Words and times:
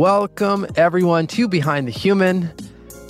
Welcome, 0.00 0.66
everyone, 0.76 1.26
to 1.26 1.46
Behind 1.46 1.86
the 1.86 1.92
Human. 1.92 2.50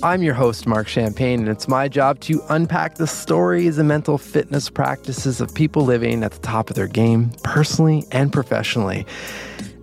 I'm 0.03 0.25
your 0.25 0.35
host, 0.35 0.67
Marc 0.67 0.89
Champagne, 0.89 1.39
and 1.39 1.49
it's 1.49 1.69
my 1.69 1.87
job 1.87 2.19
to 2.23 2.43
unpack 2.49 2.97
the 2.97 3.07
stories 3.07 3.79
and 3.79 3.87
mental 3.87 4.19
fitness 4.19 4.69
practices 4.69 5.41
of 5.41 5.55
people 5.55 5.85
living 5.85 6.25
at 6.25 6.33
the 6.33 6.41
top 6.41 6.69
of 6.69 6.75
their 6.75 6.89
game, 6.89 7.31
personally 7.45 8.03
and 8.11 8.33
professionally. 8.33 9.07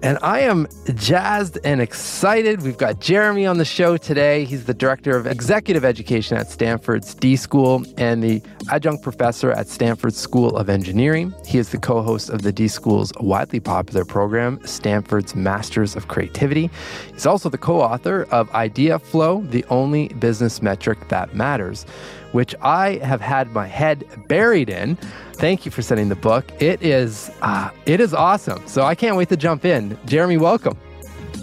And 0.03 0.19
I 0.21 0.41
am 0.41 0.67
jazzed 0.93 1.57
and 1.63 1.81
excited. 1.81 2.61
We've 2.61 2.77
got 2.77 3.01
Jeremy 3.01 3.47
on 3.47 3.57
the 3.57 3.65
show 3.65 3.97
today. 3.97 4.45
He's 4.45 4.65
the 4.65 4.73
director 4.73 5.17
of 5.17 5.25
executive 5.25 5.83
education 5.83 6.37
at 6.37 6.51
Stanford's 6.51 7.15
D 7.15 7.35
School 7.35 7.83
and 7.97 8.23
the 8.23 8.43
adjunct 8.71 9.01
professor 9.01 9.51
at 9.51 9.67
Stanford 9.67 10.13
School 10.13 10.55
of 10.55 10.69
Engineering. 10.69 11.33
He 11.47 11.57
is 11.57 11.69
the 11.69 11.79
co 11.79 12.03
host 12.03 12.29
of 12.29 12.43
the 12.43 12.51
D 12.51 12.67
School's 12.67 13.11
widely 13.19 13.59
popular 13.59 14.05
program, 14.05 14.59
Stanford's 14.65 15.35
Masters 15.35 15.95
of 15.95 16.09
Creativity. 16.09 16.69
He's 17.11 17.25
also 17.25 17.49
the 17.49 17.57
co 17.57 17.81
author 17.81 18.27
of 18.29 18.53
Idea 18.53 18.99
Flow, 18.99 19.41
the 19.49 19.65
only 19.71 20.09
business 20.09 20.61
metric 20.61 21.09
that 21.09 21.33
matters, 21.33 21.87
which 22.31 22.55
I 22.61 22.95
have 23.03 23.21
had 23.21 23.51
my 23.51 23.67
head 23.67 24.05
buried 24.27 24.69
in 24.69 24.97
thank 25.37 25.65
you 25.65 25.71
for 25.71 25.83
sending 25.83 26.09
the 26.09 26.15
book. 26.15 26.51
It 26.59 26.81
is 26.81 27.29
uh, 27.41 27.69
it 27.85 27.99
is 27.99 28.13
awesome. 28.13 28.65
So 28.67 28.83
I 28.83 28.95
can't 28.95 29.15
wait 29.15 29.29
to 29.29 29.37
jump 29.37 29.65
in. 29.65 29.97
Jeremy, 30.05 30.37
welcome. 30.37 30.77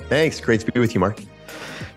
Thanks. 0.08 0.40
Great 0.40 0.60
to 0.60 0.70
be 0.70 0.80
with 0.80 0.94
you, 0.94 1.00
Marc. 1.00 1.20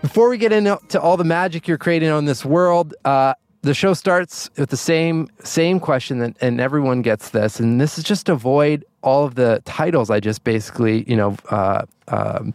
Before 0.00 0.28
we 0.28 0.38
get 0.38 0.52
into 0.52 1.00
all 1.00 1.16
the 1.16 1.24
magic 1.24 1.66
you're 1.66 1.78
creating 1.78 2.10
on 2.10 2.24
this 2.24 2.44
world, 2.44 2.94
uh, 3.04 3.34
the 3.62 3.74
show 3.74 3.94
starts 3.94 4.48
with 4.56 4.70
the 4.70 4.76
same 4.76 5.28
same 5.42 5.80
question, 5.80 6.20
that, 6.20 6.36
and 6.40 6.60
everyone 6.60 7.02
gets 7.02 7.30
this. 7.30 7.58
And 7.58 7.80
this 7.80 7.98
is 7.98 8.04
just 8.04 8.26
to 8.26 8.32
avoid 8.32 8.84
all 9.02 9.24
of 9.24 9.34
the 9.34 9.60
titles 9.64 10.10
I 10.10 10.20
just 10.20 10.44
basically, 10.44 11.02
you 11.10 11.16
know, 11.16 11.36
uh, 11.50 11.84
um, 12.08 12.54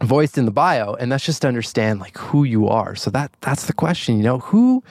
voiced 0.00 0.38
in 0.38 0.46
the 0.46 0.50
bio, 0.50 0.94
and 0.94 1.12
that's 1.12 1.26
just 1.26 1.42
to 1.42 1.48
understand 1.48 2.00
like 2.00 2.16
who 2.16 2.44
you 2.44 2.68
are. 2.68 2.96
So 2.96 3.10
that 3.10 3.30
that's 3.42 3.66
the 3.66 3.74
question. 3.74 4.16
You 4.16 4.22
know, 4.22 4.38
who 4.38 4.82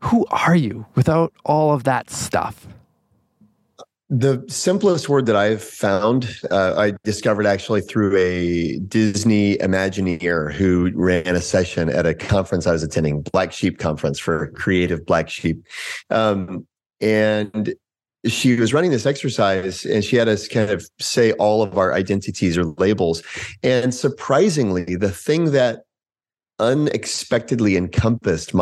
who 0.00 0.26
are 0.30 0.56
you 0.56 0.86
without 0.94 1.32
all 1.44 1.72
of 1.72 1.84
that 1.84 2.10
stuff? 2.10 2.66
The 4.08 4.44
simplest 4.46 5.08
word 5.08 5.26
that 5.26 5.34
I've 5.34 5.62
found, 5.62 6.38
uh, 6.52 6.74
I 6.78 6.92
discovered 7.02 7.44
actually 7.44 7.80
through 7.80 8.16
a 8.16 8.78
Disney 8.78 9.56
Imagineer 9.56 10.52
who 10.52 10.92
ran 10.94 11.34
a 11.34 11.40
session 11.40 11.88
at 11.88 12.06
a 12.06 12.14
conference 12.14 12.68
I 12.68 12.72
was 12.72 12.84
attending, 12.84 13.22
Black 13.22 13.52
Sheep 13.52 13.78
Conference 13.78 14.20
for 14.20 14.52
creative 14.52 15.04
Black 15.04 15.28
Sheep. 15.28 15.60
Um, 16.10 16.68
and 17.00 17.74
she 18.28 18.54
was 18.56 18.72
running 18.72 18.92
this 18.92 19.06
exercise 19.06 19.84
and 19.84 20.04
she 20.04 20.16
had 20.16 20.28
us 20.28 20.46
kind 20.46 20.70
of 20.70 20.88
say 21.00 21.32
all 21.32 21.62
of 21.62 21.76
our 21.76 21.92
identities 21.92 22.56
or 22.56 22.64
labels. 22.78 23.24
And 23.64 23.92
surprisingly, 23.92 24.96
the 24.96 25.10
thing 25.10 25.50
that 25.50 25.80
unexpectedly 26.58 27.76
encompassed 27.76 28.54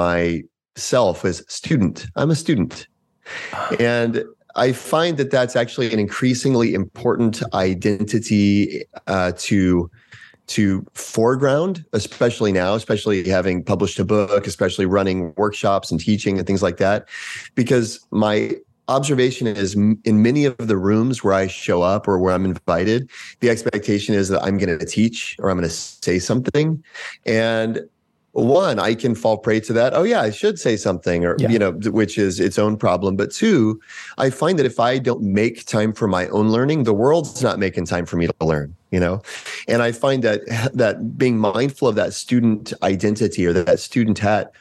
myself 0.76 1.24
as 1.24 1.44
student. 1.48 2.06
I'm 2.16 2.30
a 2.30 2.34
student. 2.34 2.86
And 3.78 4.24
I 4.56 4.72
find 4.72 5.16
that 5.16 5.30
that's 5.30 5.56
actually 5.56 5.92
an 5.92 5.98
increasingly 5.98 6.74
important 6.74 7.42
identity 7.54 8.84
uh, 9.06 9.32
to 9.38 9.90
to 10.46 10.84
foreground, 10.92 11.86
especially 11.94 12.52
now, 12.52 12.74
especially 12.74 13.26
having 13.26 13.64
published 13.64 13.98
a 13.98 14.04
book, 14.04 14.46
especially 14.46 14.84
running 14.84 15.32
workshops 15.38 15.90
and 15.90 15.98
teaching 15.98 16.36
and 16.36 16.46
things 16.46 16.62
like 16.62 16.76
that, 16.76 17.08
because 17.54 18.06
my 18.10 18.54
observation 18.88 19.46
is 19.46 19.74
in 19.74 20.22
many 20.22 20.44
of 20.44 20.58
the 20.58 20.76
rooms 20.76 21.24
where 21.24 21.32
I 21.32 21.46
show 21.46 21.80
up 21.80 22.06
or 22.06 22.18
where 22.18 22.34
I'm 22.34 22.44
invited, 22.44 23.08
the 23.40 23.48
expectation 23.48 24.14
is 24.14 24.28
that 24.28 24.42
I'm 24.42 24.58
going 24.58 24.78
to 24.78 24.84
teach 24.84 25.34
or 25.38 25.48
I'm 25.48 25.56
going 25.56 25.66
to 25.66 25.74
say 25.74 26.18
something, 26.18 26.84
and 27.24 27.80
one 28.34 28.80
i 28.80 28.94
can 28.94 29.14
fall 29.14 29.38
prey 29.38 29.60
to 29.60 29.72
that. 29.72 29.94
Oh 29.94 30.02
yeah 30.02 30.20
i 30.20 30.30
should 30.30 30.58
say 30.58 30.76
something 30.76 31.24
or 31.24 31.36
yeah. 31.38 31.48
you 31.48 31.58
know 31.58 31.72
which 31.72 32.18
is 32.18 32.40
its 32.40 32.58
own 32.58 32.76
problem. 32.76 33.16
But 33.16 33.30
two 33.30 33.80
i 34.18 34.28
find 34.28 34.58
that 34.58 34.66
if 34.66 34.80
i 34.80 34.98
don't 34.98 35.22
make 35.22 35.64
time 35.66 35.92
for 35.92 36.08
my 36.08 36.28
own 36.28 36.48
learning 36.48 36.82
the 36.82 36.94
world's 36.94 37.42
not 37.42 37.58
making 37.58 37.86
time 37.86 38.06
for 38.06 38.16
me 38.16 38.26
to 38.26 38.34
learn 38.40 38.74
you 38.90 39.00
know? 39.00 39.22
And 39.68 39.82
i 39.82 39.92
find 39.92 40.22
that 40.24 40.40
that 40.74 41.16
being 41.16 41.38
mindful 41.38 41.88
of 41.88 41.94
that 41.94 42.12
student 42.12 42.72
identity 42.82 43.46
or 43.46 43.52
that 43.52 43.80
student 43.80 44.18
hat 44.18 44.52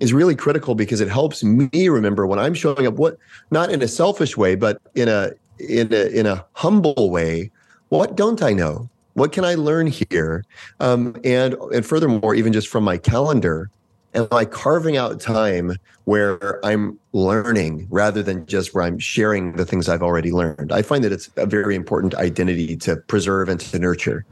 is 0.00 0.12
really 0.12 0.34
critical 0.34 0.74
because 0.74 1.00
it 1.00 1.08
helps 1.08 1.42
me 1.42 1.88
remember 1.88 2.26
when 2.26 2.38
i'm 2.38 2.54
showing 2.54 2.86
up 2.86 2.94
what 2.94 3.16
not 3.50 3.70
in 3.70 3.82
a 3.82 3.88
selfish 3.88 4.36
way 4.36 4.54
but 4.54 4.80
in 4.94 5.08
a 5.08 5.30
in 5.58 5.92
a 5.92 6.06
in 6.08 6.26
a 6.26 6.44
humble 6.52 7.10
way 7.10 7.50
what 7.88 8.16
don't 8.16 8.42
i 8.42 8.52
know 8.52 8.88
what 9.16 9.32
can 9.32 9.46
I 9.46 9.54
learn 9.54 9.86
here? 9.86 10.44
Um, 10.78 11.16
and 11.24 11.54
and 11.54 11.84
furthermore, 11.84 12.34
even 12.34 12.52
just 12.52 12.68
from 12.68 12.84
my 12.84 12.98
calendar, 12.98 13.70
am 14.14 14.28
I 14.30 14.44
carving 14.44 14.98
out 14.98 15.20
time 15.20 15.76
where 16.04 16.64
I'm 16.64 16.98
learning 17.12 17.88
rather 17.90 18.22
than 18.22 18.44
just 18.44 18.74
where 18.74 18.84
I'm 18.84 18.98
sharing 18.98 19.52
the 19.52 19.64
things 19.64 19.88
I've 19.88 20.02
already 20.02 20.32
learned? 20.32 20.70
I 20.70 20.82
find 20.82 21.02
that 21.02 21.12
it's 21.12 21.30
a 21.36 21.46
very 21.46 21.74
important 21.74 22.14
identity 22.14 22.76
to 22.76 22.96
preserve 22.96 23.48
and 23.48 23.58
to 23.58 23.78
nurture. 23.78 24.26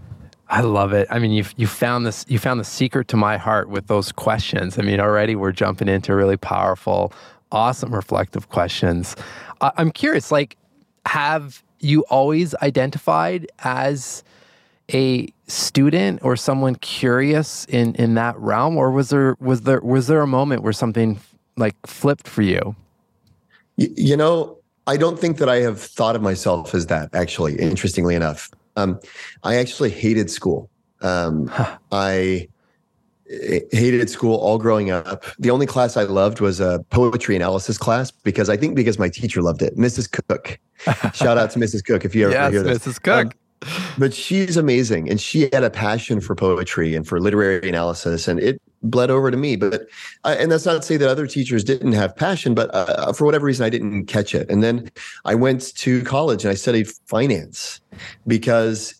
I 0.48 0.60
love 0.60 0.92
it. 0.92 1.08
I 1.10 1.18
mean, 1.18 1.32
you 1.32 1.46
you 1.56 1.66
found 1.66 2.04
this 2.04 2.26
you 2.28 2.38
found 2.38 2.60
the 2.60 2.64
secret 2.64 3.08
to 3.08 3.16
my 3.16 3.38
heart 3.38 3.70
with 3.70 3.86
those 3.86 4.12
questions. 4.12 4.78
I 4.78 4.82
mean, 4.82 5.00
already 5.00 5.34
we're 5.34 5.52
jumping 5.52 5.88
into 5.88 6.14
really 6.14 6.36
powerful, 6.36 7.10
awesome, 7.50 7.94
reflective 7.94 8.50
questions. 8.50 9.16
I'm 9.62 9.92
curious, 9.92 10.30
like, 10.30 10.58
have 11.06 11.62
you 11.80 12.02
always 12.10 12.54
identified 12.56 13.46
as 13.60 14.22
a 14.92 15.32
student 15.46 16.20
or 16.22 16.36
someone 16.36 16.74
curious 16.76 17.64
in 17.66 17.94
in 17.94 18.14
that 18.14 18.38
realm 18.38 18.76
or 18.76 18.90
was 18.90 19.10
there 19.10 19.36
was 19.40 19.62
there 19.62 19.80
was 19.80 20.06
there 20.06 20.20
a 20.20 20.26
moment 20.26 20.62
where 20.62 20.72
something 20.72 21.18
like 21.56 21.74
flipped 21.86 22.28
for 22.28 22.42
you? 22.42 22.74
You, 23.76 23.88
you 23.96 24.16
know 24.16 24.58
i 24.86 24.96
don't 24.96 25.18
think 25.18 25.38
that 25.38 25.48
i 25.48 25.56
have 25.56 25.80
thought 25.80 26.14
of 26.14 26.22
myself 26.22 26.74
as 26.74 26.86
that 26.86 27.10
actually 27.14 27.58
interestingly 27.58 28.14
enough. 28.14 28.50
Um, 28.76 29.00
i 29.42 29.56
actually 29.56 29.90
hated 29.90 30.30
school. 30.30 30.68
Um, 31.00 31.46
huh. 31.46 31.78
i 31.92 32.48
hated 33.26 34.10
school 34.10 34.36
all 34.36 34.58
growing 34.58 34.90
up. 34.90 35.24
The 35.38 35.50
only 35.50 35.66
class 35.66 35.96
i 35.96 36.02
loved 36.02 36.40
was 36.40 36.60
a 36.60 36.84
poetry 36.90 37.36
analysis 37.36 37.78
class 37.78 38.10
because 38.10 38.50
i 38.50 38.56
think 38.56 38.76
because 38.76 38.98
my 38.98 39.08
teacher 39.08 39.40
loved 39.40 39.62
it. 39.62 39.76
Mrs 39.76 40.10
cook. 40.10 40.58
Shout 41.14 41.38
out 41.38 41.50
to 41.52 41.58
mrs 41.58 41.84
cook 41.84 42.04
if 42.04 42.14
you 42.14 42.24
ever 42.24 42.32
yes, 42.32 42.52
hear 42.52 42.62
this. 42.62 42.78
Mrs 42.78 43.02
cook. 43.02 43.26
Um, 43.26 43.32
but 43.98 44.14
she's 44.14 44.56
amazing 44.56 45.08
and 45.08 45.20
she 45.20 45.42
had 45.52 45.64
a 45.64 45.70
passion 45.70 46.20
for 46.20 46.34
poetry 46.34 46.94
and 46.94 47.06
for 47.06 47.20
literary 47.20 47.68
analysis 47.68 48.28
and 48.28 48.40
it 48.40 48.60
bled 48.82 49.10
over 49.10 49.30
to 49.30 49.36
me. 49.36 49.56
But 49.56 49.86
I, 50.24 50.34
and 50.34 50.52
that's 50.52 50.66
not 50.66 50.74
to 50.74 50.82
say 50.82 50.96
that 50.96 51.08
other 51.08 51.26
teachers 51.26 51.64
didn't 51.64 51.92
have 51.92 52.14
passion 52.14 52.54
but 52.54 52.74
uh, 52.74 53.12
for 53.12 53.24
whatever 53.24 53.46
reason 53.46 53.64
i 53.64 53.70
didn't 53.70 54.06
catch 54.06 54.34
it. 54.34 54.50
And 54.50 54.62
then 54.62 54.90
i 55.24 55.34
went 55.34 55.74
to 55.76 56.02
college 56.04 56.44
and 56.44 56.50
i 56.50 56.54
studied 56.54 56.88
finance 57.06 57.80
because 58.26 58.94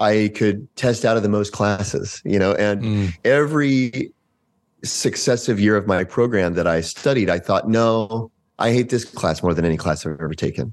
i 0.00 0.30
could 0.34 0.68
test 0.76 1.04
out 1.04 1.16
of 1.16 1.22
the 1.22 1.28
most 1.28 1.52
classes 1.52 2.22
you 2.24 2.38
know? 2.38 2.54
And 2.54 2.82
mm. 2.82 3.14
every 3.24 4.12
successive 4.84 5.58
year 5.58 5.76
of 5.76 5.86
my 5.88 6.04
program 6.04 6.54
that 6.54 6.68
i 6.68 6.80
studied 6.80 7.28
i 7.28 7.38
thought 7.38 7.68
no 7.68 8.30
i 8.60 8.70
hate 8.72 8.90
this 8.90 9.04
class 9.04 9.42
more 9.42 9.52
than 9.52 9.64
any 9.64 9.76
class 9.76 10.06
i've 10.06 10.20
ever 10.20 10.34
taken. 10.34 10.72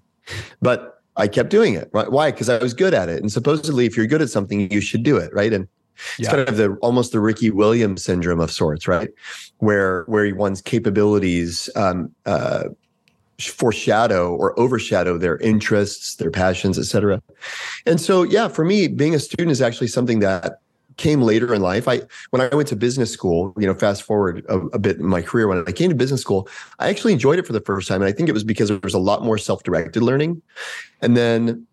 But 0.61 0.94
I 1.17 1.27
kept 1.27 1.49
doing 1.49 1.73
it. 1.73 1.89
Right? 1.93 2.11
Why? 2.11 2.31
Because 2.31 2.49
I 2.49 2.57
was 2.57 2.73
good 2.73 2.93
at 2.93 3.09
it. 3.09 3.21
And 3.21 3.31
supposedly, 3.31 3.85
if 3.85 3.95
you're 3.95 4.07
good 4.07 4.21
at 4.21 4.29
something, 4.29 4.71
you 4.71 4.81
should 4.81 5.03
do 5.03 5.17
it. 5.17 5.33
Right. 5.33 5.53
And 5.53 5.67
it's 6.17 6.27
yeah. 6.27 6.31
kind 6.31 6.49
of 6.49 6.57
the 6.57 6.73
almost 6.81 7.11
the 7.11 7.19
Ricky 7.19 7.51
Williams 7.51 8.03
syndrome 8.03 8.39
of 8.39 8.51
sorts, 8.51 8.87
right? 8.87 9.09
Where 9.59 10.03
where 10.03 10.33
one's 10.35 10.61
capabilities 10.61 11.69
um, 11.75 12.13
uh, 12.25 12.65
foreshadow 13.39 14.33
or 14.35 14.57
overshadow 14.59 15.17
their 15.17 15.37
interests, 15.37 16.15
their 16.15 16.31
passions, 16.31 16.77
etc. 16.79 17.21
And 17.85 17.99
so, 17.99 18.23
yeah, 18.23 18.47
for 18.47 18.65
me, 18.65 18.87
being 18.87 19.15
a 19.15 19.19
student 19.19 19.51
is 19.51 19.61
actually 19.61 19.87
something 19.87 20.19
that 20.19 20.59
came 20.97 21.21
later 21.21 21.53
in 21.53 21.61
life. 21.61 21.87
I 21.87 22.01
when 22.29 22.41
I 22.41 22.53
went 22.53 22.67
to 22.69 22.75
business 22.75 23.11
school, 23.11 23.53
you 23.57 23.67
know, 23.67 23.73
fast 23.73 24.03
forward 24.03 24.45
a, 24.47 24.57
a, 24.57 24.79
bit 24.79 24.97
in 24.97 25.05
my 25.05 25.21
career 25.21 25.47
when 25.47 25.63
I 25.67 25.71
came 25.71 25.89
to 25.89 25.95
business 25.95 26.21
school, 26.21 26.47
I 26.79 26.89
actually 26.89 27.13
enjoyed 27.13 27.39
it 27.39 27.45
for 27.45 27.53
the 27.53 27.61
first 27.61 27.87
time, 27.87 28.01
and 28.01 28.09
I 28.09 28.11
think 28.11 28.29
it 28.29 28.33
was 28.33 28.43
because 28.43 28.69
there 28.69 28.79
was 28.83 28.93
a 28.93 28.99
lot 28.99 29.23
more 29.23 29.37
self-directed 29.37 30.01
learning. 30.01 30.41
And 31.01 31.15
then 31.15 31.67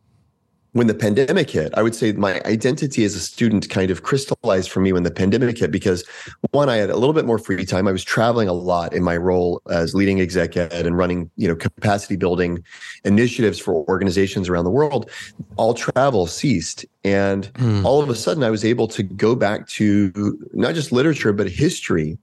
when 0.72 0.86
the 0.86 0.94
pandemic 0.94 1.50
hit, 1.50 1.72
I 1.76 1.82
would 1.82 1.94
say 1.94 2.12
my 2.12 2.40
identity 2.46 3.04
as 3.04 3.14
a 3.14 3.20
student 3.20 3.68
kind 3.68 3.90
of 3.90 4.02
crystallized 4.02 4.70
for 4.70 4.80
me 4.80 4.92
when 4.92 5.02
the 5.02 5.10
pandemic 5.10 5.58
hit 5.58 5.70
because 5.70 6.02
one, 6.50 6.70
I 6.70 6.76
had 6.76 6.88
a 6.88 6.96
little 6.96 7.12
bit 7.12 7.26
more 7.26 7.38
free 7.38 7.64
time. 7.66 7.86
I 7.86 7.92
was 7.92 8.02
traveling 8.02 8.48
a 8.48 8.54
lot 8.54 8.94
in 8.94 9.02
my 9.02 9.18
role 9.18 9.60
as 9.70 9.94
leading 9.94 10.20
exec 10.20 10.56
ed 10.56 10.86
and 10.86 10.96
running, 10.96 11.30
you 11.36 11.46
know, 11.46 11.54
capacity 11.54 12.16
building 12.16 12.64
initiatives 13.04 13.58
for 13.58 13.86
organizations 13.88 14.48
around 14.48 14.64
the 14.64 14.70
world. 14.70 15.10
All 15.56 15.74
travel 15.74 16.26
ceased. 16.26 16.86
And 17.04 17.52
mm. 17.54 17.84
all 17.84 18.02
of 18.02 18.08
a 18.08 18.14
sudden 18.14 18.42
I 18.42 18.50
was 18.50 18.64
able 18.64 18.88
to 18.88 19.02
go 19.02 19.34
back 19.34 19.68
to 19.68 20.38
not 20.54 20.74
just 20.74 20.90
literature, 20.90 21.34
but 21.34 21.50
history. 21.50 22.16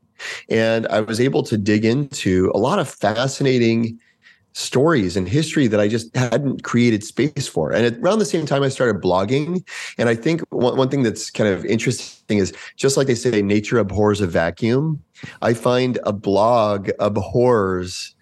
And 0.49 0.87
I 0.87 1.01
was 1.01 1.21
able 1.21 1.43
to 1.43 1.57
dig 1.57 1.85
into 1.85 2.51
a 2.55 2.57
lot 2.57 2.79
of 2.79 2.89
fascinating 2.89 3.99
stories 4.59 5.15
and 5.15 5.27
history 5.27 5.67
that 5.67 5.79
I 5.79 5.87
just 5.87 6.13
hadn't 6.15 6.63
created 6.63 7.03
space 7.03 7.47
for. 7.47 7.71
And 7.71 7.85
at, 7.85 7.97
around 7.99 8.19
the 8.19 8.25
same 8.25 8.45
time, 8.45 8.61
I 8.61 8.69
started 8.69 9.01
blogging. 9.01 9.65
And 9.97 10.09
I 10.09 10.15
think 10.15 10.41
one, 10.49 10.77
one 10.77 10.89
thing 10.89 11.03
that's 11.03 11.29
kind 11.29 11.49
of 11.49 11.65
interesting 11.65 12.37
is 12.37 12.53
just 12.75 12.97
like 12.97 13.07
they 13.07 13.15
say, 13.15 13.41
nature 13.41 13.79
abhors 13.79 14.19
a 14.19 14.27
vacuum. 14.27 15.01
I 15.41 15.53
find 15.53 15.97
a 16.03 16.11
blog 16.11 16.89
abhors, 16.99 18.13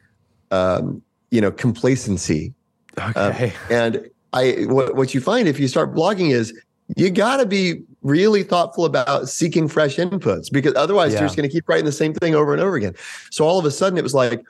um, 0.52 1.02
you 1.32 1.42
know, 1.42 1.52
complacency. 1.52 2.54
Okay. 3.00 3.54
Uh, 3.70 3.74
and 3.74 4.10
I, 4.34 4.66
what, 4.68 4.96
what 4.96 5.14
you 5.14 5.22
find 5.22 5.48
if 5.48 5.60
you 5.60 5.68
start 5.68 5.96
blogging 5.96 6.32
is 6.32 6.54
you 6.96 7.10
got 7.10 7.38
to 7.38 7.46
be 7.46 7.82
really 8.04 8.44
thoughtful 8.44 8.86
about 8.86 9.28
seeking 9.28 9.68
fresh 9.68 9.98
inputs 9.98 10.52
because 10.52 10.74
otherwise 10.76 11.14
yeah. 11.14 11.20
you're 11.20 11.28
just 11.28 11.36
going 11.36 11.50
to 11.50 11.54
keep 11.54 11.68
writing 11.68 11.86
the 11.86 11.92
same 11.92 12.14
thing 12.14 12.36
over 12.36 12.54
and 12.54 12.62
over 12.62 12.76
again. 12.76 12.94
So 13.32 13.46
all 13.46 13.58
of 13.58 13.66
a 13.66 13.72
sudden 13.72 13.98
it 13.98 14.04
was 14.04 14.14
like, 14.14 14.46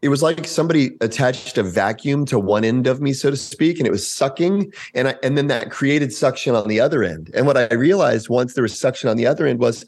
it 0.00 0.08
was 0.08 0.22
like 0.22 0.46
somebody 0.46 0.96
attached 1.00 1.58
a 1.58 1.62
vacuum 1.62 2.24
to 2.26 2.38
one 2.38 2.64
end 2.64 2.86
of 2.86 3.00
me, 3.00 3.12
so 3.12 3.30
to 3.30 3.36
speak, 3.36 3.78
and 3.78 3.86
it 3.86 3.90
was 3.90 4.06
sucking, 4.06 4.72
and 4.94 5.08
I, 5.08 5.16
and 5.22 5.36
then 5.36 5.48
that 5.48 5.70
created 5.70 6.12
suction 6.12 6.54
on 6.54 6.68
the 6.68 6.80
other 6.80 7.02
end. 7.02 7.30
And 7.34 7.46
what 7.46 7.56
I 7.56 7.74
realized 7.74 8.28
once 8.28 8.54
there 8.54 8.62
was 8.62 8.78
suction 8.78 9.08
on 9.08 9.16
the 9.16 9.26
other 9.26 9.46
end 9.46 9.58
was, 9.58 9.84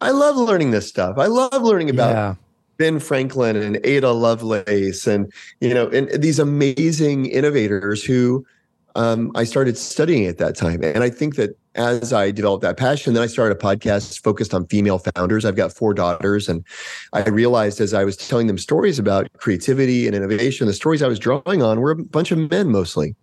I 0.00 0.12
love 0.12 0.36
learning 0.36 0.70
this 0.70 0.88
stuff. 0.88 1.18
I 1.18 1.26
love 1.26 1.62
learning 1.62 1.90
about 1.90 2.14
yeah. 2.14 2.34
Ben 2.78 2.98
Franklin 2.98 3.56
and 3.56 3.78
Ada 3.84 4.12
Lovelace, 4.12 5.06
and 5.06 5.30
you 5.60 5.74
know, 5.74 5.88
and 5.88 6.08
these 6.10 6.38
amazing 6.38 7.26
innovators 7.26 8.02
who 8.02 8.46
um, 8.94 9.30
I 9.34 9.44
started 9.44 9.76
studying 9.76 10.26
at 10.26 10.38
that 10.38 10.56
time. 10.56 10.82
And 10.82 11.04
I 11.04 11.10
think 11.10 11.36
that 11.36 11.56
as 11.74 12.12
I 12.12 12.30
developed 12.30 12.62
that 12.62 12.76
passion, 12.76 13.14
then 13.14 13.22
I 13.22 13.26
started 13.26 13.56
a 13.56 13.60
podcast 13.60 14.22
focused 14.22 14.52
on 14.52 14.66
female 14.66 14.98
founders. 14.98 15.44
I've 15.44 15.56
got 15.56 15.72
four 15.72 15.94
daughters, 15.94 16.48
and 16.48 16.64
I 17.12 17.22
realized 17.28 17.80
as 17.80 17.94
I 17.94 18.04
was 18.04 18.16
telling 18.16 18.46
them 18.46 18.58
stories 18.58 18.98
about 18.98 19.32
creativity 19.34 20.06
and 20.06 20.16
innovation, 20.16 20.66
the 20.66 20.72
stories 20.72 21.02
I 21.02 21.08
was 21.08 21.18
drawing 21.18 21.62
on 21.62 21.80
were 21.80 21.92
a 21.92 21.96
bunch 21.96 22.32
of 22.32 22.50
men 22.50 22.70
mostly. 22.70 23.14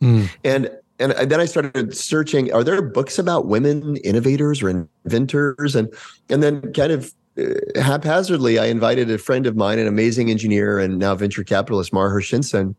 Mm. 0.00 0.28
And 0.44 0.70
and 1.00 1.12
then 1.12 1.40
I 1.40 1.44
started 1.44 1.96
searching: 1.96 2.52
Are 2.52 2.64
there 2.64 2.82
books 2.82 3.18
about 3.18 3.46
women 3.46 3.96
innovators 3.98 4.62
or 4.62 4.88
inventors? 5.04 5.76
And 5.76 5.92
and 6.28 6.42
then 6.42 6.72
kind 6.72 6.90
of 6.90 7.12
uh, 7.38 7.80
haphazardly, 7.80 8.58
I 8.58 8.66
invited 8.66 9.10
a 9.10 9.18
friend 9.18 9.46
of 9.46 9.56
mine, 9.56 9.78
an 9.78 9.86
amazing 9.86 10.30
engineer 10.30 10.78
and 10.78 10.98
now 10.98 11.14
venture 11.14 11.44
capitalist, 11.44 11.92
Mar 11.92 12.10
Hershenson, 12.10 12.74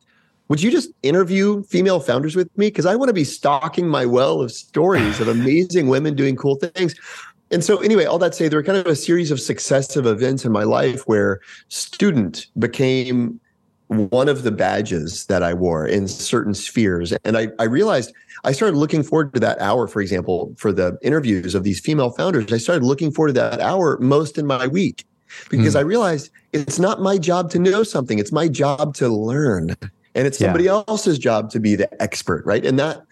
would 0.49 0.61
you 0.61 0.71
just 0.71 0.89
interview 1.03 1.63
female 1.63 1.99
founders 1.99 2.35
with 2.35 2.55
me? 2.57 2.67
Because 2.67 2.87
I 2.87 2.95
want 2.95 3.09
to 3.09 3.13
be 3.13 3.23
stocking 3.23 3.87
my 3.87 4.05
well 4.05 4.41
of 4.41 4.51
stories 4.51 5.19
of 5.19 5.27
amazing 5.27 5.87
women 5.89 6.15
doing 6.15 6.35
cool 6.35 6.55
things. 6.55 6.95
And 7.51 7.63
so, 7.63 7.77
anyway, 7.77 8.05
all 8.05 8.19
that 8.19 8.35
say, 8.35 8.47
there 8.47 8.59
were 8.59 8.63
kind 8.63 8.77
of 8.77 8.85
a 8.85 8.95
series 8.95 9.31
of 9.31 9.39
successive 9.39 10.05
events 10.05 10.45
in 10.45 10.51
my 10.51 10.63
life 10.63 11.03
where 11.07 11.39
student 11.69 12.47
became 12.57 13.39
one 13.87 14.29
of 14.29 14.43
the 14.43 14.51
badges 14.51 15.25
that 15.27 15.41
I 15.41 15.53
wore 15.55 15.85
in 15.85 16.07
certain 16.07 16.53
spheres. 16.53 17.11
And 17.23 17.37
I, 17.37 17.47
I 17.57 17.63
realized 17.63 18.13
I 18.43 18.51
started 18.51 18.77
looking 18.77 19.01
forward 19.01 19.33
to 19.33 19.39
that 19.39 19.59
hour, 19.59 19.87
for 19.87 19.99
example, 19.99 20.53
for 20.57 20.71
the 20.71 20.97
interviews 21.01 21.55
of 21.55 21.63
these 21.63 21.79
female 21.79 22.11
founders. 22.11 22.53
I 22.53 22.57
started 22.57 22.85
looking 22.85 23.11
forward 23.11 23.29
to 23.29 23.41
that 23.41 23.59
hour 23.59 23.97
most 23.99 24.37
in 24.37 24.45
my 24.45 24.67
week 24.67 25.05
because 25.49 25.73
mm. 25.73 25.79
I 25.79 25.81
realized 25.81 26.29
it's 26.53 26.77
not 26.77 27.01
my 27.01 27.17
job 27.17 27.49
to 27.51 27.59
know 27.59 27.81
something, 27.81 28.19
it's 28.19 28.31
my 28.31 28.47
job 28.47 28.93
to 28.95 29.09
learn 29.09 29.75
and 30.15 30.27
it's 30.27 30.37
somebody 30.37 30.65
yeah. 30.65 30.81
else's 30.87 31.19
job 31.19 31.49
to 31.51 31.59
be 31.59 31.75
the 31.75 32.01
expert, 32.01 32.45
right? 32.45 32.65
And 32.65 32.79
that 32.79 33.05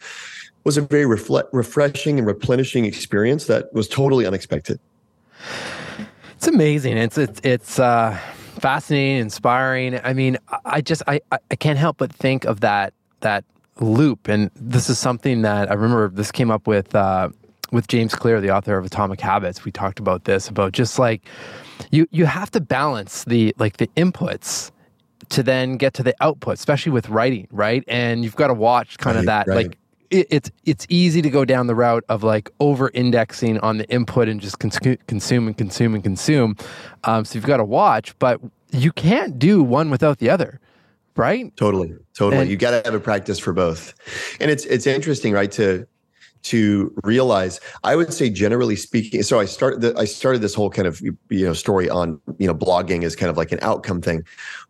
was 0.63 0.77
a 0.77 0.81
very 0.81 1.05
refle- 1.05 1.47
refreshing 1.53 2.17
and 2.17 2.27
replenishing 2.27 2.85
experience 2.85 3.45
that 3.45 3.73
was 3.73 3.87
totally 3.87 4.25
unexpected. 4.25 4.79
It's 6.35 6.47
amazing. 6.47 6.97
It's 6.97 7.17
it's 7.17 7.39
it's 7.43 7.79
uh, 7.79 8.19
fascinating, 8.59 9.17
inspiring. 9.17 9.99
I 10.03 10.13
mean, 10.13 10.37
I 10.65 10.81
just 10.81 11.01
I 11.07 11.21
I 11.31 11.55
can't 11.55 11.79
help 11.79 11.97
but 11.97 12.11
think 12.11 12.45
of 12.45 12.59
that 12.61 12.93
that 13.21 13.43
loop, 13.79 14.27
and 14.27 14.51
this 14.55 14.89
is 14.89 14.99
something 14.99 15.41
that 15.43 15.71
I 15.71 15.73
remember. 15.73 16.09
This 16.09 16.31
came 16.31 16.51
up 16.51 16.67
with. 16.67 16.93
Uh, 16.95 17.29
with 17.69 17.89
James 17.89 18.15
Clear, 18.15 18.39
the 18.39 18.49
author 18.49 18.77
of 18.77 18.85
Atomic 18.85 19.19
Habits, 19.19 19.65
we 19.65 19.73
talked 19.73 19.99
about 19.99 20.23
this 20.23 20.47
about 20.47 20.71
just 20.71 20.97
like 20.97 21.25
you 21.91 22.07
you 22.11 22.25
have 22.25 22.49
to 22.51 22.61
balance 22.61 23.25
the 23.25 23.53
like 23.57 23.75
the 23.75 23.87
inputs 23.97 24.71
to 25.29 25.43
then 25.43 25.77
get 25.77 25.93
to 25.95 26.03
the 26.03 26.15
output, 26.21 26.55
especially 26.55 26.91
with 26.91 27.09
writing, 27.09 27.47
right? 27.51 27.83
And 27.87 28.23
you've 28.23 28.35
got 28.35 28.47
to 28.47 28.53
watch 28.53 28.97
kind 28.97 29.15
right, 29.15 29.19
of 29.21 29.25
that. 29.25 29.47
Right. 29.47 29.55
Like 29.55 29.77
it, 30.09 30.27
it's 30.29 30.51
it's 30.65 30.85
easy 30.89 31.21
to 31.21 31.29
go 31.29 31.45
down 31.45 31.67
the 31.67 31.75
route 31.75 32.03
of 32.09 32.23
like 32.23 32.49
over 32.59 32.91
indexing 32.93 33.59
on 33.59 33.77
the 33.77 33.89
input 33.89 34.27
and 34.29 34.39
just 34.39 34.59
cons- 34.59 34.79
consume 35.07 35.47
and 35.47 35.57
consume 35.57 35.95
and 35.95 36.03
consume. 36.03 36.55
Um, 37.03 37.25
so 37.25 37.35
you've 37.35 37.45
got 37.45 37.57
to 37.57 37.65
watch, 37.65 38.17
but 38.19 38.39
you 38.71 38.91
can't 38.91 39.37
do 39.39 39.63
one 39.63 39.89
without 39.89 40.19
the 40.19 40.29
other, 40.29 40.59
right? 41.15 41.55
Totally, 41.57 41.95
totally. 42.13 42.43
And, 42.43 42.51
you 42.51 42.57
got 42.57 42.71
to 42.71 42.81
have 42.85 42.93
a 42.93 42.99
practice 42.99 43.39
for 43.39 43.53
both, 43.53 43.93
and 44.39 44.49
it's 44.51 44.65
it's 44.65 44.87
interesting, 44.87 45.33
right? 45.33 45.51
To 45.53 45.87
to 46.47 46.93
realize 47.03 47.59
i 47.83 47.95
would 47.95 48.13
say 48.13 48.29
generally 48.29 48.75
speaking 48.75 49.21
so 49.21 49.39
i 49.39 49.45
started 49.45 49.81
the, 49.81 49.97
i 49.97 50.05
started 50.05 50.41
this 50.41 50.53
whole 50.53 50.69
kind 50.69 50.87
of 50.87 51.01
you 51.01 51.45
know 51.45 51.53
story 51.53 51.89
on 51.89 52.19
you 52.37 52.47
know 52.47 52.55
blogging 52.55 53.03
as 53.03 53.15
kind 53.15 53.29
of 53.29 53.37
like 53.37 53.51
an 53.51 53.59
outcome 53.61 54.01
thing. 54.01 54.23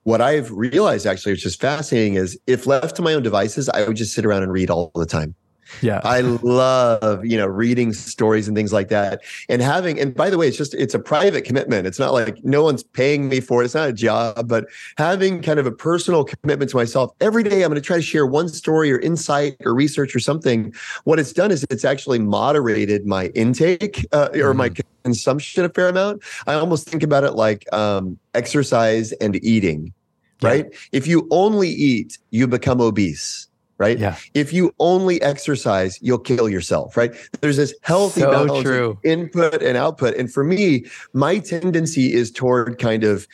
What 0.04 0.22
i've 0.22 0.52
realized 0.52 1.06
actually 1.06 1.34
which 1.34 1.46
is 1.46 1.56
fascinating 1.56 2.16
is 2.16 2.40
if 2.48 2.66
left 2.66 2.96
to 2.96 3.02
my 3.02 3.14
own 3.14 3.24
devices 3.24 3.70
i 3.70 3.88
would 3.88 3.98
just 3.98 4.14
sit 4.14 4.26
around 4.26 4.44
and 4.44 4.52
read 4.52 4.70
all 4.70 4.92
the 4.96 5.06
time 5.06 5.36
yeah. 5.82 6.02
I 6.04 6.22
love, 6.22 7.26
you 7.26 7.38
know, 7.38 7.48
reading 7.48 7.94
stories 7.94 8.48
and 8.48 8.56
things 8.56 8.74
like 8.74 8.90
that. 8.90 9.22
And 9.50 9.62
having, 9.62 10.00
and 10.00 10.14
by 10.14 10.30
the 10.30 10.38
way, 10.38 10.48
it's 10.48 10.58
just, 10.58 10.74
it's 10.74 10.94
a 10.94 11.00
private 11.00 11.44
commitment. 11.44 11.88
It's 11.88 12.00
not 12.00 12.14
like 12.14 12.44
no 12.44 12.64
one's 12.64 12.84
paying 12.84 13.30
me 13.30 13.40
for 13.40 13.62
it. 13.62 13.66
It's 13.66 13.76
not 13.76 13.90
a 13.90 13.94
job, 13.94 14.48
but 14.48 14.66
having 14.98 15.42
kind 15.42 15.60
of 15.60 15.66
a 15.66 15.72
personal 15.72 16.24
commitment 16.24 16.72
to 16.72 16.78
myself 16.78 17.12
every 17.22 17.44
day, 17.44 17.64
I'm 17.64 17.70
going 17.70 17.76
to 17.76 17.82
try 17.82 17.98
to 17.98 18.02
share 18.02 18.26
one 18.26 18.50
story 18.50 18.92
or 18.92 19.00
insight 19.00 19.56
or 19.66 19.74
research 19.74 20.16
or 20.16 20.20
something. 20.20 20.74
What 21.04 21.20
it's 21.20 21.34
done 21.34 21.52
is 21.52 21.66
it's 21.70 21.86
actually 21.86 22.20
moderated 22.20 23.06
my 23.06 23.28
intake 23.28 24.06
uh, 24.12 24.30
or 24.34 24.54
mm. 24.54 24.58
my 24.58 24.72
consumption 25.04 25.66
a 25.66 25.70
fair 25.70 25.90
amount. 25.90 26.24
I 26.48 26.54
almost 26.54 26.88
think 26.88 27.04
about 27.04 27.24
it 27.24 27.34
like 27.34 27.72
um, 27.74 28.18
exercise 28.34 29.12
and 29.14 29.42
eating, 29.44 29.94
right? 30.42 30.66
If 30.92 31.08
you 31.08 31.28
only 31.32 31.70
eat, 31.70 32.18
you 32.32 32.48
become 32.48 32.82
obese 32.82 33.47
right? 33.78 33.98
Yeah. 33.98 34.16
If 34.34 34.54
you 34.54 34.74
only 34.80 35.22
exercise, 35.22 36.00
you'll 36.02 36.20
kill 36.20 36.50
yourself, 36.50 36.98
right? 36.98 37.14
There's 37.42 37.58
this 37.58 37.74
healthy 37.82 38.22
so 38.22 38.32
balance 38.32 38.64
true. 38.64 39.00
input 39.04 39.62
and 39.62 39.78
output. 39.78 40.16
And 40.16 40.32
for 40.32 40.44
me, 40.44 40.86
my 41.14 41.40
tendency 41.40 42.14
is 42.14 42.32
toward 42.32 42.80
kind 42.80 43.04
of 43.04 43.28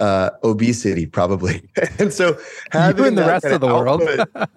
uh, 0.00 0.30
obesity, 0.42 1.06
probably. 1.06 1.68
and 1.98 2.12
so 2.12 2.36
having 2.72 3.04
you 3.04 3.10
the 3.12 3.22
rest 3.22 3.44
of 3.46 3.60
the 3.60 3.68
output, 3.68 4.34
world, 4.34 4.48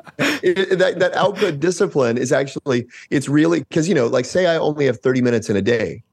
it, 0.44 0.80
that, 0.80 1.00
that 1.00 1.14
output 1.14 1.60
discipline 1.60 2.18
is 2.18 2.32
actually, 2.32 2.88
it's 3.12 3.30
really, 3.30 3.60
because, 3.60 3.88
you 3.88 3.96
know, 3.96 4.08
like 4.08 4.26
say 4.26 4.48
I 4.48 4.58
only 4.58 4.86
have 4.86 5.00
30 5.00 5.22
minutes 5.22 5.50
in 5.50 5.56
a 5.56 5.62
day. 5.62 6.04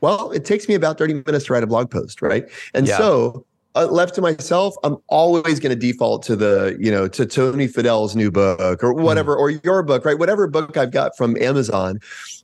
Well, 0.00 0.32
it 0.32 0.44
takes 0.44 0.68
me 0.68 0.74
about 0.74 0.98
30 0.98 1.22
minutes 1.26 1.44
to 1.44 1.52
write 1.52 1.62
a 1.62 1.66
blog 1.66 1.90
post, 1.90 2.22
right? 2.22 2.48
And 2.74 2.88
yeah. 2.88 2.98
so 2.98 3.46
uh, 3.74 3.86
left 3.86 4.14
to 4.16 4.20
myself, 4.20 4.74
I'm 4.84 4.96
always 5.08 5.58
going 5.58 5.70
to 5.70 5.76
default 5.76 6.22
to 6.24 6.36
the, 6.36 6.76
you 6.78 6.90
know, 6.90 7.08
to 7.08 7.24
Tony 7.24 7.68
Fadell's 7.68 8.14
new 8.14 8.30
book 8.30 8.82
or 8.82 8.92
whatever, 8.92 9.36
mm. 9.36 9.40
or 9.40 9.50
your 9.50 9.82
book, 9.82 10.04
right? 10.04 10.18
Whatever 10.18 10.46
book 10.46 10.76
I've 10.76 10.90
got 10.90 11.16
from 11.16 11.36
Amazon, 11.40 12.00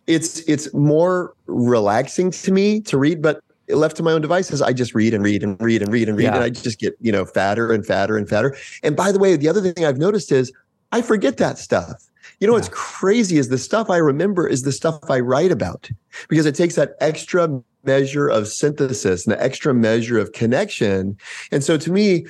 it's 0.07 0.41
it's 0.41 0.73
more 0.73 1.35
relaxing 1.47 2.31
to 2.31 2.53
me 2.53 2.81
to 2.83 2.97
read. 2.97 3.21
But 3.21 3.43
left 3.69 3.97
to 3.99 4.03
my 4.03 4.13
own 4.13 4.23
devices, 4.23 4.63
I 4.63 4.73
just 4.73 4.95
read 4.95 5.13
and 5.13 5.23
read 5.23 5.43
and 5.43 5.61
read 5.61 5.83
and 5.83 5.93
read 5.93 6.09
and 6.09 6.17
read, 6.17 6.25
yeah. 6.25 6.35
and 6.35 6.45
I 6.45 6.51
just 6.51 6.79
get 6.79 6.97
you 7.01 7.13
know 7.13 7.25
fatter 7.25 7.73
and 7.73 7.85
fatter 7.85 8.17
and 8.17 8.29
fatter. 8.29 8.57
And 8.83 8.97
by 8.97 9.13
the 9.13 9.19
way, 9.19 9.37
the 9.37 9.49
other 9.49 9.61
thing 9.61 9.85
I've 9.85 9.99
noticed 9.99 10.33
is 10.33 10.53
I 10.93 11.03
forget 11.03 11.37
that 11.37 11.59
stuff. 11.59 12.09
You 12.41 12.47
know 12.47 12.55
yeah. 12.55 12.59
what's 12.59 12.71
crazy 12.71 13.37
is 13.37 13.49
the 13.49 13.59
stuff 13.59 13.91
I 13.91 13.99
remember 13.99 14.47
is 14.47 14.63
the 14.63 14.73
stuff 14.73 14.99
I 15.11 15.21
write 15.21 15.53
about 15.53 15.91
because 16.29 16.47
it 16.47 16.55
takes 16.55 16.77
that 16.77 16.95
extra 17.01 17.63
measure 17.89 18.29
of 18.29 18.49
synthesis 18.49 19.27
and 19.27 19.33
the 19.35 19.43
extra 19.43 19.73
measure 19.73 20.19
of 20.19 20.33
connection. 20.33 21.17
And 21.51 21.65
so 21.65 21.77
to 21.79 21.91
me, 21.91 22.27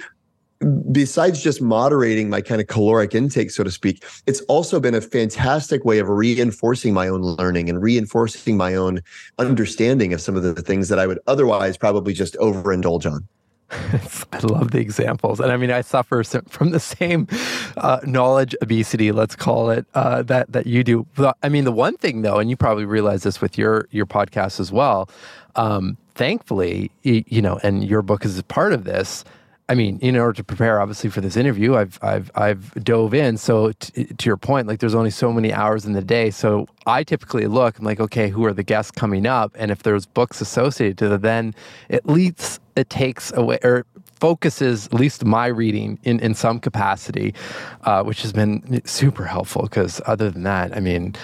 besides 0.91 1.43
just 1.43 1.61
moderating 1.61 2.31
my 2.31 2.41
kind 2.41 2.61
of 2.61 2.67
caloric 2.67 3.15
intake, 3.15 3.51
so 3.51 3.65
to 3.65 3.71
speak, 3.71 4.05
it's 4.27 4.41
also 4.43 4.81
been 4.81 4.95
a 4.95 5.01
fantastic 5.01 5.85
way 5.85 5.99
of 5.99 6.09
reinforcing 6.09 6.95
my 6.95 7.09
own 7.09 7.23
learning 7.23 7.69
and 7.69 7.83
reinforcing 7.83 8.57
my 8.57 8.75
own 8.75 9.01
understanding 9.39 10.13
of 10.13 10.21
some 10.21 10.37
of 10.37 10.43
the 10.43 10.63
things 10.63 10.89
that 10.89 10.99
I 10.99 11.07
would 11.07 11.21
otherwise 11.27 11.77
probably 11.77 12.13
just 12.13 12.35
overindulge 12.35 13.11
on. 13.11 13.27
I 14.33 14.39
love 14.43 14.71
the 14.71 14.79
examples, 14.79 15.41
and 15.41 15.53
I 15.53 15.59
mean, 15.59 15.71
I 15.71 15.83
suffer 15.83 16.25
from 16.25 16.71
the 16.71 16.81
same 16.81 17.29
uh, 17.77 18.01
knowledge 18.05 18.55
obesity, 18.63 19.13
let's 19.13 19.37
call 19.37 19.71
it, 19.71 19.85
uh, 19.95 20.23
that 20.23 20.51
that 20.53 20.67
you 20.67 20.83
do. 20.83 21.07
I 21.43 21.49
mean, 21.51 21.65
the 21.65 21.73
one 21.73 21.97
thing 21.97 22.23
though, 22.23 22.39
and 22.39 22.49
you 22.49 22.57
probably 22.57 22.87
realize 22.87 23.25
this 23.25 23.41
with 23.41 23.59
your 23.59 23.87
your 23.91 24.07
podcast 24.07 24.59
as 24.59 24.73
well. 24.73 25.11
Um, 25.57 25.99
thankfully, 26.15 26.91
you 27.03 27.43
know, 27.43 27.61
and 27.63 27.85
your 27.85 28.01
book 28.03 28.25
is 28.25 28.39
a 28.39 28.43
part 28.43 28.73
of 28.73 28.85
this. 28.85 29.25
I 29.71 29.75
mean, 29.75 29.99
in 30.01 30.17
order 30.17 30.33
to 30.33 30.45
prepare, 30.45 30.81
obviously, 30.81 31.11
for 31.11 31.21
this 31.21 31.37
interview, 31.37 31.77
I've 31.77 31.99
I've 32.03 32.31
I've 32.35 32.73
dove 32.85 33.13
in. 33.13 33.37
So 33.37 33.73
t- 33.73 34.05
to 34.05 34.27
your 34.27 34.39
point, 34.39 34.67
like 34.67 34.81
there's 34.81 34.95
only 34.95 35.11
so 35.11 35.31
many 35.31 35.53
hours 35.53 35.85
in 35.85 35.93
the 35.93 36.03
day. 36.03 36.31
So 36.31 36.67
I 36.87 37.05
typically 37.05 37.47
look. 37.47 37.79
I'm 37.79 37.85
like, 37.85 38.01
okay, 38.01 38.31
who 38.31 38.47
are 38.47 38.55
the 38.55 38.63
guests 38.63 38.91
coming 38.91 39.27
up? 39.27 39.55
And 39.59 39.71
if 39.71 39.83
there's 39.83 40.07
books 40.07 40.41
associated 40.41 40.97
to 40.99 41.09
them, 41.09 41.21
then 41.21 41.55
at 41.91 42.07
least 42.07 42.61
it 42.77 42.89
takes 42.89 43.31
away 43.33 43.59
or 43.63 43.85
focuses 44.21 44.87
at 44.87 44.95
least 44.95 45.25
my 45.25 45.47
reading 45.47 45.99
in, 46.03 46.19
in 46.21 46.35
some 46.35 46.59
capacity, 46.59 47.35
uh, 47.83 48.03
which 48.03 48.23
has 48.23 48.33
been 48.33 48.81
super 48.85 49.25
helpful 49.25 49.63
because 49.63 50.01
other 50.07 50.31
than 50.31 50.43
that, 50.45 50.77
I 50.77 50.81
mean, 50.81 51.15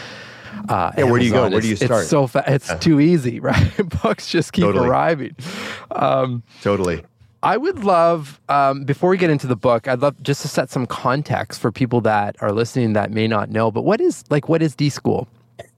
uh, 0.68 0.92
yeah, 0.96 1.04
where 1.04 1.18
do 1.18 1.26
you 1.26 1.32
go? 1.32 1.48
Where 1.48 1.60
do 1.60 1.68
you 1.68 1.76
start? 1.76 2.02
It's 2.02 2.10
so 2.10 2.26
fa- 2.26 2.44
it's 2.46 2.74
too 2.76 3.00
easy, 3.00 3.40
right? 3.50 3.72
Books 4.02 4.28
just 4.28 4.52
keep 4.52 4.64
totally. 4.64 4.88
arriving. 4.88 5.34
Um, 5.90 6.42
totally. 6.62 7.04
I 7.44 7.58
would 7.58 7.84
love, 7.84 8.40
um, 8.48 8.84
before 8.84 9.10
we 9.10 9.18
get 9.18 9.28
into 9.28 9.46
the 9.46 9.54
book, 9.54 9.86
I'd 9.86 10.00
love 10.00 10.20
just 10.22 10.40
to 10.42 10.48
set 10.48 10.70
some 10.70 10.86
context 10.86 11.60
for 11.60 11.70
people 11.70 12.00
that 12.00 12.36
are 12.40 12.52
listening 12.52 12.94
that 12.94 13.10
may 13.10 13.28
not 13.28 13.50
know. 13.50 13.70
But 13.70 13.82
what 13.82 14.00
is 14.00 14.24
like 14.30 14.48
what 14.48 14.62
is 14.62 14.74
D 14.74 14.88
School? 14.88 15.28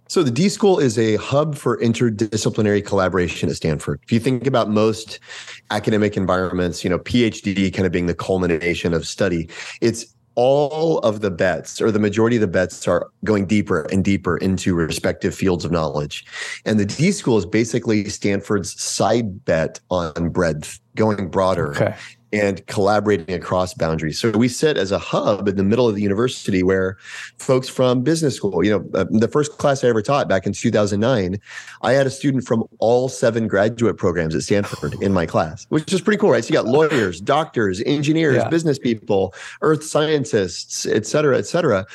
So 0.06 0.22
the 0.22 0.30
D 0.30 0.48
School 0.48 0.78
is 0.78 0.96
a 0.96 1.16
hub 1.16 1.56
for 1.56 1.76
interdisciplinary 1.78 2.86
collaboration 2.86 3.48
at 3.48 3.56
Stanford. 3.56 3.98
If 4.04 4.12
you 4.12 4.20
think 4.20 4.46
about 4.46 4.70
most 4.70 5.18
academic 5.70 6.16
environments, 6.16 6.84
you 6.84 6.90
know, 6.90 7.00
PhD 7.00 7.74
kind 7.74 7.84
of 7.84 7.90
being 7.90 8.06
the 8.06 8.14
culmination 8.14 8.94
of 8.94 9.04
study, 9.04 9.48
it's 9.80 10.06
all 10.36 10.98
of 11.00 11.20
the 11.20 11.30
bets 11.30 11.80
or 11.80 11.90
the 11.90 11.98
majority 11.98 12.36
of 12.36 12.40
the 12.40 12.46
bets 12.46 12.86
are 12.86 13.08
going 13.24 13.46
deeper 13.46 13.82
and 13.90 14.04
deeper 14.04 14.36
into 14.36 14.74
respective 14.74 15.34
fields 15.34 15.64
of 15.64 15.72
knowledge. 15.72 16.24
And 16.64 16.78
the 16.78 16.86
D 16.86 17.10
School 17.10 17.38
is 17.38 17.46
basically 17.46 18.08
Stanford's 18.08 18.80
side 18.80 19.44
bet 19.44 19.80
on 19.90 20.30
breadth, 20.30 20.78
going 20.94 21.28
broader. 21.28 21.70
Okay 21.74 21.94
and 22.32 22.66
collaborating 22.66 23.34
across 23.34 23.72
boundaries. 23.74 24.18
So 24.18 24.30
we 24.30 24.48
sit 24.48 24.76
as 24.76 24.90
a 24.90 24.98
hub 24.98 25.48
in 25.48 25.56
the 25.56 25.62
middle 25.62 25.88
of 25.88 25.94
the 25.94 26.02
university 26.02 26.62
where 26.62 26.96
folks 27.38 27.68
from 27.68 28.02
business 28.02 28.36
school, 28.36 28.64
you 28.64 28.70
know, 28.70 28.98
uh, 28.98 29.04
the 29.10 29.28
first 29.28 29.58
class 29.58 29.84
I 29.84 29.88
ever 29.88 30.02
taught 30.02 30.28
back 30.28 30.46
in 30.46 30.52
2009, 30.52 31.40
I 31.82 31.92
had 31.92 32.06
a 32.06 32.10
student 32.10 32.44
from 32.44 32.64
all 32.78 33.08
seven 33.08 33.46
graduate 33.46 33.96
programs 33.96 34.34
at 34.34 34.42
Stanford 34.42 35.00
in 35.00 35.12
my 35.12 35.26
class, 35.26 35.66
which 35.68 35.92
is 35.92 36.00
pretty 36.00 36.18
cool, 36.18 36.30
right? 36.30 36.44
So 36.44 36.48
you 36.48 36.54
got 36.54 36.66
lawyers, 36.66 37.20
doctors, 37.20 37.80
engineers, 37.86 38.36
yeah. 38.36 38.48
business 38.48 38.78
people, 38.78 39.32
earth 39.62 39.84
scientists, 39.84 40.84
et 40.86 41.06
cetera, 41.06 41.38
et 41.38 41.46
cetera 41.46 41.86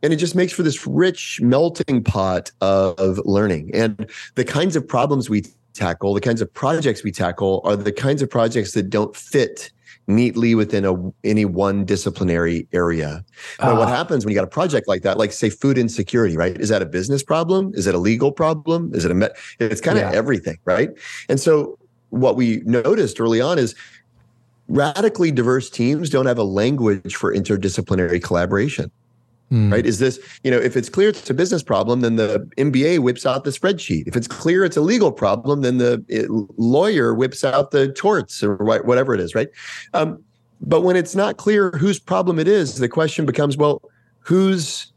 and 0.00 0.12
it 0.12 0.16
just 0.16 0.36
makes 0.36 0.52
for 0.52 0.62
this 0.62 0.86
rich 0.86 1.40
melting 1.40 2.04
pot 2.04 2.52
of 2.60 3.18
learning 3.24 3.70
and 3.74 4.08
the 4.36 4.44
kinds 4.44 4.76
of 4.76 4.86
problems 4.86 5.28
we 5.28 5.42
tackle 5.74 6.14
the 6.14 6.20
kinds 6.20 6.40
of 6.40 6.52
projects 6.54 7.02
we 7.02 7.10
tackle 7.10 7.60
are 7.64 7.76
the 7.76 7.92
kinds 7.92 8.22
of 8.22 8.30
projects 8.30 8.72
that 8.72 8.90
don't 8.90 9.16
fit 9.16 9.70
neatly 10.08 10.54
within 10.54 10.84
a 10.84 10.94
any 11.22 11.44
one 11.44 11.84
disciplinary 11.84 12.66
area. 12.72 13.24
But 13.58 13.74
uh, 13.74 13.76
what 13.76 13.88
ah. 13.88 13.96
happens 13.96 14.24
when 14.24 14.32
you 14.32 14.34
got 14.34 14.44
a 14.44 14.50
project 14.50 14.88
like 14.88 15.02
that, 15.02 15.18
like 15.18 15.32
say 15.32 15.50
food 15.50 15.78
insecurity, 15.78 16.36
right? 16.36 16.58
Is 16.58 16.70
that 16.70 16.82
a 16.82 16.86
business 16.86 17.22
problem? 17.22 17.72
Is 17.74 17.86
it 17.86 17.94
a 17.94 17.98
legal 17.98 18.32
problem? 18.32 18.90
Is 18.94 19.04
it 19.04 19.10
a 19.10 19.14
met? 19.14 19.36
It's 19.60 19.80
kind 19.80 19.98
of 19.98 20.10
yeah. 20.10 20.18
everything, 20.18 20.58
right? 20.64 20.90
And 21.28 21.38
so 21.38 21.78
what 22.08 22.34
we 22.36 22.62
noticed 22.64 23.20
early 23.20 23.40
on 23.40 23.58
is 23.58 23.74
radically 24.68 25.30
diverse 25.30 25.70
teams 25.70 26.10
don't 26.10 26.26
have 26.26 26.38
a 26.38 26.44
language 26.44 27.14
for 27.14 27.34
interdisciplinary 27.34 28.22
collaboration. 28.22 28.90
Mm. 29.52 29.72
Right? 29.72 29.86
Is 29.86 29.98
this, 29.98 30.18
you 30.44 30.50
know, 30.50 30.58
if 30.58 30.76
it's 30.76 30.90
clear 30.90 31.08
it's 31.08 31.30
a 31.30 31.34
business 31.34 31.62
problem, 31.62 32.02
then 32.02 32.16
the 32.16 32.46
MBA 32.58 32.98
whips 32.98 33.24
out 33.24 33.44
the 33.44 33.50
spreadsheet. 33.50 34.06
If 34.06 34.14
it's 34.14 34.28
clear 34.28 34.64
it's 34.64 34.76
a 34.76 34.82
legal 34.82 35.10
problem, 35.10 35.62
then 35.62 35.78
the 35.78 36.04
it, 36.08 36.30
lawyer 36.58 37.14
whips 37.14 37.44
out 37.44 37.70
the 37.70 37.90
torts 37.92 38.42
or 38.42 38.56
whatever 38.56 39.14
it 39.14 39.20
is, 39.20 39.34
right? 39.34 39.48
Um, 39.94 40.22
but 40.60 40.82
when 40.82 40.96
it's 40.96 41.14
not 41.14 41.36
clear 41.38 41.70
whose 41.72 41.98
problem 41.98 42.38
it 42.38 42.48
is, 42.48 42.76
the 42.76 42.88
question 42.88 43.24
becomes, 43.24 43.56
well, 43.56 43.80
whose 44.20 44.92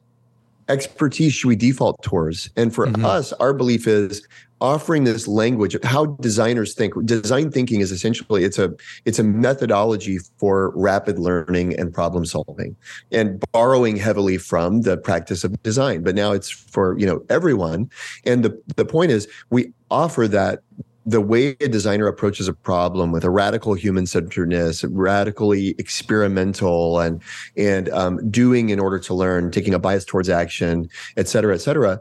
expertise 0.67 1.33
should 1.33 1.47
we 1.47 1.55
default 1.55 2.01
towards? 2.03 2.49
And 2.57 2.73
for 2.73 2.87
mm-hmm. 2.87 3.05
us, 3.05 3.31
our 3.33 3.53
belief 3.53 3.87
is 3.87 4.27
offering 4.61 5.03
this 5.03 5.27
language 5.27 5.75
of 5.75 5.83
how 5.83 6.05
designers 6.05 6.73
think. 6.73 6.93
Design 7.05 7.51
thinking 7.51 7.81
is 7.81 7.91
essentially 7.91 8.43
it's 8.43 8.59
a 8.59 8.71
it's 9.05 9.19
a 9.19 9.23
methodology 9.23 10.19
for 10.37 10.71
rapid 10.75 11.19
learning 11.19 11.77
and 11.77 11.93
problem 11.93 12.25
solving 12.25 12.75
and 13.11 13.43
borrowing 13.51 13.97
heavily 13.97 14.37
from 14.37 14.81
the 14.81 14.97
practice 14.97 15.43
of 15.43 15.61
design. 15.63 16.03
But 16.03 16.15
now 16.15 16.31
it's 16.31 16.49
for 16.49 16.97
you 16.97 17.05
know 17.05 17.23
everyone. 17.29 17.89
And 18.25 18.45
the 18.45 18.61
the 18.75 18.85
point 18.85 19.11
is 19.11 19.27
we 19.49 19.73
offer 19.89 20.27
that 20.27 20.59
the 21.03 21.19
way 21.19 21.57
a 21.59 21.67
designer 21.67 22.05
approaches 22.05 22.47
a 22.47 22.53
problem 22.53 23.11
with 23.11 23.23
a 23.23 23.29
radical 23.31 23.73
human 23.73 24.05
centeredness, 24.05 24.83
radically 24.83 25.69
experimental 25.79 26.99
and 26.99 27.21
and 27.57 27.89
um, 27.89 28.29
doing 28.29 28.69
in 28.69 28.79
order 28.79 28.99
to 28.99 29.13
learn, 29.15 29.49
taking 29.49 29.73
a 29.73 29.79
bias 29.79 30.05
towards 30.05 30.29
action, 30.29 30.87
et 31.17 31.27
cetera, 31.27 31.55
et 31.55 31.61
cetera 31.61 31.99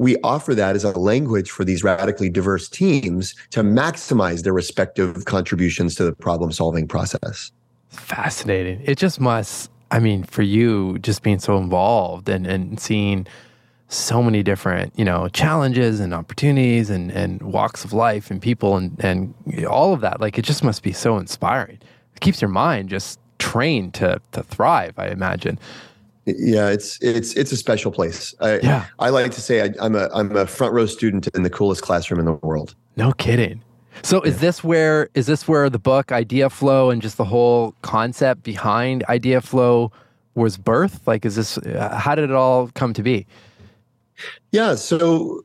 we 0.00 0.16
offer 0.24 0.54
that 0.54 0.74
as 0.74 0.82
a 0.82 0.98
language 0.98 1.50
for 1.50 1.62
these 1.62 1.84
radically 1.84 2.30
diverse 2.30 2.70
teams 2.70 3.34
to 3.50 3.62
maximize 3.62 4.44
their 4.44 4.54
respective 4.54 5.26
contributions 5.26 5.94
to 5.94 6.04
the 6.04 6.14
problem 6.14 6.50
solving 6.50 6.88
process. 6.88 7.52
Fascinating. 7.90 8.80
It 8.82 8.96
just 8.96 9.20
must, 9.20 9.70
I 9.90 9.98
mean, 9.98 10.24
for 10.24 10.40
you, 10.40 10.98
just 11.00 11.22
being 11.22 11.38
so 11.38 11.58
involved 11.58 12.30
and, 12.30 12.46
and 12.46 12.80
seeing 12.80 13.26
so 13.88 14.22
many 14.22 14.42
different, 14.42 14.98
you 14.98 15.04
know, 15.04 15.28
challenges 15.28 16.00
and 16.00 16.14
opportunities 16.14 16.88
and, 16.88 17.10
and 17.10 17.42
walks 17.42 17.84
of 17.84 17.92
life 17.92 18.30
and 18.30 18.40
people 18.40 18.78
and, 18.78 18.96
and 19.04 19.34
all 19.66 19.92
of 19.92 20.00
that, 20.00 20.18
like 20.18 20.38
it 20.38 20.46
just 20.46 20.64
must 20.64 20.82
be 20.82 20.92
so 20.94 21.18
inspiring. 21.18 21.78
It 22.14 22.20
keeps 22.20 22.40
your 22.40 22.48
mind 22.48 22.88
just 22.88 23.20
trained 23.38 23.92
to, 23.94 24.18
to 24.32 24.42
thrive, 24.44 24.94
I 24.96 25.08
imagine. 25.08 25.58
Yeah, 26.38 26.68
it's 26.68 26.98
it's 27.02 27.34
it's 27.34 27.52
a 27.52 27.56
special 27.56 27.90
place. 27.90 28.34
I, 28.40 28.60
yeah, 28.60 28.86
I 28.98 29.10
like 29.10 29.32
to 29.32 29.40
say 29.40 29.62
I, 29.62 29.84
am 29.84 29.94
a 29.94 30.08
I'm 30.14 30.36
a 30.36 30.46
front 30.46 30.72
row 30.72 30.86
student 30.86 31.28
in 31.28 31.42
the 31.42 31.50
coolest 31.50 31.82
classroom 31.82 32.20
in 32.20 32.26
the 32.26 32.32
world. 32.32 32.74
No 32.96 33.12
kidding. 33.12 33.62
So 34.02 34.20
is 34.22 34.38
this 34.38 34.64
where 34.64 35.10
is 35.14 35.26
this 35.26 35.46
where 35.46 35.68
the 35.68 35.78
book 35.78 36.12
Idea 36.12 36.48
Flow 36.50 36.90
and 36.90 37.02
just 37.02 37.16
the 37.16 37.24
whole 37.24 37.74
concept 37.82 38.42
behind 38.42 39.04
Idea 39.04 39.40
Flow 39.40 39.92
was 40.34 40.56
birthed? 40.56 41.06
Like, 41.06 41.24
is 41.24 41.36
this 41.36 41.58
uh, 41.58 41.96
how 41.98 42.14
did 42.14 42.24
it 42.24 42.36
all 42.36 42.68
come 42.74 42.92
to 42.94 43.02
be? 43.02 43.26
Yeah. 44.52 44.74
So 44.74 45.44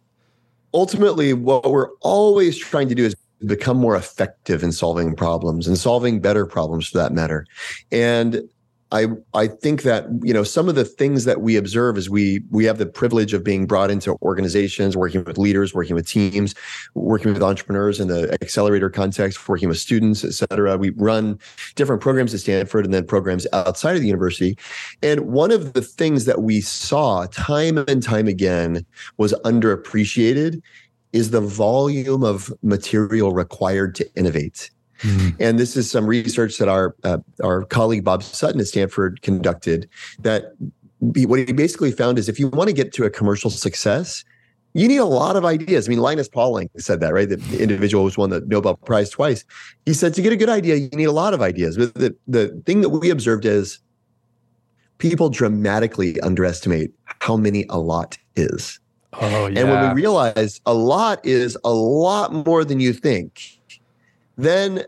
ultimately, 0.73 1.33
what 1.33 1.69
we're 1.69 1.91
always 2.01 2.57
trying 2.57 2.89
to 2.89 2.95
do 2.95 3.05
is 3.05 3.15
become 3.45 3.77
more 3.77 3.95
effective 3.95 4.63
in 4.63 4.71
solving 4.71 5.15
problems 5.15 5.67
and 5.67 5.77
solving 5.77 6.19
better 6.19 6.45
problems 6.45 6.87
for 6.87 6.97
that 6.97 7.11
matter. 7.11 7.45
And 7.91 8.41
I 8.95 9.07
I 9.33 9.47
think 9.47 9.83
that 9.83 10.05
you 10.23 10.33
know 10.33 10.43
some 10.43 10.69
of 10.69 10.75
the 10.75 10.85
things 10.85 11.25
that 11.25 11.41
we 11.41 11.57
observe 11.57 11.97
is 11.97 12.09
we 12.09 12.41
we 12.49 12.63
have 12.65 12.77
the 12.77 12.85
privilege 12.85 13.33
of 13.33 13.43
being 13.43 13.65
brought 13.65 13.91
into 13.91 14.15
organizations, 14.21 14.95
working 14.95 15.23
with 15.25 15.37
leaders, 15.37 15.73
working 15.73 15.95
with 15.95 16.07
teams, 16.07 16.55
working 16.93 17.33
with 17.33 17.43
entrepreneurs 17.43 17.99
in 17.99 18.07
the 18.07 18.37
accelerator 18.41 18.89
context, 18.89 19.49
working 19.49 19.67
with 19.67 19.79
students, 19.79 20.23
et 20.23 20.33
cetera. 20.33 20.77
We 20.77 20.91
run 20.91 21.37
different 21.75 22.01
programs 22.01 22.33
at 22.33 22.39
Stanford 22.39 22.85
and 22.85 22.93
then 22.93 23.05
programs 23.05 23.45
outside 23.51 23.95
of 23.95 24.01
the 24.01 24.07
university. 24.07 24.57
And 25.03 25.21
one 25.21 25.51
of 25.51 25.73
the 25.73 25.81
things 25.81 26.23
that 26.25 26.41
we 26.41 26.61
saw 26.61 27.25
time 27.27 27.77
and 27.77 28.01
time 28.01 28.27
again 28.27 28.85
was 29.17 29.33
underappreciated 29.43 30.61
is 31.11 31.31
the 31.31 31.41
volume 31.41 32.23
of 32.23 32.53
material 32.61 33.33
required 33.33 33.95
to 33.95 34.05
innovate. 34.15 34.69
Mm-hmm. 35.01 35.41
And 35.41 35.59
this 35.59 35.75
is 35.75 35.89
some 35.89 36.05
research 36.05 36.57
that 36.57 36.67
our 36.67 36.95
uh, 37.03 37.17
our 37.43 37.63
colleague 37.63 38.03
Bob 38.03 38.23
Sutton 38.23 38.59
at 38.59 38.67
Stanford 38.67 39.21
conducted. 39.21 39.89
That 40.19 40.53
what 40.99 41.39
he 41.39 41.51
basically 41.53 41.91
found 41.91 42.17
is 42.17 42.29
if 42.29 42.39
you 42.39 42.47
want 42.47 42.69
to 42.69 42.73
get 42.73 42.93
to 42.93 43.03
a 43.03 43.09
commercial 43.09 43.49
success, 43.49 44.23
you 44.73 44.87
need 44.87 44.97
a 44.97 45.05
lot 45.05 45.35
of 45.35 45.45
ideas. 45.45 45.87
I 45.87 45.89
mean, 45.89 45.99
Linus 45.99 46.27
Pauling 46.27 46.69
said 46.77 46.99
that, 46.99 47.13
right? 47.13 47.29
The, 47.29 47.37
the 47.37 47.61
individual 47.61 48.03
who's 48.03 48.17
won 48.17 48.29
the 48.29 48.41
Nobel 48.41 48.75
Prize 48.75 49.09
twice. 49.09 49.45
He 49.85 49.93
said 49.93 50.13
to 50.15 50.21
get 50.21 50.33
a 50.33 50.35
good 50.35 50.49
idea, 50.49 50.75
you 50.75 50.89
need 50.89 51.05
a 51.05 51.13
lot 51.13 51.33
of 51.33 51.41
ideas. 51.41 51.77
But 51.77 51.93
the, 51.93 52.15
the 52.27 52.61
thing 52.65 52.81
that 52.81 52.89
we 52.89 53.09
observed 53.09 53.45
is 53.45 53.79
people 54.97 55.29
dramatically 55.29 56.19
underestimate 56.21 56.91
how 57.19 57.37
many 57.37 57.65
a 57.69 57.79
lot 57.79 58.17
is. 58.35 58.79
Oh, 59.13 59.47
yeah. 59.47 59.61
And 59.61 59.69
when 59.69 59.87
we 59.87 60.01
realize 60.01 60.59
a 60.65 60.73
lot 60.73 61.25
is 61.25 61.57
a 61.63 61.71
lot 61.71 62.33
more 62.33 62.65
than 62.65 62.81
you 62.81 62.91
think, 62.91 63.54
then 64.37 64.83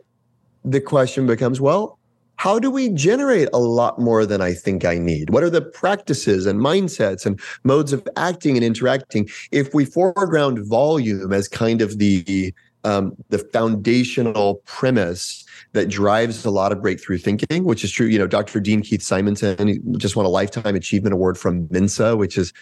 the 0.64 0.82
question 0.82 1.26
becomes 1.26 1.62
well, 1.62 1.98
how 2.38 2.60
do 2.60 2.70
we 2.70 2.90
generate 2.90 3.50
a 3.52 3.60
lot 3.60 4.00
more 4.00 4.26
than 4.26 4.42
I 4.42 4.54
think 4.54 4.86
I 4.86 4.98
need? 5.00 5.32
What 5.32 5.44
are 5.44 5.50
the 5.50 5.62
practices 5.62 6.46
and 6.46 6.60
mindsets 6.60 7.26
and 7.26 7.40
modes 7.64 7.94
of 7.94 8.08
acting 8.16 8.56
and 8.56 8.64
interacting 8.64 9.28
if 9.52 9.74
we 9.74 9.86
foreground 9.86 10.60
volume 10.66 11.34
as 11.34 11.48
kind 11.48 11.82
of 11.82 11.98
the 11.98 12.54
um, 12.84 13.16
the 13.30 13.40
foundational 13.40 14.62
premise 14.66 15.44
that 15.74 15.90
drives 15.90 16.46
a 16.46 16.52
lot 16.52 16.72
of 16.72 16.82
breakthrough 16.82 17.18
thinking, 17.18 17.66
which 17.66 17.84
is 17.84 17.92
true. 17.92 18.06
You 18.06 18.20
know, 18.20 18.28
Dr. 18.28 18.60
Dean 18.60 18.82
Keith 18.82 19.02
Simonton 19.02 19.98
just 19.98 20.16
won 20.16 20.26
a 20.26 20.30
lifetime 20.30 20.76
achievement 20.76 21.14
award 21.14 21.38
from 21.38 21.68
Mensa, 21.70 22.16
which 22.16 22.38
is 22.38 22.54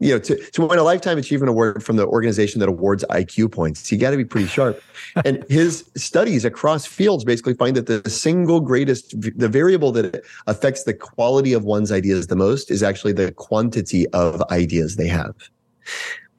you 0.00 0.12
know, 0.12 0.18
to, 0.20 0.36
to 0.50 0.66
win 0.66 0.78
a 0.78 0.82
lifetime 0.82 1.18
achievement 1.18 1.50
award 1.50 1.82
from 1.82 1.96
the 1.96 2.06
organization 2.06 2.60
that 2.60 2.68
awards 2.68 3.04
IQ 3.10 3.50
points, 3.50 3.90
you 3.90 3.98
got 3.98 4.12
to 4.12 4.16
be 4.16 4.24
pretty 4.24 4.46
sharp. 4.46 4.80
and 5.24 5.44
his 5.48 5.90
studies 5.96 6.44
across 6.44 6.86
fields 6.86 7.24
basically 7.24 7.54
find 7.54 7.76
that 7.76 7.86
the 7.86 8.08
single 8.08 8.60
greatest, 8.60 9.20
the 9.20 9.48
variable 9.48 9.90
that 9.92 10.22
affects 10.46 10.84
the 10.84 10.94
quality 10.94 11.52
of 11.52 11.64
one's 11.64 11.90
ideas 11.90 12.28
the 12.28 12.36
most 12.36 12.70
is 12.70 12.82
actually 12.82 13.12
the 13.12 13.32
quantity 13.32 14.06
of 14.10 14.40
ideas 14.50 14.96
they 14.96 15.08
have. 15.08 15.34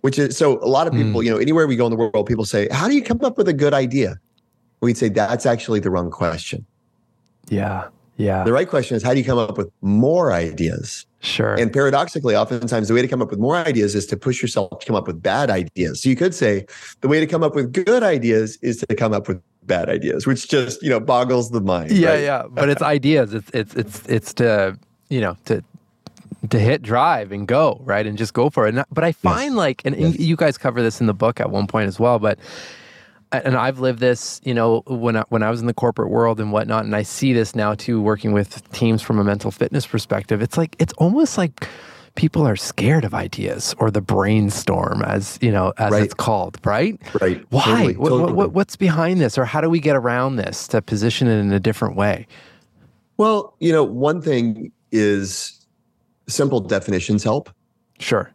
Which 0.02 0.18
is 0.18 0.38
so 0.38 0.64
a 0.64 0.70
lot 0.70 0.88
of 0.88 0.94
people, 0.94 1.20
mm. 1.20 1.26
you 1.26 1.32
know, 1.32 1.38
anywhere 1.38 1.68
we 1.68 1.76
go 1.76 1.86
in 1.86 1.92
the 1.92 1.98
world, 1.98 2.26
people 2.26 2.46
say, 2.46 2.70
How 2.72 2.88
do 2.88 2.96
you 2.96 3.04
come 3.04 3.20
up 3.22 3.38
with 3.38 3.50
a 3.50 3.54
good 3.54 3.74
idea? 3.74 4.18
We'd 4.80 4.98
say 4.98 5.10
that's 5.10 5.46
actually 5.46 5.82
the 5.82 5.90
wrong 5.90 6.10
question. 6.10 6.66
Yeah. 7.50 7.90
Yeah. 8.20 8.44
The 8.44 8.52
right 8.52 8.68
question 8.68 8.98
is 8.98 9.02
how 9.02 9.14
do 9.14 9.20
you 9.20 9.26
come 9.26 9.38
up 9.38 9.58
with 9.58 9.72
more 9.82 10.34
ideas? 10.34 11.06
Sure. 11.22 11.56
And 11.56 11.72
paradoxically, 11.72 12.36
oftentimes 12.36 12.90
the 12.90 12.94
way 12.94 13.02
to 13.02 13.08
come 13.08 13.22
up 13.22 13.30
with 13.30 13.40
more 13.40 13.56
ideas 13.56 13.96
is 13.96 14.06
to 14.08 14.18
push 14.18 14.42
yourself 14.42 14.80
to 14.80 14.86
come 14.86 14.96
up 14.96 15.08
with 15.08 15.24
bad 15.24 15.50
ideas. 15.50 16.04
So 16.04 16.10
you 16.10 16.18
could 16.18 16.36
say 16.36 16.66
the 17.00 17.08
way 17.08 17.22
to 17.22 17.28
come 17.28 17.44
up 17.44 17.56
with 17.56 17.72
good 17.72 18.04
ideas 18.04 18.58
is 18.62 18.78
to 18.78 18.96
come 18.96 19.14
up 19.14 19.30
with 19.30 19.42
bad 19.64 19.88
ideas, 19.88 20.28
which 20.28 20.50
just, 20.50 20.84
you 20.84 20.90
know, 20.90 21.00
boggles 21.00 21.52
the 21.52 21.62
mind. 21.62 21.92
Yeah, 21.92 22.10
right? 22.10 22.20
yeah. 22.20 22.44
But 22.50 22.68
it's 22.68 22.82
ideas. 22.82 23.34
It's 23.34 23.50
it's 23.54 23.74
it's 23.76 24.06
it's 24.08 24.34
to, 24.36 24.78
you 25.10 25.22
know, 25.22 25.38
to 25.46 25.64
to 26.50 26.60
hit 26.60 26.82
drive 26.82 27.32
and 27.32 27.48
go, 27.48 27.80
right? 27.86 28.06
And 28.06 28.18
just 28.18 28.34
go 28.34 28.50
for 28.50 28.68
it. 28.68 28.76
And, 28.76 28.84
but 28.92 29.06
I 29.06 29.14
find 29.14 29.52
yes. 29.52 29.58
like 29.58 29.82
and, 29.86 29.96
yes. 29.96 30.20
you 30.20 30.36
guys 30.36 30.58
cover 30.58 30.82
this 30.82 31.00
in 31.00 31.08
the 31.08 31.14
book 31.14 31.40
at 31.40 31.52
one 31.52 31.68
point 31.68 31.88
as 31.88 32.00
well, 32.02 32.20
but 32.20 32.38
and 33.32 33.56
I've 33.56 33.80
lived 33.80 34.00
this, 34.00 34.42
you 34.44 34.54
know, 34.54 34.82
when 34.88 35.18
I, 35.18 35.24
when 35.30 35.44
I 35.44 35.50
was 35.50 35.62
in 35.62 35.68
the 35.68 35.74
corporate 35.74 36.10
world 36.10 36.40
and 36.40 36.52
whatnot, 36.52 36.86
and 36.86 36.96
I 36.96 37.04
see 37.04 37.34
this 37.34 37.56
now 37.56 37.76
too, 37.76 38.02
working 38.02 38.32
with 38.32 38.70
teams 38.72 39.02
from 39.02 39.20
a 39.20 39.24
mental 39.24 39.52
fitness 39.52 39.86
perspective. 39.86 40.42
It's 40.42 40.58
like 40.58 40.76
it's 40.80 40.94
almost 40.94 41.38
like 41.38 41.68
people 42.16 42.46
are 42.46 42.56
scared 42.56 43.06
of 43.06 43.14
ideas 43.14 43.76
or 43.78 43.92
the 43.92 44.02
brainstorm, 44.02 45.04
as 45.04 45.38
you 45.42 45.52
know, 45.52 45.74
as 45.78 45.92
right. 45.92 46.04
it's 46.04 46.14
called, 46.14 46.58
right? 46.66 47.00
Right. 47.22 47.46
Why? 47.50 47.64
Totally, 47.64 47.98
what, 47.98 48.10
totally. 48.10 48.34
What, 48.34 48.52
what's 48.54 48.76
behind 48.76 49.22
this, 49.22 49.38
or 49.38 49.46
how 49.46 49.62
do 49.62 49.70
we 49.70 49.80
get 49.80 49.96
around 49.96 50.38
this 50.38 50.68
to 50.70 50.82
position 50.82 51.28
it 51.28 51.38
in 51.38 51.52
a 51.52 51.60
different 51.60 51.96
way? 51.96 52.28
Well, 53.18 53.56
you 53.60 53.72
know, 53.72 53.84
one 53.84 54.22
thing 54.22 54.72
is 54.92 55.66
simple 56.28 56.60
definitions 56.62 57.24
help. 57.24 57.50
Sure. 58.00 58.32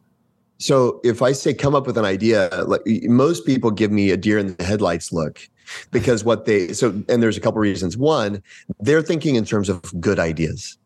So 0.64 0.98
if 1.04 1.20
I 1.20 1.32
say 1.32 1.52
come 1.52 1.74
up 1.74 1.86
with 1.86 1.98
an 1.98 2.06
idea, 2.06 2.48
like 2.66 2.80
most 3.02 3.44
people 3.44 3.70
give 3.70 3.92
me 3.92 4.10
a 4.12 4.16
deer 4.16 4.38
in 4.38 4.56
the 4.56 4.64
headlights 4.64 5.12
look 5.12 5.46
because 5.90 6.24
what 6.24 6.46
they 6.46 6.72
so 6.72 6.88
and 7.10 7.22
there's 7.22 7.36
a 7.36 7.40
couple 7.42 7.60
reasons. 7.60 7.98
One, 7.98 8.42
they're 8.80 9.02
thinking 9.02 9.34
in 9.34 9.44
terms 9.44 9.68
of 9.68 9.82
good 10.00 10.18
ideas. 10.18 10.78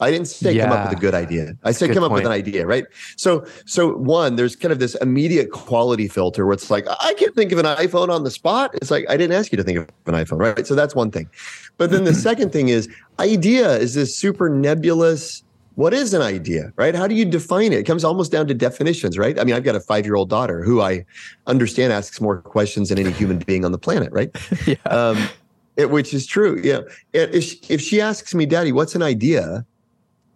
I 0.00 0.10
didn't 0.10 0.28
say 0.28 0.54
yeah. 0.54 0.64
come 0.64 0.72
up 0.72 0.88
with 0.88 0.96
a 0.96 1.00
good 1.00 1.12
idea. 1.12 1.52
I 1.62 1.72
said 1.72 1.92
come 1.92 2.02
up 2.02 2.10
with 2.10 2.24
an 2.24 2.32
idea, 2.32 2.66
right? 2.66 2.86
So 3.16 3.44
so 3.66 3.98
one, 3.98 4.36
there's 4.36 4.56
kind 4.56 4.72
of 4.72 4.78
this 4.78 4.94
immediate 4.94 5.50
quality 5.50 6.08
filter 6.08 6.46
where 6.46 6.54
it's 6.54 6.70
like 6.70 6.86
I 6.88 7.12
can't 7.18 7.34
think 7.34 7.52
of 7.52 7.58
an 7.58 7.66
iPhone 7.66 8.08
on 8.08 8.24
the 8.24 8.30
spot. 8.30 8.70
It's 8.76 8.90
like 8.90 9.04
I 9.10 9.18
didn't 9.18 9.36
ask 9.36 9.52
you 9.52 9.58
to 9.58 9.62
think 9.62 9.76
of 9.76 9.88
an 10.06 10.14
iPhone, 10.14 10.38
right? 10.38 10.66
So 10.66 10.74
that's 10.74 10.94
one 10.94 11.10
thing. 11.10 11.28
But 11.76 11.90
then 11.90 12.04
the 12.04 12.14
second 12.28 12.50
thing 12.50 12.70
is 12.70 12.88
idea 13.18 13.76
is 13.76 13.92
this 13.92 14.16
super 14.16 14.48
nebulous 14.48 15.44
what 15.74 15.94
is 15.94 16.12
an 16.12 16.22
idea, 16.22 16.72
right? 16.76 16.94
How 16.94 17.06
do 17.06 17.14
you 17.14 17.24
define 17.24 17.72
it? 17.72 17.80
It 17.80 17.84
comes 17.84 18.04
almost 18.04 18.30
down 18.30 18.46
to 18.48 18.54
definitions, 18.54 19.16
right? 19.16 19.38
I 19.38 19.44
mean, 19.44 19.54
I've 19.54 19.64
got 19.64 19.74
a 19.74 19.80
five 19.80 20.04
year 20.04 20.16
old 20.16 20.28
daughter 20.28 20.62
who 20.62 20.80
I 20.80 21.04
understand 21.46 21.92
asks 21.92 22.20
more 22.20 22.42
questions 22.42 22.90
than 22.90 22.98
any 22.98 23.10
human 23.10 23.38
being 23.38 23.64
on 23.64 23.72
the 23.72 23.78
planet, 23.78 24.12
right? 24.12 24.30
yeah. 24.66 24.76
Um, 24.86 25.28
it, 25.76 25.90
which 25.90 26.12
is 26.12 26.26
true. 26.26 26.60
Yeah. 26.62 26.80
If 27.12 27.44
she, 27.44 27.60
if 27.68 27.80
she 27.80 28.00
asks 28.00 28.34
me, 28.34 28.44
Daddy, 28.44 28.72
what's 28.72 28.94
an 28.94 29.02
idea? 29.02 29.64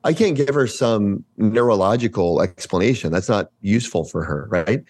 I 0.05 0.13
can't 0.13 0.37
give 0.37 0.55
her 0.55 0.67
some 0.67 1.25
neurological 1.37 2.41
explanation. 2.41 3.13
That's 3.13 3.29
not 3.29 3.51
useful 3.61 4.05
for 4.05 4.25
her, 4.25 4.47
right? 4.51 4.83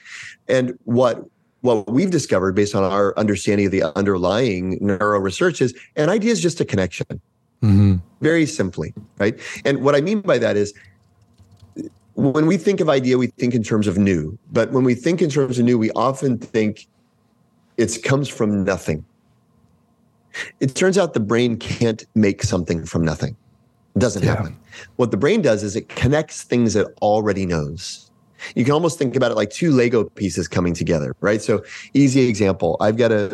And 0.46 0.78
what 0.84 1.24
what 1.62 1.90
we've 1.90 2.10
discovered 2.10 2.54
based 2.54 2.74
on 2.74 2.84
our 2.84 3.18
understanding 3.18 3.66
of 3.66 3.72
the 3.72 3.82
underlying 3.96 4.78
neuro 4.80 5.18
research 5.18 5.60
is 5.60 5.74
an 5.96 6.08
idea 6.08 6.30
is 6.30 6.40
just 6.40 6.60
a 6.60 6.64
connection. 6.64 7.20
Mm-hmm. 7.62 7.96
Very 8.20 8.46
simply, 8.46 8.94
right? 9.18 9.38
And 9.64 9.82
what 9.82 9.94
I 9.94 10.00
mean 10.00 10.20
by 10.20 10.38
that 10.38 10.56
is 10.56 10.74
when 12.14 12.46
we 12.46 12.56
think 12.56 12.80
of 12.80 12.88
idea, 12.88 13.18
we 13.18 13.26
think 13.26 13.54
in 13.54 13.62
terms 13.62 13.86
of 13.86 13.98
new. 13.98 14.38
But 14.52 14.72
when 14.72 14.84
we 14.84 14.94
think 14.94 15.20
in 15.20 15.30
terms 15.30 15.58
of 15.58 15.64
new, 15.64 15.78
we 15.78 15.90
often 15.92 16.38
think 16.38 16.86
it 17.76 18.02
comes 18.02 18.28
from 18.28 18.64
nothing. 18.64 19.04
It 20.60 20.74
turns 20.74 20.98
out 20.98 21.14
the 21.14 21.20
brain 21.20 21.56
can't 21.56 22.04
make 22.14 22.42
something 22.42 22.84
from 22.84 23.04
nothing. 23.04 23.36
It 23.94 23.98
doesn't 23.98 24.22
yeah. 24.22 24.36
happen. 24.36 24.56
What 24.96 25.10
the 25.10 25.16
brain 25.16 25.42
does 25.42 25.62
is 25.62 25.76
it 25.76 25.88
connects 25.88 26.42
things 26.42 26.76
it 26.76 26.86
already 27.00 27.46
knows. 27.46 28.10
You 28.54 28.64
can 28.64 28.72
almost 28.72 28.98
think 28.98 29.16
about 29.16 29.30
it 29.30 29.34
like 29.34 29.50
two 29.50 29.72
Lego 29.72 30.04
pieces 30.04 30.46
coming 30.46 30.74
together, 30.74 31.16
right? 31.20 31.40
So, 31.40 31.64
easy 31.94 32.28
example. 32.28 32.76
I've 32.80 32.96
got 32.96 33.10
a 33.10 33.30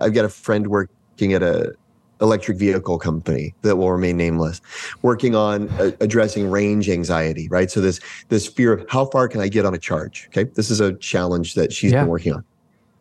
have 0.00 0.02
uh, 0.02 0.08
got 0.08 0.24
a 0.24 0.28
friend 0.28 0.66
working 0.66 1.32
at 1.32 1.42
a 1.42 1.74
electric 2.22 2.56
vehicle 2.56 2.98
company 2.98 3.54
that 3.62 3.76
will 3.76 3.90
remain 3.92 4.16
nameless, 4.16 4.60
working 5.02 5.34
on 5.34 5.68
uh, 5.70 5.90
addressing 6.00 6.48
range 6.50 6.88
anxiety, 6.88 7.48
right? 7.48 7.70
So 7.70 7.80
this 7.80 8.00
this 8.28 8.46
fear 8.46 8.72
of 8.72 8.86
how 8.88 9.06
far 9.06 9.28
can 9.28 9.40
I 9.40 9.48
get 9.48 9.66
on 9.66 9.74
a 9.74 9.78
charge? 9.78 10.28
Okay, 10.28 10.44
this 10.54 10.70
is 10.70 10.80
a 10.80 10.94
challenge 10.94 11.54
that 11.54 11.72
she's 11.72 11.92
yeah. 11.92 12.02
been 12.02 12.08
working 12.08 12.32
on. 12.32 12.44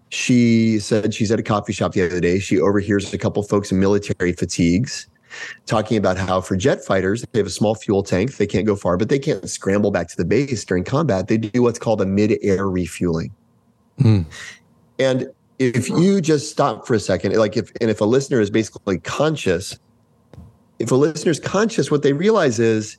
She 0.10 0.80
said 0.80 1.14
she's 1.14 1.32
at 1.32 1.40
a 1.40 1.44
coffee 1.44 1.72
shop 1.72 1.94
the 1.94 2.06
other 2.06 2.20
day. 2.20 2.40
She 2.40 2.60
overhears 2.60 3.14
a 3.14 3.18
couple 3.18 3.42
folks 3.44 3.72
in 3.72 3.80
military 3.80 4.34
fatigues 4.34 5.08
talking 5.66 5.98
about 5.98 6.18
how 6.18 6.42
for 6.42 6.58
jet 6.58 6.84
fighters 6.84 7.26
they 7.32 7.40
have 7.40 7.48
a 7.48 7.52
small 7.52 7.74
fuel 7.74 8.04
tank 8.04 8.36
they 8.36 8.46
can't 8.46 8.66
go 8.66 8.76
far 8.76 8.98
but 8.98 9.08
they 9.08 9.18
can't 9.18 9.50
scramble 9.50 9.90
back 9.90 10.10
to 10.10 10.18
the 10.18 10.26
base 10.26 10.66
during 10.66 10.84
combat 10.84 11.30
they 11.30 11.38
do 11.38 11.62
what's 11.62 11.80
called 11.80 12.02
a 12.02 12.06
mid-air 12.06 12.68
refueling 12.68 13.32
mm. 14.02 14.26
and 15.00 15.32
if 15.62 15.90
you 15.90 16.22
just 16.22 16.50
stop 16.50 16.88
for 16.88 16.96
a 16.96 17.00
second, 17.00 17.36
like 17.36 17.56
if 17.56 17.72
and 17.80 17.90
if 17.90 18.02
a 18.02 18.06
listener 18.06 18.42
is 18.42 18.50
basically 18.50 18.98
conscious, 19.00 19.78
if 20.80 20.92
a 20.92 20.96
listener 20.96 21.32
is 21.32 21.40
conscious, 21.40 21.92
what 21.92 22.02
they 22.02 22.14
realize 22.14 22.60
is 22.60 22.98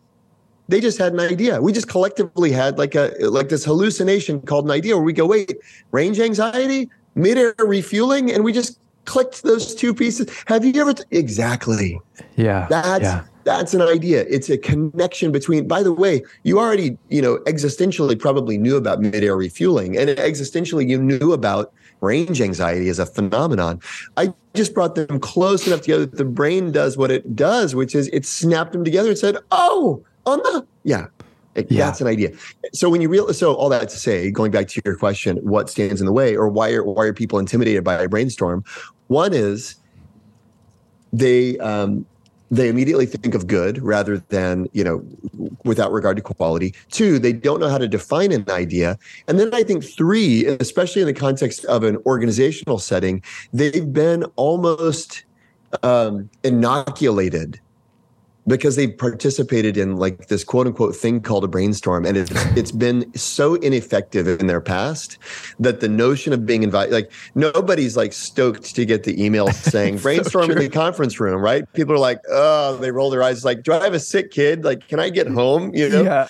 they 0.68 0.80
just 0.80 0.96
had 0.96 1.12
an 1.12 1.20
idea. 1.20 1.60
We 1.60 1.72
just 1.72 1.88
collectively 1.88 2.52
had 2.52 2.78
like 2.78 2.94
a 2.94 3.14
like 3.20 3.48
this 3.48 3.64
hallucination 3.64 4.40
called 4.42 4.64
an 4.64 4.70
idea 4.70 4.94
where 4.96 5.04
we 5.04 5.12
go, 5.12 5.26
wait, 5.26 5.56
range 5.90 6.20
anxiety, 6.20 6.88
mid-air 7.16 7.54
refueling, 7.58 8.30
and 8.30 8.44
we 8.44 8.52
just 8.52 8.78
clicked 9.06 9.42
those 9.42 9.74
two 9.74 9.92
pieces. 9.92 10.28
Have 10.46 10.64
you 10.64 10.80
ever 10.80 10.94
t- 10.94 11.02
exactly? 11.10 12.00
Yeah. 12.36 12.68
That's 12.70 13.02
yeah. 13.02 13.24
that's 13.42 13.74
an 13.74 13.82
idea. 13.82 14.24
It's 14.28 14.48
a 14.48 14.56
connection 14.56 15.32
between. 15.32 15.66
By 15.66 15.82
the 15.82 15.92
way, 15.92 16.22
you 16.44 16.60
already 16.60 16.96
you 17.08 17.20
know 17.20 17.38
existentially 17.38 18.16
probably 18.16 18.56
knew 18.56 18.76
about 18.76 19.00
mid-air 19.00 19.36
refueling, 19.36 19.96
and 19.96 20.10
existentially 20.10 20.88
you 20.88 21.02
knew 21.02 21.32
about 21.32 21.72
range 22.02 22.40
anxiety 22.40 22.88
as 22.88 22.98
a 22.98 23.06
phenomenon. 23.06 23.80
I 24.16 24.34
just 24.54 24.74
brought 24.74 24.94
them 24.94 25.18
close 25.20 25.66
enough 25.66 25.80
together 25.80 26.04
that 26.04 26.18
the 26.18 26.24
brain 26.24 26.72
does 26.72 26.98
what 26.98 27.10
it 27.10 27.34
does, 27.34 27.74
which 27.74 27.94
is 27.94 28.08
it 28.12 28.26
snapped 28.26 28.72
them 28.72 28.84
together 28.84 29.10
and 29.10 29.18
said, 29.18 29.38
"Oh, 29.50 30.04
on 30.26 30.38
the 30.38 30.66
yeah." 30.84 31.06
yeah. 31.54 31.64
That's 31.86 32.00
an 32.00 32.06
idea. 32.06 32.30
So 32.72 32.88
when 32.88 33.00
you 33.00 33.08
real, 33.08 33.32
so 33.34 33.54
all 33.54 33.68
that 33.68 33.88
to 33.88 33.96
say, 33.96 34.30
going 34.30 34.50
back 34.50 34.68
to 34.68 34.82
your 34.84 34.96
question, 34.96 35.36
what 35.38 35.68
stands 35.68 36.00
in 36.00 36.06
the 36.06 36.12
way, 36.12 36.36
or 36.36 36.48
why 36.48 36.72
are 36.72 36.82
why 36.82 37.04
are 37.04 37.12
people 37.12 37.38
intimidated 37.38 37.84
by 37.84 38.02
a 38.02 38.08
brainstorm? 38.08 38.64
One 39.08 39.32
is 39.32 39.76
they 41.12 41.58
um, 41.58 42.06
they 42.52 42.68
immediately 42.68 43.06
think 43.06 43.34
of 43.34 43.46
good 43.46 43.82
rather 43.82 44.18
than 44.28 44.68
you 44.72 44.84
know 44.84 45.02
without 45.64 45.90
regard 45.90 46.16
to 46.18 46.22
quality. 46.22 46.74
Two 46.90 47.18
they 47.18 47.32
don't 47.32 47.58
know 47.58 47.68
how 47.68 47.78
to 47.78 47.88
define 47.88 48.30
an 48.30 48.44
idea. 48.50 48.98
And 49.26 49.40
then 49.40 49.52
i 49.54 49.62
think 49.62 49.82
three 49.82 50.44
especially 50.46 51.00
in 51.02 51.06
the 51.06 51.14
context 51.14 51.64
of 51.64 51.82
an 51.82 51.96
organizational 52.06 52.78
setting 52.78 53.22
they've 53.52 53.92
been 53.92 54.24
almost 54.36 55.24
um, 55.82 56.28
inoculated 56.44 57.60
because 58.46 58.74
they've 58.76 58.96
participated 58.96 59.76
in 59.76 59.96
like 59.96 60.26
this 60.26 60.42
quote 60.42 60.66
unquote 60.66 60.96
thing 60.96 61.20
called 61.20 61.44
a 61.44 61.48
brainstorm 61.48 62.04
and 62.04 62.16
it's 62.16 62.30
it's 62.56 62.72
been 62.72 63.12
so 63.14 63.54
ineffective 63.56 64.26
in 64.26 64.46
their 64.46 64.60
past 64.60 65.18
that 65.60 65.80
the 65.80 65.88
notion 65.88 66.32
of 66.32 66.44
being 66.44 66.62
invited 66.62 66.92
like 66.92 67.10
nobody's 67.34 67.96
like 67.96 68.12
stoked 68.12 68.74
to 68.74 68.84
get 68.84 69.04
the 69.04 69.22
email 69.22 69.48
saying 69.52 69.96
brainstorm 69.98 70.46
so 70.46 70.52
in 70.52 70.58
the 70.58 70.68
conference 70.68 71.20
room 71.20 71.40
right? 71.40 71.70
People 71.72 71.94
are 71.94 71.98
like 71.98 72.20
oh 72.30 72.76
they 72.78 72.90
roll 72.90 73.10
their 73.10 73.22
eyes 73.22 73.44
like 73.44 73.62
do 73.62 73.72
i 73.72 73.82
have 73.82 73.94
a 73.94 74.00
sick 74.00 74.30
kid? 74.30 74.64
Like 74.64 74.88
can 74.88 74.98
i 74.98 75.08
get 75.08 75.28
home? 75.28 75.74
You 75.74 75.88
know? 75.88 76.02
Yeah. 76.02 76.26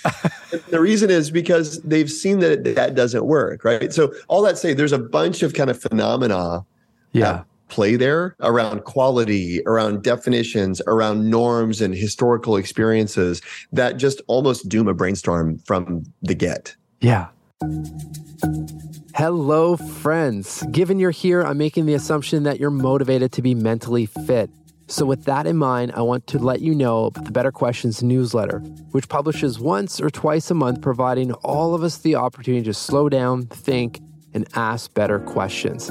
the 0.69 0.81
reason 0.81 1.11
is 1.11 1.31
because 1.31 1.81
they've 1.83 2.11
seen 2.11 2.41
that 2.41 2.65
that 2.77 2.95
doesn't 2.95 3.25
work 3.25 3.65
right? 3.65 3.93
So 3.93 4.13
all 4.29 4.43
that 4.43 4.59
say 4.59 4.75
there's 4.75 4.93
a 4.93 4.99
bunch 4.99 5.43
of 5.43 5.55
kind 5.55 5.71
of 5.71 5.81
phenomena 5.81 6.65
yeah 7.13 7.45
play 7.73 7.97
there 7.97 8.37
around 8.41 8.85
quality, 8.85 9.63
around 9.65 10.03
definitions, 10.03 10.83
around 10.87 11.31
norms 11.31 11.81
and 11.81 11.95
historical 11.95 12.57
experiences 12.57 13.41
that 13.73 13.97
just 13.97 14.21
almost 14.27 14.69
doom 14.69 14.89
a 14.89 14.95
brainstorm 14.95 15.59
from 15.61 16.05
the 16.21 16.35
get. 16.35 16.77
Yeah. 17.01 17.29
Hello, 19.15 19.79
friends. 19.79 20.63
Given 20.71 20.99
you're 20.99 21.11
here, 21.11 21.43
I'm 21.43 21.57
making 21.57 21.87
the 21.87 21.95
assumption 21.95 22.43
that 22.43 22.61
you're 22.61 22.71
motivated 22.71 23.33
to 23.33 23.43
be 23.43 23.55
mentally 23.55 24.05
fit. 24.05 24.51
So, 24.89 25.07
with 25.07 25.25
that 25.25 25.47
in 25.47 25.57
mind, 25.57 25.93
I 25.95 26.03
want 26.03 26.27
to 26.27 26.39
let 26.39 26.61
you 26.61 26.75
know 26.75 27.07
about 27.07 27.25
the 27.25 27.31
Better 27.31 27.53
Questions 27.53 28.03
newsletter, 28.03 28.59
which 28.91 29.09
publishes 29.09 29.59
once 29.59 29.99
or 29.99 30.11
twice 30.11 30.51
a 30.51 30.55
month, 30.55 30.83
providing 30.83 31.33
all 31.33 31.75
of 31.75 31.83
us 31.83 31.99
the 31.99 32.17
opportunity 32.17 32.65
to 32.65 32.75
slow 32.75 33.09
down, 33.09 33.47
think, 33.47 34.01
and 34.35 34.47
ask 34.55 34.93
better 34.93 35.21
questions. 35.21 35.91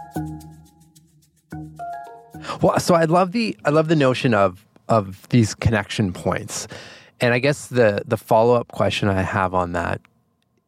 Well, 2.61 2.79
so 2.79 2.95
I 2.95 3.05
love 3.05 3.31
the 3.31 3.57
I 3.65 3.69
love 3.69 3.87
the 3.87 3.95
notion 3.95 4.33
of 4.33 4.65
of 4.87 5.27
these 5.29 5.55
connection 5.55 6.13
points. 6.13 6.67
And 7.19 7.33
I 7.33 7.39
guess 7.39 7.67
the 7.67 8.03
the 8.05 8.17
follow-up 8.17 8.67
question 8.69 9.07
I 9.09 9.21
have 9.21 9.53
on 9.53 9.73
that, 9.73 10.01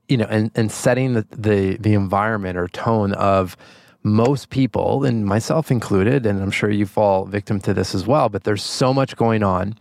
you 0.07 0.17
know, 0.17 0.27
and, 0.29 0.51
and 0.55 0.71
setting 0.71 1.13
the, 1.13 1.25
the 1.31 1.77
the 1.77 1.93
environment 1.93 2.57
or 2.57 2.67
tone 2.67 3.13
of 3.13 3.57
most 4.03 4.49
people, 4.49 5.05
and 5.05 5.25
myself 5.25 5.71
included, 5.71 6.25
and 6.25 6.41
I'm 6.41 6.51
sure 6.51 6.69
you 6.69 6.85
fall 6.85 7.25
victim 7.25 7.59
to 7.61 7.73
this 7.73 7.95
as 7.95 8.05
well, 8.05 8.27
but 8.27 8.43
there's 8.43 8.61
so 8.63 8.93
much 8.93 9.15
going 9.15 9.43
on 9.43 9.75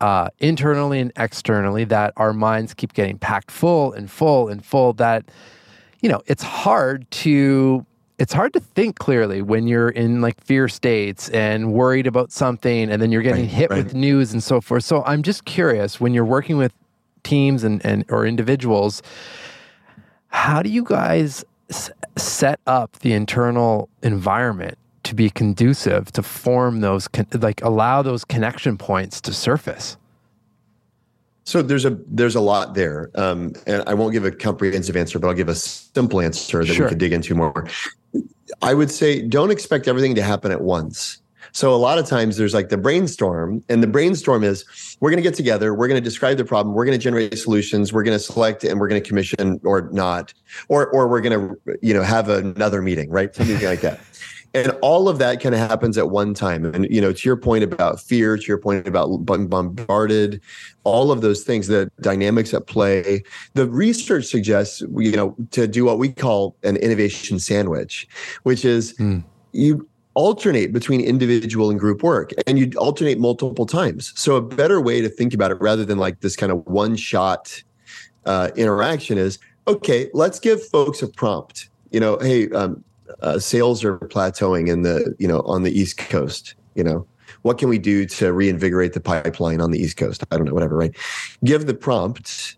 uh, 0.00 0.28
internally 0.38 1.00
and 1.00 1.12
externally 1.16 1.84
that 1.84 2.14
our 2.16 2.32
minds 2.32 2.72
keep 2.72 2.94
getting 2.94 3.18
packed 3.18 3.50
full 3.50 3.92
and 3.92 4.10
full 4.10 4.48
and 4.48 4.64
full 4.64 4.94
that, 4.94 5.30
you 6.00 6.08
know, 6.08 6.22
it's 6.26 6.42
hard 6.42 7.10
to 7.10 7.84
it's 8.18 8.32
hard 8.32 8.52
to 8.52 8.60
think 8.60 8.98
clearly 8.98 9.42
when 9.42 9.68
you're 9.68 9.90
in 9.90 10.20
like 10.20 10.40
fear 10.42 10.68
states 10.68 11.28
and 11.30 11.72
worried 11.72 12.06
about 12.06 12.32
something 12.32 12.90
and 12.90 13.00
then 13.00 13.12
you're 13.12 13.22
getting 13.22 13.44
right, 13.44 13.50
hit 13.50 13.70
right. 13.70 13.84
with 13.84 13.94
news 13.94 14.32
and 14.32 14.42
so 14.42 14.60
forth. 14.60 14.84
So 14.84 15.04
I'm 15.04 15.22
just 15.22 15.44
curious 15.44 16.00
when 16.00 16.12
you're 16.12 16.24
working 16.24 16.56
with 16.56 16.72
teams 17.22 17.62
and, 17.62 17.84
and 17.84 18.04
or 18.08 18.26
individuals, 18.26 19.02
how 20.28 20.62
do 20.62 20.68
you 20.68 20.82
guys 20.82 21.44
set 22.16 22.58
up 22.66 22.98
the 23.00 23.12
internal 23.12 23.88
environment 24.02 24.78
to 25.04 25.14
be 25.14 25.30
conducive 25.30 26.10
to 26.12 26.22
form 26.22 26.80
those 26.80 27.08
like 27.34 27.62
allow 27.62 28.02
those 28.02 28.24
connection 28.24 28.76
points 28.76 29.20
to 29.20 29.32
surface 29.32 29.96
so 31.48 31.62
there's 31.62 31.86
a 31.86 31.98
there's 32.08 32.34
a 32.34 32.40
lot 32.40 32.74
there 32.74 33.10
um, 33.14 33.52
and 33.66 33.82
i 33.86 33.94
won't 33.94 34.12
give 34.12 34.24
a 34.24 34.30
comprehensive 34.30 34.96
answer 34.96 35.18
but 35.18 35.28
i'll 35.28 35.34
give 35.34 35.48
a 35.48 35.54
simple 35.54 36.20
answer 36.20 36.64
that 36.64 36.74
sure. 36.74 36.86
we 36.86 36.90
could 36.90 36.98
dig 36.98 37.12
into 37.12 37.34
more 37.34 37.66
i 38.60 38.74
would 38.74 38.90
say 38.90 39.22
don't 39.22 39.50
expect 39.50 39.88
everything 39.88 40.14
to 40.14 40.22
happen 40.22 40.52
at 40.52 40.60
once 40.60 41.22
so 41.52 41.74
a 41.74 41.76
lot 41.76 41.98
of 41.98 42.06
times 42.06 42.36
there's 42.36 42.54
like 42.54 42.68
the 42.68 42.76
brainstorm, 42.76 43.64
and 43.68 43.82
the 43.82 43.86
brainstorm 43.86 44.44
is 44.44 44.64
we're 45.00 45.10
going 45.10 45.22
to 45.22 45.28
get 45.28 45.34
together, 45.34 45.74
we're 45.74 45.88
going 45.88 46.00
to 46.00 46.04
describe 46.04 46.36
the 46.36 46.44
problem, 46.44 46.74
we're 46.74 46.84
going 46.84 46.98
to 46.98 47.02
generate 47.02 47.38
solutions, 47.38 47.92
we're 47.92 48.02
going 48.02 48.16
to 48.16 48.22
select, 48.22 48.64
and 48.64 48.78
we're 48.78 48.88
going 48.88 49.02
to 49.02 49.08
commission 49.08 49.60
or 49.64 49.88
not, 49.92 50.34
or 50.68 50.88
or 50.88 51.08
we're 51.08 51.20
going 51.20 51.56
to 51.64 51.78
you 51.82 51.94
know 51.94 52.02
have 52.02 52.28
another 52.28 52.82
meeting, 52.82 53.10
right? 53.10 53.34
Something 53.34 53.62
like 53.64 53.80
that. 53.80 54.00
And 54.54 54.72
all 54.80 55.08
of 55.08 55.18
that 55.18 55.40
kind 55.40 55.54
of 55.54 55.60
happens 55.60 55.98
at 55.98 56.10
one 56.10 56.32
time. 56.32 56.64
And 56.64 56.88
you 56.90 57.00
know, 57.00 57.12
to 57.12 57.28
your 57.28 57.36
point 57.36 57.64
about 57.64 58.00
fear, 58.00 58.36
to 58.36 58.42
your 58.44 58.58
point 58.58 58.86
about 58.86 59.24
being 59.24 59.46
bombarded, 59.46 60.40
all 60.84 61.12
of 61.12 61.20
those 61.20 61.44
things, 61.44 61.66
the 61.66 61.90
dynamics 62.00 62.54
at 62.54 62.66
play. 62.66 63.22
The 63.54 63.66
research 63.66 64.24
suggests 64.24 64.80
you 64.80 65.12
know 65.12 65.36
to 65.50 65.66
do 65.66 65.84
what 65.84 65.98
we 65.98 66.10
call 66.10 66.56
an 66.62 66.76
innovation 66.76 67.38
sandwich, 67.38 68.08
which 68.42 68.64
is 68.64 68.94
mm. 68.94 69.22
you 69.52 69.86
alternate 70.14 70.72
between 70.72 71.00
individual 71.00 71.70
and 71.70 71.78
group 71.78 72.02
work 72.02 72.32
and 72.48 72.58
you 72.58 72.72
alternate 72.76 73.20
multiple 73.20 73.64
times 73.64 74.12
so 74.16 74.34
a 74.34 74.42
better 74.42 74.80
way 74.80 75.00
to 75.00 75.08
think 75.08 75.32
about 75.32 75.52
it 75.52 75.60
rather 75.60 75.84
than 75.84 75.96
like 75.96 76.18
this 76.22 76.34
kind 76.34 76.50
of 76.50 76.66
one 76.66 76.96
shot 76.96 77.62
uh, 78.26 78.50
interaction 78.56 79.16
is 79.16 79.38
okay 79.68 80.10
let's 80.14 80.40
give 80.40 80.60
folks 80.70 81.02
a 81.02 81.06
prompt 81.06 81.70
you 81.92 82.00
know 82.00 82.18
hey 82.18 82.50
um, 82.50 82.82
uh, 83.20 83.38
sales 83.38 83.84
are 83.84 83.98
plateauing 83.98 84.68
in 84.68 84.82
the 84.82 85.14
you 85.18 85.28
know 85.28 85.40
on 85.40 85.62
the 85.62 85.70
east 85.70 85.98
coast 85.98 86.54
you 86.74 86.84
know 86.84 87.06
what 87.42 87.58
can 87.58 87.68
we 87.68 87.78
do 87.78 88.06
to 88.06 88.32
reinvigorate 88.32 88.92
the 88.92 89.00
pipeline 89.00 89.60
on 89.60 89.70
the 89.70 89.78
east 89.78 89.96
coast 89.96 90.24
i 90.30 90.36
don't 90.36 90.46
know 90.46 90.54
whatever 90.54 90.76
right 90.76 90.96
give 91.44 91.66
the 91.66 91.74
prompt 91.74 92.56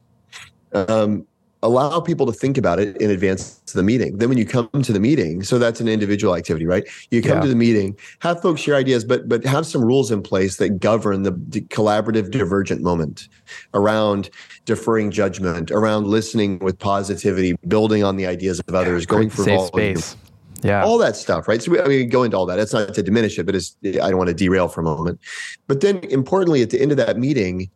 um, 0.73 1.27
allow 1.63 2.01
people 2.01 2.27
to 2.27 2.33
think 2.33 2.57
about 2.57 2.79
it 2.79 2.97
in 3.01 3.11
advance 3.11 3.59
to 3.67 3.77
the 3.77 3.83
meeting. 3.83 4.17
Then 4.19 4.29
when 4.29 4.39
you 4.39 4.47
come 4.47 4.69
to 4.71 4.93
the 4.93 5.01
meeting, 5.01 5.43
so 5.43 5.59
that's 5.59 5.81
an 5.81 5.89
individual 5.89 6.35
activity, 6.35 6.67
right? 6.67 6.85
You 7.11 7.23
come 7.23 7.39
yeah. 7.39 7.43
to 7.43 7.49
the 7.49 7.57
meeting, 7.57 7.97
have 8.21 8.41
folks 8.41 8.61
share 8.61 8.77
ideas, 8.77 9.05
but 9.05 9.29
but 9.29 9.45
have 9.45 9.67
some 9.67 9.85
rules 9.85 10.11
in 10.11 10.23
place 10.23 10.57
that 10.57 10.81
govern 10.81 11.23
the, 11.23 11.33
collaborative 11.71 12.31
divergent 12.31 12.83
moment 12.83 13.29
around 13.75 14.31
deferring 14.65 15.11
judgment, 15.11 15.71
around 15.71 16.07
listening 16.07 16.59
with 16.61 16.79
positivity, 16.79 17.55
building 17.69 18.03
on 18.05 18.17
the 18.17 18.27
ideas 18.27 18.61
of 18.61 18.75
others, 18.75 19.03
yeah, 19.03 19.09
going 19.09 19.31
for 19.31 19.45
safe 19.45 19.67
space. 19.67 20.17
Yeah. 20.63 20.85
All 20.85 20.99
that 20.99 21.17
stuff, 21.17 21.49
right? 21.49 21.63
So 21.63 21.73
we, 21.73 21.81
I 21.81 21.87
mean, 21.87 22.09
go 22.09 22.23
into 22.23 22.37
all 22.37 22.47
that. 22.47 22.59
It's 22.59 22.73
not 22.73 22.93
to 22.93 23.03
diminish 23.03 23.39
it, 23.39 23.47
but 23.47 23.55
it's 23.55 23.77
I 23.85 24.11
don't 24.11 24.19
want 24.19 24.29
to 24.29 24.35
derail 24.35 24.69
for 24.69 24.81
a 24.81 24.85
moment. 24.85 25.19
But 25.67 25.81
then 25.81 25.99
importantly, 26.11 26.61
at 26.63 26.71
the 26.71 26.81
end 26.81 26.91
of 26.91 26.97
that 26.99 27.17
meeting, 27.17 27.71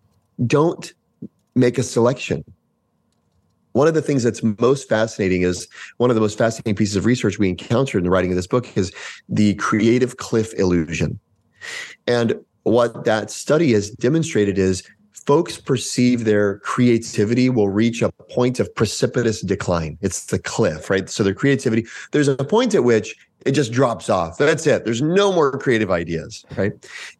don't 0.46 0.92
make 1.54 1.78
a 1.78 1.82
selection 1.82 2.44
one 3.74 3.88
of 3.88 3.94
the 3.94 4.02
things 4.02 4.22
that's 4.22 4.40
most 4.60 4.88
fascinating 4.88 5.42
is 5.42 5.66
one 5.96 6.08
of 6.08 6.14
the 6.14 6.20
most 6.20 6.38
fascinating 6.38 6.76
pieces 6.76 6.94
of 6.94 7.06
research 7.06 7.40
we 7.40 7.48
encountered 7.48 7.98
in 7.98 8.04
the 8.04 8.10
writing 8.10 8.30
of 8.30 8.36
this 8.36 8.46
book 8.46 8.76
is 8.76 8.92
the 9.28 9.54
creative 9.54 10.16
cliff 10.16 10.54
illusion. 10.54 11.18
And 12.06 12.34
what 12.62 13.04
that 13.04 13.32
study 13.32 13.72
has 13.72 13.90
demonstrated 13.90 14.58
is 14.58 14.84
folks 15.26 15.58
perceive 15.58 16.24
their 16.24 16.58
creativity 16.58 17.48
will 17.48 17.70
reach 17.70 18.02
a 18.02 18.10
point 18.10 18.60
of 18.60 18.74
precipitous 18.74 19.40
decline. 19.40 19.98
It's 20.00 20.26
the 20.26 20.38
cliff, 20.38 20.90
right? 20.90 21.08
So 21.08 21.22
their 21.22 21.34
creativity, 21.34 21.86
there's 22.12 22.28
a 22.28 22.36
point 22.36 22.74
at 22.74 22.84
which 22.84 23.16
it 23.46 23.52
just 23.52 23.72
drops 23.72 24.08
off. 24.10 24.38
That's 24.38 24.66
it. 24.66 24.84
There's 24.84 25.02
no 25.02 25.32
more 25.32 25.58
creative 25.58 25.90
ideas, 25.90 26.44
right? 26.56 26.72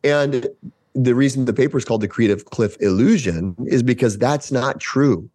And 0.02 0.46
the 0.94 1.14
reason 1.14 1.44
the 1.44 1.52
paper 1.52 1.76
is 1.76 1.84
called 1.84 2.00
the 2.02 2.08
creative 2.08 2.44
cliff 2.46 2.76
illusion 2.80 3.56
is 3.66 3.82
because 3.82 4.18
that's 4.18 4.52
not 4.52 4.80
true. 4.80 5.28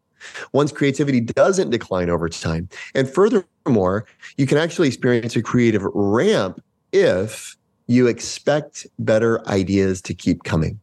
One's 0.51 0.71
creativity 0.71 1.21
doesn't 1.21 1.69
decline 1.69 2.09
over 2.09 2.27
time. 2.27 2.67
And 2.93 3.09
furthermore, 3.09 4.05
you 4.37 4.45
can 4.45 4.57
actually 4.57 4.87
experience 4.87 5.35
a 5.35 5.41
creative 5.41 5.83
ramp 5.93 6.61
if 6.91 7.55
you 7.87 8.07
expect 8.07 8.85
better 8.99 9.47
ideas 9.47 10.01
to 10.03 10.13
keep 10.13 10.43
coming. 10.43 10.79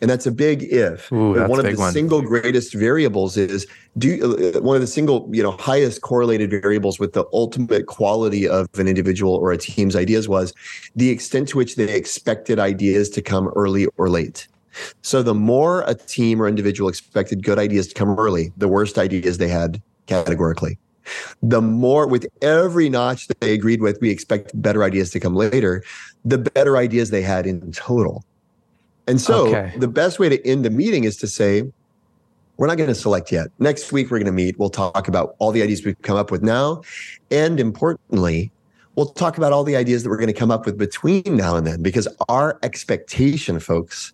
And 0.00 0.10
that's 0.10 0.26
a 0.26 0.32
big 0.32 0.64
if. 0.64 1.10
Ooh, 1.12 1.46
one 1.46 1.58
of 1.58 1.66
the 1.66 1.74
one. 1.76 1.92
single 1.92 2.22
greatest 2.22 2.74
variables 2.74 3.36
is 3.36 3.66
do 3.96 4.54
uh, 4.56 4.60
one 4.60 4.76
of 4.76 4.80
the 4.80 4.86
single, 4.86 5.28
you 5.32 5.42
know, 5.42 5.52
highest 5.52 6.02
correlated 6.02 6.50
variables 6.50 6.98
with 6.98 7.12
the 7.12 7.24
ultimate 7.32 7.86
quality 7.86 8.48
of 8.48 8.68
an 8.78 8.88
individual 8.88 9.34
or 9.34 9.52
a 9.52 9.58
team's 9.58 9.96
ideas 9.96 10.28
was 10.28 10.52
the 10.96 11.10
extent 11.10 11.48
to 11.48 11.56
which 11.56 11.76
they 11.76 11.94
expected 11.94 12.58
ideas 12.58 13.08
to 13.10 13.22
come 13.22 13.48
early 13.48 13.86
or 13.96 14.08
late. 14.08 14.48
So 15.02 15.22
the 15.22 15.34
more 15.34 15.82
a 15.82 15.94
team 15.94 16.40
or 16.40 16.48
individual 16.48 16.88
expected 16.88 17.42
good 17.42 17.58
ideas 17.58 17.88
to 17.88 17.94
come 17.94 18.10
early, 18.10 18.52
the 18.56 18.68
worst 18.68 18.98
ideas 18.98 19.38
they 19.38 19.48
had 19.48 19.82
categorically. 20.06 20.78
The 21.42 21.62
more 21.62 22.06
with 22.06 22.26
every 22.42 22.88
notch 22.88 23.28
that 23.28 23.40
they 23.40 23.54
agreed 23.54 23.80
with, 23.80 23.98
we 24.00 24.10
expect 24.10 24.60
better 24.60 24.84
ideas 24.84 25.10
to 25.12 25.20
come 25.20 25.34
later, 25.34 25.82
the 26.24 26.38
better 26.38 26.76
ideas 26.76 27.10
they 27.10 27.22
had 27.22 27.46
in 27.46 27.72
total. 27.72 28.24
And 29.08 29.20
so 29.20 29.48
okay. 29.48 29.72
the 29.76 29.88
best 29.88 30.18
way 30.18 30.28
to 30.28 30.46
end 30.46 30.64
the 30.64 30.70
meeting 30.70 31.04
is 31.04 31.16
to 31.18 31.26
say, 31.26 31.62
we're 32.58 32.66
not 32.66 32.76
going 32.76 32.88
to 32.88 32.94
select 32.94 33.32
yet. 33.32 33.48
Next 33.58 33.92
week, 33.92 34.10
we're 34.10 34.18
going 34.18 34.26
to 34.26 34.32
meet. 34.32 34.58
We'll 34.58 34.68
talk 34.68 35.08
about 35.08 35.34
all 35.38 35.52
the 35.52 35.62
ideas 35.62 35.84
we've 35.84 36.00
come 36.02 36.16
up 36.16 36.30
with 36.30 36.42
now. 36.42 36.82
And 37.30 37.58
importantly, 37.60 38.50
we'll 38.98 39.06
talk 39.06 39.38
about 39.38 39.52
all 39.52 39.62
the 39.62 39.76
ideas 39.76 40.02
that 40.02 40.10
we're 40.10 40.16
going 40.16 40.26
to 40.26 40.32
come 40.32 40.50
up 40.50 40.66
with 40.66 40.76
between 40.76 41.22
now 41.24 41.54
and 41.54 41.64
then 41.64 41.82
because 41.82 42.08
our 42.28 42.58
expectation 42.64 43.60
folks 43.60 44.12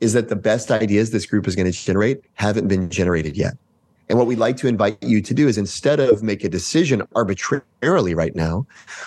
is 0.00 0.12
that 0.12 0.28
the 0.28 0.36
best 0.36 0.70
ideas 0.70 1.10
this 1.10 1.24
group 1.24 1.48
is 1.48 1.56
going 1.56 1.64
to 1.64 1.72
generate 1.72 2.22
haven't 2.34 2.68
been 2.68 2.90
generated 2.90 3.34
yet 3.34 3.54
and 4.10 4.18
what 4.18 4.26
we'd 4.26 4.38
like 4.38 4.58
to 4.58 4.68
invite 4.68 5.02
you 5.02 5.22
to 5.22 5.32
do 5.32 5.48
is 5.48 5.56
instead 5.56 6.00
of 6.00 6.22
make 6.22 6.44
a 6.44 6.50
decision 6.50 7.02
arbitrarily 7.14 8.14
right 8.14 8.36
now 8.36 8.66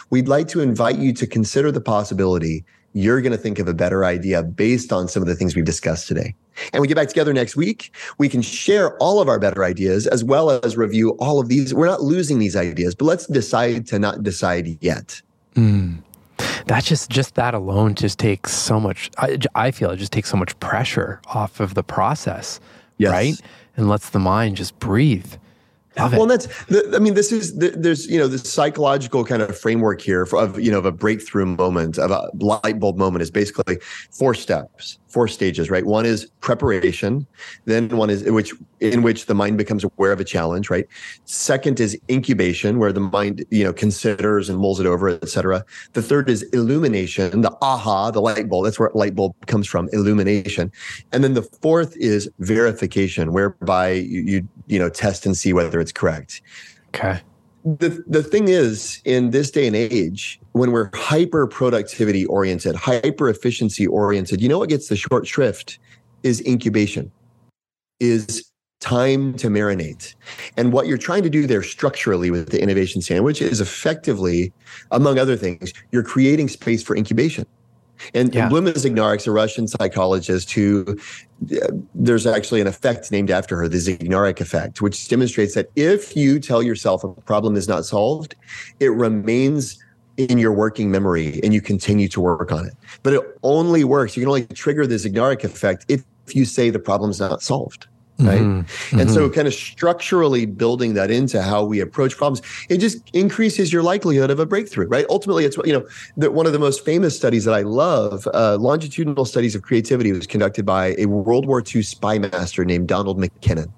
we'd 0.10 0.28
like 0.28 0.47
to 0.47 0.62
invite 0.62 0.97
you 0.97 1.13
to 1.13 1.28
consider 1.28 1.71
the 1.71 1.80
possibility 1.80 2.65
you're 2.93 3.21
going 3.21 3.32
to 3.32 3.38
think 3.38 3.60
of 3.60 3.67
a 3.67 3.73
better 3.73 4.04
idea 4.04 4.43
based 4.43 4.91
on 4.91 5.08
some 5.08 5.21
of 5.21 5.28
the 5.28 5.36
things 5.36 5.56
we've 5.56 5.65
discussed 5.65 6.08
today. 6.08 6.36
And 6.73 6.82
we 6.82 6.88
get 6.88 6.95
back 6.95 7.08
together 7.08 7.34
next 7.34 7.56
week. 7.56 7.93
We 8.17 8.28
can 8.28 8.41
share 8.41 8.97
all 8.97 9.21
of 9.21 9.30
our 9.30 9.39
better 9.39 9.63
ideas 9.63 10.08
as 10.08 10.23
well 10.23 10.49
as 10.49 10.75
review 10.75 11.12
all 11.19 11.39
of 11.39 11.47
these. 11.47 11.73
We're 11.73 11.86
not 11.86 12.02
losing 12.02 12.39
these 12.39 12.56
ideas, 12.56 12.95
but 12.95 13.06
let's 13.06 13.28
decide 13.28 13.88
to 13.88 13.99
not 13.99 14.23
decide 14.23 14.78
yet. 14.82 15.21
Mm. 15.56 16.04
That 16.67 16.84
just 16.84 17.10
just 17.10 17.36
that 17.36 17.54
alone 17.54 17.95
just 17.95 18.19
takes 18.19 18.52
so 18.52 18.80
much. 18.80 19.10
I, 19.17 19.38
I 19.56 19.71
feel 19.71 19.91
it 19.91 19.97
just 19.97 20.12
takes 20.12 20.30
so 20.30 20.38
much 20.38 20.58
pressure 20.60 21.19
off 21.28 21.60
of 21.60 21.73
the 21.73 21.84
process, 21.84 22.60
yes. 22.97 23.12
right? 23.12 23.41
And 23.75 23.89
lets 23.89 24.10
the 24.10 24.19
mind 24.19 24.58
just 24.58 24.78
breathe. 24.80 25.34
Love 25.97 26.13
well, 26.13 26.28
that's 26.28 26.45
the, 26.65 26.93
I 26.95 26.99
mean, 26.99 27.15
this 27.15 27.32
is 27.32 27.58
the, 27.58 27.71
there's 27.71 28.08
you 28.08 28.19
know 28.19 28.28
the 28.28 28.38
psychological 28.38 29.25
kind 29.25 29.41
of 29.41 29.58
framework 29.58 30.02
here 30.02 30.25
for, 30.25 30.39
of 30.39 30.60
you 30.60 30.71
know 30.71 30.78
of 30.78 30.86
a 30.86 30.91
breakthrough 30.91 31.45
moment 31.45 31.97
of 31.97 32.12
a 32.12 32.30
light 32.36 32.80
bulb 32.80 32.97
moment 32.97 33.23
is 33.23 33.32
basically 33.32 33.80
four 34.12 34.34
steps. 34.34 34.99
Four 35.09 35.27
stages, 35.27 35.69
right? 35.69 35.85
One 35.85 36.05
is 36.05 36.25
preparation, 36.39 37.25
then 37.65 37.89
one 37.89 38.09
is 38.09 38.23
which 38.23 38.53
in 38.79 39.01
which 39.01 39.25
the 39.25 39.35
mind 39.35 39.57
becomes 39.57 39.83
aware 39.83 40.11
of 40.11 40.19
a 40.19 40.23
challenge, 40.23 40.69
right? 40.69 40.87
Second 41.25 41.79
is 41.79 41.99
incubation, 42.09 42.79
where 42.79 42.93
the 42.93 43.01
mind, 43.01 43.43
you 43.49 43.63
know, 43.63 43.73
considers 43.73 44.49
and 44.49 44.57
mulls 44.57 44.79
it 44.79 44.85
over, 44.85 45.09
etc. 45.09 45.65
The 45.93 46.01
third 46.01 46.29
is 46.29 46.43
illumination, 46.53 47.41
the 47.41 47.55
aha, 47.61 48.11
the 48.11 48.21
light 48.21 48.47
bulb. 48.47 48.65
That's 48.65 48.79
where 48.79 48.91
light 48.93 49.15
bulb 49.15 49.35
comes 49.47 49.67
from, 49.67 49.89
illumination. 49.91 50.71
And 51.11 51.23
then 51.23 51.33
the 51.33 51.43
fourth 51.43 51.97
is 51.97 52.29
verification, 52.39 53.33
whereby 53.33 53.91
you 53.91 54.21
you, 54.21 54.47
you 54.67 54.79
know 54.79 54.89
test 54.89 55.25
and 55.25 55.35
see 55.35 55.53
whether 55.53 55.79
it's 55.79 55.91
correct. 55.91 56.41
Okay 56.89 57.19
the 57.65 58.03
the 58.07 58.23
thing 58.23 58.47
is 58.47 59.01
in 59.05 59.31
this 59.31 59.51
day 59.51 59.67
and 59.67 59.75
age 59.75 60.39
when 60.53 60.71
we're 60.71 60.89
hyper 60.93 61.45
productivity 61.45 62.25
oriented 62.25 62.75
hyper 62.75 63.29
efficiency 63.29 63.85
oriented 63.85 64.41
you 64.41 64.47
know 64.47 64.59
what 64.59 64.69
gets 64.69 64.87
the 64.87 64.95
short 64.95 65.27
shrift 65.27 65.77
is 66.23 66.41
incubation 66.45 67.11
is 67.99 68.49
time 68.79 69.33
to 69.35 69.47
marinate. 69.47 70.15
And 70.57 70.71
what 70.71 70.87
you're 70.87 70.97
trying 70.97 71.23
to 71.23 71.29
do 71.29 71.45
there 71.45 71.63
structurally 71.63 72.31
with 72.31 72.49
the 72.49 72.61
innovation 72.61 73.01
sandwich 73.01 73.41
is 73.41 73.59
effectively 73.59 74.53
among 74.91 75.19
other 75.19 75.35
things 75.35 75.73
you're 75.91 76.03
creating 76.03 76.47
space 76.47 76.81
for 76.81 76.95
incubation 76.95 77.45
and 78.13 78.33
yeah. 78.33 78.49
Bluma 78.49 78.73
Zeigarnik's 78.73 79.27
a 79.27 79.31
Russian 79.31 79.67
psychologist 79.67 80.51
who 80.51 80.97
uh, 81.51 81.67
there's 81.93 82.25
actually 82.25 82.62
an 82.62 82.67
effect 82.67 83.12
named 83.12 83.31
after 83.31 83.57
her, 83.57 83.67
the 83.67 83.77
Zeigarnik 83.77 84.39
effect, 84.39 84.81
which 84.81 85.07
demonstrates 85.07 85.55
that 85.55 85.69
if 85.75 86.15
you 86.15 86.39
tell 86.39 86.63
yourself 86.63 87.03
a 87.03 87.09
problem 87.09 87.55
is 87.55 87.67
not 87.67 87.85
solved, 87.85 88.35
it 88.79 88.91
remains 88.93 89.83
in 90.17 90.38
your 90.38 90.51
working 90.51 90.91
memory 90.91 91.39
and 91.43 91.53
you 91.53 91.62
continue 91.62 92.07
to 92.09 92.19
work 92.19 92.51
on 92.51 92.65
it. 92.65 92.73
But 93.03 93.13
it 93.13 93.21
only 93.43 93.83
works, 93.83 94.17
you 94.17 94.21
can 94.21 94.29
only 94.29 94.45
trigger 94.47 94.85
the 94.85 94.95
Zeigarnik 94.95 95.43
effect 95.43 95.85
if 95.88 96.03
you 96.29 96.45
say 96.45 96.69
the 96.69 96.79
problem's 96.79 97.19
not 97.19 97.41
solved 97.41 97.88
right 98.19 98.41
mm-hmm. 98.41 98.99
and 98.99 99.10
so 99.10 99.25
mm-hmm. 99.25 99.34
kind 99.34 99.47
of 99.47 99.53
structurally 99.53 100.45
building 100.45 100.93
that 100.93 101.10
into 101.10 101.41
how 101.41 101.63
we 101.63 101.79
approach 101.79 102.17
problems 102.17 102.41
it 102.69 102.77
just 102.77 102.97
increases 103.13 103.71
your 103.71 103.82
likelihood 103.82 104.29
of 104.29 104.39
a 104.39 104.45
breakthrough 104.45 104.88
right 104.88 105.05
ultimately 105.10 105.45
it's 105.45 105.58
you 105.65 105.73
know 105.73 105.88
the, 106.17 106.29
one 106.29 106.45
of 106.45 106.51
the 106.51 106.60
most 106.60 106.84
famous 106.84 107.15
studies 107.15 107.45
that 107.45 107.53
i 107.53 107.62
love 107.62 108.27
uh, 108.34 108.58
longitudinal 108.58 109.25
studies 109.25 109.55
of 109.55 109.62
creativity 109.62 110.12
was 110.12 110.27
conducted 110.27 110.65
by 110.65 110.95
a 110.97 111.05
world 111.05 111.45
war 111.45 111.63
ii 111.73 111.82
spy 111.82 112.17
master 112.17 112.65
named 112.65 112.88
donald 112.88 113.17
mackinnon 113.17 113.71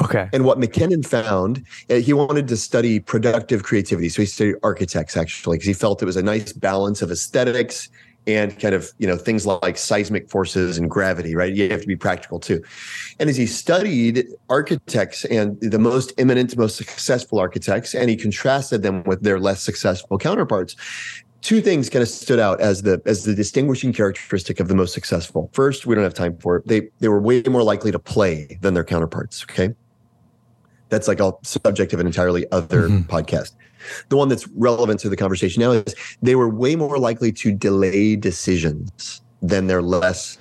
Okay. 0.00 0.28
And 0.32 0.44
what 0.44 0.58
Mackinnon 0.58 1.02
found, 1.02 1.62
uh, 1.90 1.96
he 1.96 2.12
wanted 2.12 2.48
to 2.48 2.56
study 2.56 3.00
productive 3.00 3.62
creativity. 3.62 4.08
So 4.08 4.22
he 4.22 4.26
studied 4.26 4.56
architects 4.62 5.16
actually, 5.16 5.56
because 5.56 5.66
he 5.66 5.74
felt 5.74 6.02
it 6.02 6.06
was 6.06 6.16
a 6.16 6.22
nice 6.22 6.52
balance 6.52 7.02
of 7.02 7.10
aesthetics 7.10 7.88
and 8.26 8.58
kind 8.58 8.74
of 8.74 8.92
you 8.98 9.06
know 9.06 9.16
things 9.16 9.46
like 9.46 9.78
seismic 9.78 10.30
forces 10.30 10.78
and 10.78 10.90
gravity 10.90 11.34
right? 11.34 11.54
You 11.54 11.70
have 11.70 11.80
to 11.80 11.86
be 11.86 11.96
practical 11.96 12.40
too. 12.40 12.62
And 13.18 13.30
as 13.30 13.36
he 13.36 13.46
studied 13.46 14.26
architects 14.48 15.24
and 15.26 15.60
the 15.60 15.78
most 15.78 16.12
eminent 16.18 16.56
most 16.56 16.76
successful 16.76 17.38
architects 17.38 17.94
and 17.94 18.10
he 18.10 18.16
contrasted 18.16 18.82
them 18.82 19.02
with 19.04 19.22
their 19.22 19.38
less 19.38 19.62
successful 19.62 20.18
counterparts 20.18 20.76
two 21.46 21.60
things 21.60 21.88
kind 21.88 22.02
of 22.02 22.08
stood 22.08 22.40
out 22.40 22.60
as 22.60 22.82
the 22.82 23.00
as 23.06 23.24
the 23.24 23.34
distinguishing 23.34 23.92
characteristic 23.92 24.58
of 24.58 24.66
the 24.66 24.74
most 24.74 24.92
successful. 24.92 25.48
First 25.52 25.86
we 25.86 25.94
don't 25.94 26.02
have 26.02 26.14
time 26.14 26.36
for 26.38 26.56
it. 26.56 26.66
They 26.66 26.88
they 26.98 27.08
were 27.08 27.20
way 27.20 27.42
more 27.42 27.62
likely 27.62 27.92
to 27.92 28.00
play 28.00 28.58
than 28.62 28.74
their 28.74 28.84
counterparts 28.84 29.44
okay? 29.44 29.72
That's 30.88 31.06
like 31.06 31.20
a 31.20 31.32
subject 31.42 31.92
of 31.92 32.00
an 32.00 32.06
entirely 32.06 32.50
other 32.50 32.88
mm-hmm. 32.88 33.10
podcast 33.10 33.52
the 34.08 34.16
one 34.16 34.28
that's 34.28 34.46
relevant 34.48 35.00
to 35.00 35.08
the 35.08 35.16
conversation 35.16 35.60
now 35.60 35.72
is 35.72 35.94
they 36.22 36.34
were 36.34 36.48
way 36.48 36.76
more 36.76 36.98
likely 36.98 37.32
to 37.32 37.52
delay 37.52 38.16
decisions 38.16 39.20
than 39.42 39.66
their 39.66 39.82
less 39.82 40.38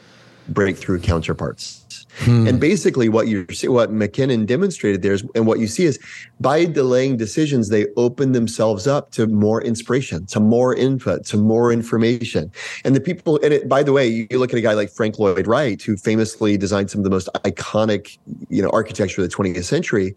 breakthrough 0.50 1.00
counterparts. 1.00 1.85
Hmm. 2.20 2.48
And 2.48 2.60
basically, 2.60 3.10
what 3.10 3.28
you 3.28 3.46
see, 3.52 3.68
what 3.68 3.92
Mackinnon 3.92 4.46
demonstrated 4.46 5.02
there 5.02 5.14
is, 5.14 5.24
and 5.36 5.46
what 5.46 5.60
you 5.60 5.68
see 5.68 5.86
is, 5.86 6.00
by 6.40 6.66
delaying 6.66 7.18
decisions, 7.18 7.70
they 7.70 7.88
open 7.98 8.32
themselves 8.32 8.88
up 8.88 9.12
to 9.12 9.28
more 9.28 9.62
inspiration, 9.62 10.26
to 10.28 10.40
more 10.40 10.74
input, 10.74 11.26
to 11.26 11.38
more 11.38 11.74
information. 11.74 12.52
And 12.86 12.96
the 12.96 13.02
people, 13.02 13.40
and 13.44 13.54
it, 13.54 13.68
by 13.68 13.84
the 13.84 13.92
way, 13.92 14.08
you 14.08 14.28
look 14.40 14.52
at 14.52 14.58
a 14.58 14.62
guy 14.62 14.74
like 14.74 14.92
Frank 14.92 15.20
Lloyd 15.20 15.48
Wright, 15.48 15.82
who 15.82 15.98
famously 15.98 16.58
designed 16.58 16.90
some 16.90 17.00
of 17.00 17.04
the 17.04 17.10
most 17.10 17.28
iconic, 17.44 18.18
you 18.50 18.62
know, 18.62 18.70
architecture 18.70 19.22
of 19.22 19.30
the 19.30 19.36
20th 19.36 19.66
century. 19.66 20.16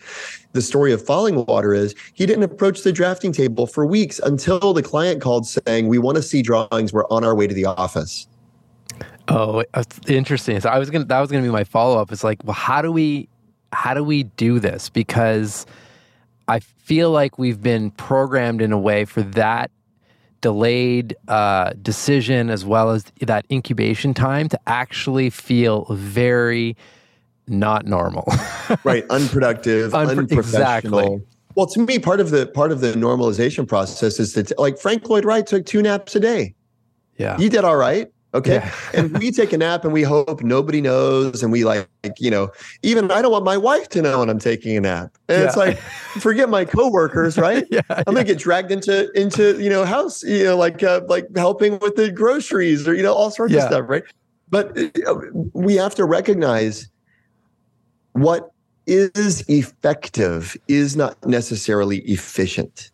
The 0.53 0.63
story 0.63 0.93
of 0.93 1.05
Falling 1.05 1.45
Water 1.47 1.75
is 1.75 1.95
he 2.15 2.27
didn't 2.27 2.45
approach 2.45 2.83
the 2.83 2.93
drafting 2.93 3.33
table 3.33 3.67
for 3.67 3.85
weeks 3.85 4.21
until 4.21 4.73
the 4.73 4.83
client 4.83 5.21
called 5.21 5.47
saying, 5.47 5.89
"We 5.89 5.99
want 5.99 6.17
to 6.17 6.23
see 6.23 6.43
drawings. 6.43 6.93
We're 6.93 7.07
on 7.11 7.25
our 7.25 7.35
way 7.35 7.47
to 7.47 7.55
the 7.55 7.65
office." 7.65 8.29
Oh, 9.29 9.63
interesting. 10.07 10.61
So 10.61 10.71
I 10.71 10.79
was 10.79 10.91
gonna 10.91 11.05
that 11.07 11.21
was 11.21 11.31
gonna 11.31 11.43
be 11.43 11.51
my 11.51 11.65
follow 11.65 12.01
up. 12.01 12.11
It's 12.13 12.25
like, 12.25 12.43
well, 12.45 12.55
how 12.55 12.83
do 12.83 12.91
we 12.91 13.29
how 13.73 13.95
do 13.95 14.03
we 14.03 14.23
do 14.23 14.59
this? 14.59 14.89
Because 14.89 15.67
I 16.47 16.61
feel 16.61 17.11
like 17.11 17.39
we've 17.39 17.63
been 17.63 17.91
programmed 17.93 18.63
in 18.63 18.73
a 18.73 18.79
way 18.79 19.05
for 19.05 19.23
that 19.23 19.71
delayed 20.41 21.17
uh, 21.27 21.73
decision 21.83 22.49
as 22.49 22.65
well 22.65 22.91
as 22.91 23.05
that 23.21 23.45
incubation 23.51 24.15
time 24.15 24.49
to 24.49 24.59
actually 24.67 25.31
feel 25.31 25.87
very 25.91 26.77
not 27.47 27.87
normal. 27.87 28.25
right, 28.85 29.05
unproductive, 29.11 29.93
Unpro- 29.93 30.19
unprofessional. 30.19 31.01
Exactly. 31.01 31.23
Well, 31.55 31.67
to 31.67 31.81
me, 31.81 31.99
part 31.99 32.21
of 32.21 32.31
the 32.31 32.47
part 32.47 32.71
of 32.73 32.81
the 32.81 32.93
normalization 32.93 33.67
process 33.67 34.21
is 34.21 34.35
that, 34.35 34.57
like 34.59 34.79
Frank 34.79 35.09
Lloyd 35.09 35.25
Wright 35.25 35.47
took 35.47 35.67
two 35.67 35.83
naps 35.83 36.15
a 36.15 36.21
day. 36.21 36.55
Yeah, 37.17 37.37
he 37.37 37.49
did 37.49 37.65
all 37.65 37.77
right. 37.77 38.11
Okay. 38.35 38.55
Yeah. 38.55 38.73
and 38.93 39.19
we 39.19 39.31
take 39.33 39.53
a 39.53 39.59
nap 39.59 39.85
and 39.85 39.93
we 39.93 40.03
hope 40.03 40.43
nobody 40.43 40.81
knows. 40.81 41.43
And 41.43 41.51
we 41.51 41.65
like, 41.65 41.89
you 42.19 42.31
know, 42.31 42.51
even 42.83 43.11
I 43.11 43.23
don't 43.23 43.33
want 43.33 43.45
my 43.45 43.57
wife 43.57 43.89
to 43.91 44.03
know 44.03 44.19
when 44.21 44.29
I'm 44.29 44.39
taking 44.39 44.77
a 44.77 44.81
nap. 44.81 45.17
And 45.29 45.41
yeah. 45.41 45.47
it's 45.47 45.57
like, 45.57 45.79
forget 45.79 46.49
my 46.49 46.65
coworkers, 46.65 47.39
right? 47.39 47.65
yeah, 47.71 47.81
I'm 47.89 48.05
gonna 48.15 48.25
get 48.25 48.39
dragged 48.39 48.71
into 48.71 49.11
into, 49.13 49.61
you 49.63 49.71
know, 49.71 49.85
house, 49.85 50.23
you 50.23 50.45
know, 50.45 50.57
like 50.57 50.83
uh, 50.83 51.01
like 51.09 51.27
helping 51.37 51.79
with 51.79 51.97
the 51.97 52.11
groceries 52.11 52.87
or, 52.87 52.95
you 52.95 53.03
know, 53.03 53.15
all 53.15 53.31
sorts 53.31 53.55
of 53.55 53.63
stuff, 53.63 53.85
right? 53.89 54.05
But 54.51 54.77
uh, 54.79 55.15
we 55.53 55.77
have 55.77 55.95
to 55.97 56.05
recognize 56.05 56.89
what 58.13 58.51
is 58.87 59.45
effective 59.49 60.57
is 60.67 60.97
not 60.97 61.25
necessarily 61.27 61.99
efficient. 62.01 62.91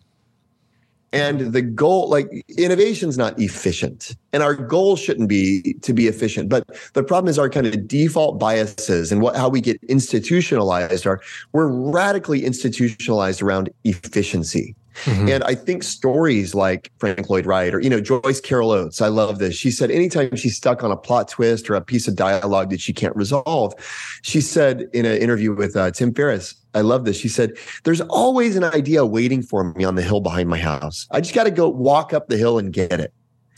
And 1.15 1.53
the 1.53 1.63
goal, 1.63 2.09
like 2.11 2.29
innovation 2.59 3.09
is 3.09 3.17
not 3.17 3.39
efficient. 3.39 4.17
And 4.33 4.43
our 4.43 4.55
goal 4.55 4.97
shouldn't 4.97 5.29
be 5.29 5.75
to 5.83 5.93
be 5.93 6.09
efficient. 6.09 6.49
But 6.49 6.67
the 6.95 7.05
problem 7.05 7.31
is 7.31 7.39
our 7.39 7.49
kind 7.49 7.69
of 7.69 7.87
default 7.87 8.41
biases 8.41 9.13
and 9.13 9.23
what 9.23 9.37
how 9.37 9.49
we 9.49 9.61
get 9.61 9.79
institutionalized 9.85 11.07
are 11.07 11.21
we're 11.53 11.69
radically 11.69 12.45
institutionalized 12.45 13.43
around 13.43 13.71
efficiency. 13.85 14.75
Mm-hmm. 15.05 15.29
And 15.29 15.45
I 15.45 15.55
think 15.55 15.83
stories 15.83 16.55
like 16.55 16.91
Frank 16.99 17.29
Lloyd 17.29 17.47
Wright 17.47 17.75
or, 17.75 17.81
you 17.81 17.91
know, 17.91 18.01
Joyce 18.01 18.41
Carol 18.41 18.71
Oates, 18.71 19.01
I 19.01 19.09
love 19.09 19.39
this. 19.39 19.55
She 19.55 19.71
said 19.71 19.91
anytime 19.91 20.35
she's 20.37 20.57
stuck 20.57 20.83
on 20.83 20.91
a 20.91 20.97
plot 20.97 21.29
twist 21.29 21.69
or 21.69 21.75
a 21.75 21.81
piece 21.81 22.09
of 22.09 22.17
dialogue 22.17 22.71
that 22.71 22.81
she 22.81 22.93
can't 22.93 23.15
resolve, 23.17 23.75
she 24.23 24.41
said 24.41 24.89
in 24.93 25.05
an 25.05 25.17
interview 25.19 25.55
with 25.55 25.77
uh, 25.77 25.91
Tim 25.91 26.15
Ferriss, 26.15 26.55
I 26.75 26.81
love 26.81 27.05
this. 27.05 27.17
She 27.17 27.29
said, 27.29 27.53
There's 27.85 28.01
always 28.03 28.57
an 28.57 28.65
idea 28.65 29.05
waiting 29.07 29.43
for 29.43 29.73
me 29.75 29.85
on 29.85 29.95
the 29.95 30.03
hill 30.03 30.21
behind 30.21 30.49
my 30.49 30.59
house. 30.59 31.07
I 31.11 31.21
just 31.21 31.35
got 31.35 31.45
to 31.45 31.51
go 31.51 31.69
walk 31.69 32.13
up 32.13 32.29
the 32.29 32.37
hill 32.37 32.59
and 32.59 32.73
get 32.73 33.01
it. 33.01 33.13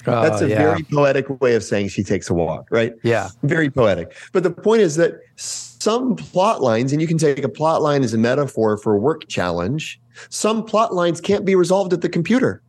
Oh, 0.06 0.22
That's 0.22 0.40
a 0.40 0.48
yeah. 0.48 0.58
very 0.58 0.82
poetic 0.84 1.40
way 1.40 1.54
of 1.54 1.64
saying 1.64 1.88
she 1.88 2.04
takes 2.04 2.30
a 2.30 2.34
walk, 2.34 2.68
right? 2.70 2.94
Yeah. 3.02 3.28
Very 3.42 3.70
poetic. 3.70 4.14
But 4.32 4.44
the 4.44 4.50
point 4.50 4.82
is 4.82 4.96
that 4.96 5.14
some 5.36 6.14
plot 6.16 6.62
lines, 6.62 6.92
and 6.92 7.00
you 7.00 7.08
can 7.08 7.18
take 7.18 7.42
a 7.42 7.48
plot 7.48 7.82
line 7.82 8.04
as 8.04 8.14
a 8.14 8.18
metaphor 8.18 8.76
for 8.76 8.94
a 8.94 8.98
work 8.98 9.26
challenge, 9.28 10.00
some 10.28 10.64
plot 10.64 10.94
lines 10.94 11.20
can't 11.20 11.44
be 11.44 11.54
resolved 11.54 11.92
at 11.92 12.00
the 12.00 12.08
computer. 12.08 12.62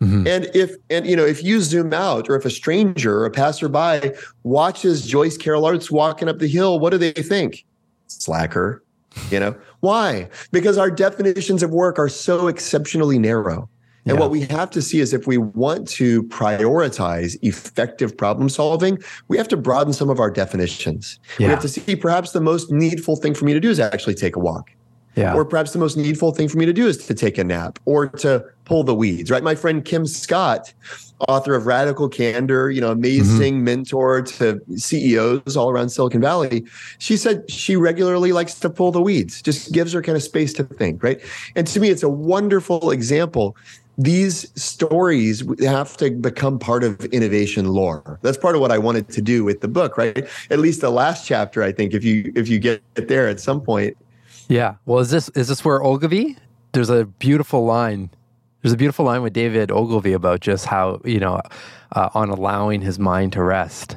Mm-hmm. 0.00 0.26
And 0.26 0.50
if 0.52 0.74
and 0.90 1.06
you 1.06 1.14
know 1.14 1.24
if 1.24 1.44
you 1.44 1.60
zoom 1.60 1.92
out, 1.92 2.28
or 2.28 2.34
if 2.34 2.44
a 2.44 2.50
stranger 2.50 3.20
or 3.20 3.24
a 3.24 3.30
passerby 3.30 4.10
watches 4.42 5.06
Joyce 5.06 5.36
Carol 5.36 5.64
Oates 5.64 5.92
walking 5.92 6.28
up 6.28 6.40
the 6.40 6.48
hill, 6.48 6.80
what 6.80 6.90
do 6.90 6.98
they 6.98 7.12
think? 7.12 7.64
Slacker. 8.08 8.82
You 9.30 9.38
know 9.38 9.56
why? 9.80 10.28
Because 10.50 10.76
our 10.76 10.90
definitions 10.90 11.62
of 11.62 11.70
work 11.70 11.98
are 11.98 12.08
so 12.08 12.48
exceptionally 12.48 13.18
narrow. 13.18 13.68
And 14.04 14.16
yeah. 14.16 14.20
what 14.20 14.30
we 14.30 14.40
have 14.40 14.70
to 14.70 14.82
see 14.82 14.98
is 14.98 15.14
if 15.14 15.28
we 15.28 15.38
want 15.38 15.86
to 15.90 16.24
prioritize 16.24 17.36
effective 17.42 18.16
problem 18.16 18.48
solving, 18.48 18.98
we 19.28 19.36
have 19.36 19.46
to 19.48 19.56
broaden 19.56 19.92
some 19.92 20.10
of 20.10 20.18
our 20.18 20.30
definitions. 20.30 21.20
Yeah. 21.38 21.46
We 21.46 21.50
have 21.50 21.60
to 21.60 21.68
see 21.68 21.94
perhaps 21.94 22.32
the 22.32 22.40
most 22.40 22.72
needful 22.72 23.16
thing 23.16 23.34
for 23.34 23.44
me 23.44 23.52
to 23.52 23.60
do 23.60 23.70
is 23.70 23.78
actually 23.78 24.14
take 24.14 24.34
a 24.34 24.40
walk. 24.40 24.72
Yeah. 25.14 25.34
Or 25.34 25.44
perhaps 25.44 25.72
the 25.72 25.78
most 25.78 25.96
needful 25.96 26.32
thing 26.32 26.48
for 26.48 26.58
me 26.58 26.66
to 26.66 26.72
do 26.72 26.86
is 26.86 26.96
to 27.06 27.14
take 27.14 27.36
a 27.36 27.44
nap 27.44 27.78
or 27.84 28.08
to 28.08 28.44
pull 28.64 28.82
the 28.82 28.94
weeds, 28.94 29.30
right? 29.30 29.42
My 29.42 29.54
friend 29.54 29.84
Kim 29.84 30.06
Scott, 30.06 30.72
author 31.28 31.54
of 31.54 31.66
Radical 31.66 32.08
Candor, 32.08 32.70
you 32.70 32.80
know, 32.80 32.90
amazing 32.90 33.56
mm-hmm. 33.56 33.64
mentor 33.64 34.22
to 34.22 34.60
CEOs 34.76 35.56
all 35.56 35.70
around 35.70 35.90
Silicon 35.90 36.20
Valley. 36.20 36.64
She 36.98 37.16
said 37.16 37.50
she 37.50 37.76
regularly 37.76 38.32
likes 38.32 38.54
to 38.60 38.70
pull 38.70 38.90
the 38.90 39.02
weeds, 39.02 39.42
just 39.42 39.72
gives 39.72 39.92
her 39.92 40.00
kind 40.00 40.16
of 40.16 40.22
space 40.22 40.52
to 40.54 40.64
think, 40.64 41.02
right? 41.02 41.20
And 41.56 41.66
to 41.66 41.80
me, 41.80 41.90
it's 41.90 42.02
a 42.02 42.08
wonderful 42.08 42.90
example 42.90 43.56
these 43.98 44.50
stories 44.60 45.44
have 45.60 45.96
to 45.98 46.10
become 46.10 46.58
part 46.58 46.82
of 46.82 47.04
innovation 47.06 47.68
lore. 47.68 48.18
That's 48.22 48.38
part 48.38 48.54
of 48.54 48.60
what 48.60 48.72
I 48.72 48.78
wanted 48.78 49.08
to 49.10 49.20
do 49.20 49.44
with 49.44 49.60
the 49.60 49.68
book, 49.68 49.98
right? 49.98 50.26
At 50.50 50.58
least 50.58 50.80
the 50.80 50.90
last 50.90 51.26
chapter, 51.26 51.62
I 51.62 51.72
think, 51.72 51.92
if 51.92 52.02
you 52.02 52.32
if 52.34 52.48
you 52.48 52.58
get 52.58 52.82
there 52.94 53.28
at 53.28 53.38
some 53.38 53.60
point. 53.60 53.96
Yeah. 54.48 54.76
Well, 54.86 55.00
is 55.00 55.10
this 55.10 55.28
is 55.30 55.48
this 55.48 55.64
where 55.64 55.82
Ogilvy? 55.82 56.36
There's 56.72 56.90
a 56.90 57.04
beautiful 57.04 57.64
line. 57.64 58.10
There's 58.62 58.72
a 58.72 58.76
beautiful 58.76 59.04
line 59.04 59.22
with 59.22 59.32
David 59.32 59.70
Ogilvy 59.70 60.12
about 60.12 60.40
just 60.40 60.66
how 60.66 61.00
you 61.04 61.20
know 61.20 61.40
uh, 61.92 62.08
on 62.14 62.30
allowing 62.30 62.80
his 62.80 62.98
mind 62.98 63.32
to 63.34 63.42
rest. 63.42 63.96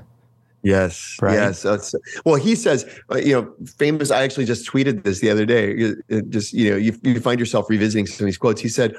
Yes. 0.66 1.18
Right? 1.22 1.36
Yes. 1.36 1.62
That's, 1.62 1.94
well, 2.26 2.36
he 2.36 2.56
says, 2.56 2.86
uh, 3.12 3.18
you 3.18 3.34
know, 3.34 3.54
famous. 3.78 4.10
I 4.10 4.24
actually 4.24 4.46
just 4.46 4.68
tweeted 4.68 5.04
this 5.04 5.20
the 5.20 5.30
other 5.30 5.46
day. 5.46 5.94
It 6.10 6.30
just, 6.32 6.54
you 6.54 6.72
know, 6.72 6.76
you, 6.76 6.98
you 7.04 7.20
find 7.20 7.40
yourself 7.40 7.70
revisiting 7.70 8.08
some 8.08 8.24
of 8.24 8.26
these 8.26 8.40
quotes. 8.40 8.62
He 8.62 8.70
said 8.70 8.96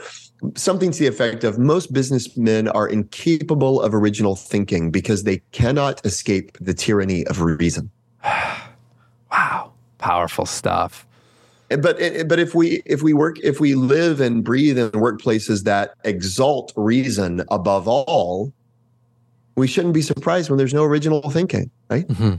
something 0.55 0.93
to 0.93 0.99
the 0.99 1.09
effect 1.09 1.43
of 1.43 1.59
most 1.59 1.93
businessmen 1.93 2.69
are 2.69 2.87
incapable 2.87 3.81
of 3.81 3.95
original 3.95 4.37
thinking 4.37 4.93
because 4.93 5.25
they 5.25 5.39
cannot 5.51 6.05
escape 6.07 6.57
the 6.61 6.73
tyranny 6.73 7.27
of 7.27 7.41
reason. 7.41 7.91
wow. 9.33 9.73
Powerful 9.99 10.47
stuff. 10.47 11.06
But 11.69 12.29
but 12.29 12.39
if 12.39 12.55
we 12.55 12.83
if 12.85 13.03
we 13.03 13.13
work 13.13 13.39
if 13.41 13.61
we 13.61 13.75
live 13.75 14.21
and 14.21 14.45
breathe 14.45 14.79
in 14.79 14.91
workplaces 14.91 15.65
that 15.65 15.95
exalt 16.05 16.73
reason 16.77 17.45
above 17.51 17.89
all, 17.89 18.53
we 19.57 19.67
shouldn't 19.67 19.95
be 19.95 20.03
surprised 20.03 20.49
when 20.49 20.59
there's 20.59 20.75
no 20.75 20.85
original 20.85 21.29
thinking, 21.31 21.71
right? 21.91 22.07
Mm-hmm. 22.07 22.35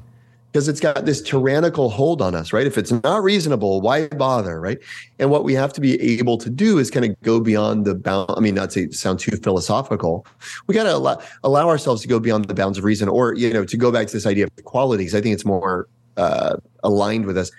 Because 0.52 0.70
it's 0.70 0.80
got 0.80 1.06
this 1.06 1.22
tyrannical 1.22 1.90
hold 1.90 2.22
on 2.22 2.34
us, 2.34 2.54
right? 2.54 2.66
If 2.66 2.78
it's 2.78 2.92
not 3.04 3.22
reasonable, 3.22 3.82
why 3.82 4.08
bother, 4.08 4.62
right? 4.62 4.80
And 5.20 5.30
what 5.30 5.44
we 5.44 5.54
have 5.54 5.74
to 5.74 5.82
be 5.82 6.02
able 6.20 6.38
to 6.38 6.50
do 6.50 6.80
is 6.80 6.90
kind 6.90 7.06
of 7.06 7.22
go 7.22 7.42
beyond 7.42 7.86
the 7.86 7.94
bound. 7.94 8.32
I 8.36 8.40
mean, 8.40 8.56
not 8.56 8.72
to 8.72 8.92
sound 8.94 9.20
too 9.20 9.36
philosophical, 9.36 10.26
we 10.66 10.74
got 10.74 10.84
to 10.84 10.96
allow, 10.96 11.22
allow 11.44 11.68
ourselves 11.68 12.02
to 12.04 12.08
go 12.08 12.20
beyond 12.20 12.46
the 12.46 12.54
bounds 12.54 12.78
of 12.78 12.86
reason, 12.86 13.10
or 13.10 13.36
you 13.36 13.52
know, 13.52 13.66
to 13.66 13.78
go 13.78 13.92
back 13.92 14.08
to 14.08 14.14
this 14.14 14.26
idea 14.26 14.46
of 14.46 14.64
qualities. 14.64 15.14
I 15.14 15.22
think 15.22 15.34
it's 15.34 15.46
more 15.46 15.90
uh, 16.16 16.56
aligned 16.82 17.26
with 17.26 17.38
us. 17.38 17.52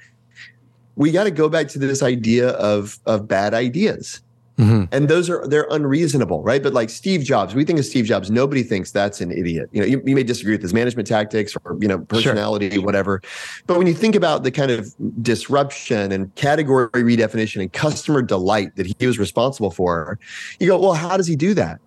We 0.98 1.12
got 1.12 1.24
to 1.24 1.30
go 1.30 1.48
back 1.48 1.68
to 1.68 1.78
this 1.78 2.02
idea 2.02 2.50
of 2.50 2.98
of 3.06 3.26
bad 3.26 3.54
ideas 3.54 4.20
Mm-hmm. 4.58 4.84
And 4.90 5.08
those 5.08 5.30
are 5.30 5.46
they're 5.46 5.68
unreasonable, 5.70 6.42
right? 6.42 6.60
But 6.60 6.74
like 6.74 6.90
Steve 6.90 7.22
Jobs, 7.22 7.54
we 7.54 7.64
think 7.64 7.78
of 7.78 7.84
Steve 7.84 8.06
Jobs, 8.06 8.28
nobody 8.28 8.64
thinks 8.64 8.90
that's 8.90 9.20
an 9.20 9.30
idiot. 9.30 9.68
You 9.70 9.80
know, 9.80 9.86
you, 9.86 10.02
you 10.04 10.16
may 10.16 10.24
disagree 10.24 10.52
with 10.52 10.62
his 10.62 10.74
management 10.74 11.06
tactics 11.06 11.54
or 11.64 11.78
you 11.80 11.86
know 11.86 12.00
personality, 12.00 12.70
sure. 12.70 12.82
whatever. 12.82 13.22
But 13.68 13.78
when 13.78 13.86
you 13.86 13.94
think 13.94 14.16
about 14.16 14.42
the 14.42 14.50
kind 14.50 14.72
of 14.72 14.92
disruption 15.22 16.10
and 16.10 16.34
category 16.34 16.88
redefinition 16.92 17.60
and 17.60 17.72
customer 17.72 18.20
delight 18.20 18.74
that 18.74 18.92
he 18.98 19.06
was 19.06 19.16
responsible 19.16 19.70
for, 19.70 20.18
you 20.58 20.66
go, 20.66 20.78
well, 20.78 20.94
how 20.94 21.16
does 21.16 21.28
he 21.28 21.36
do 21.36 21.54
that? 21.54 21.80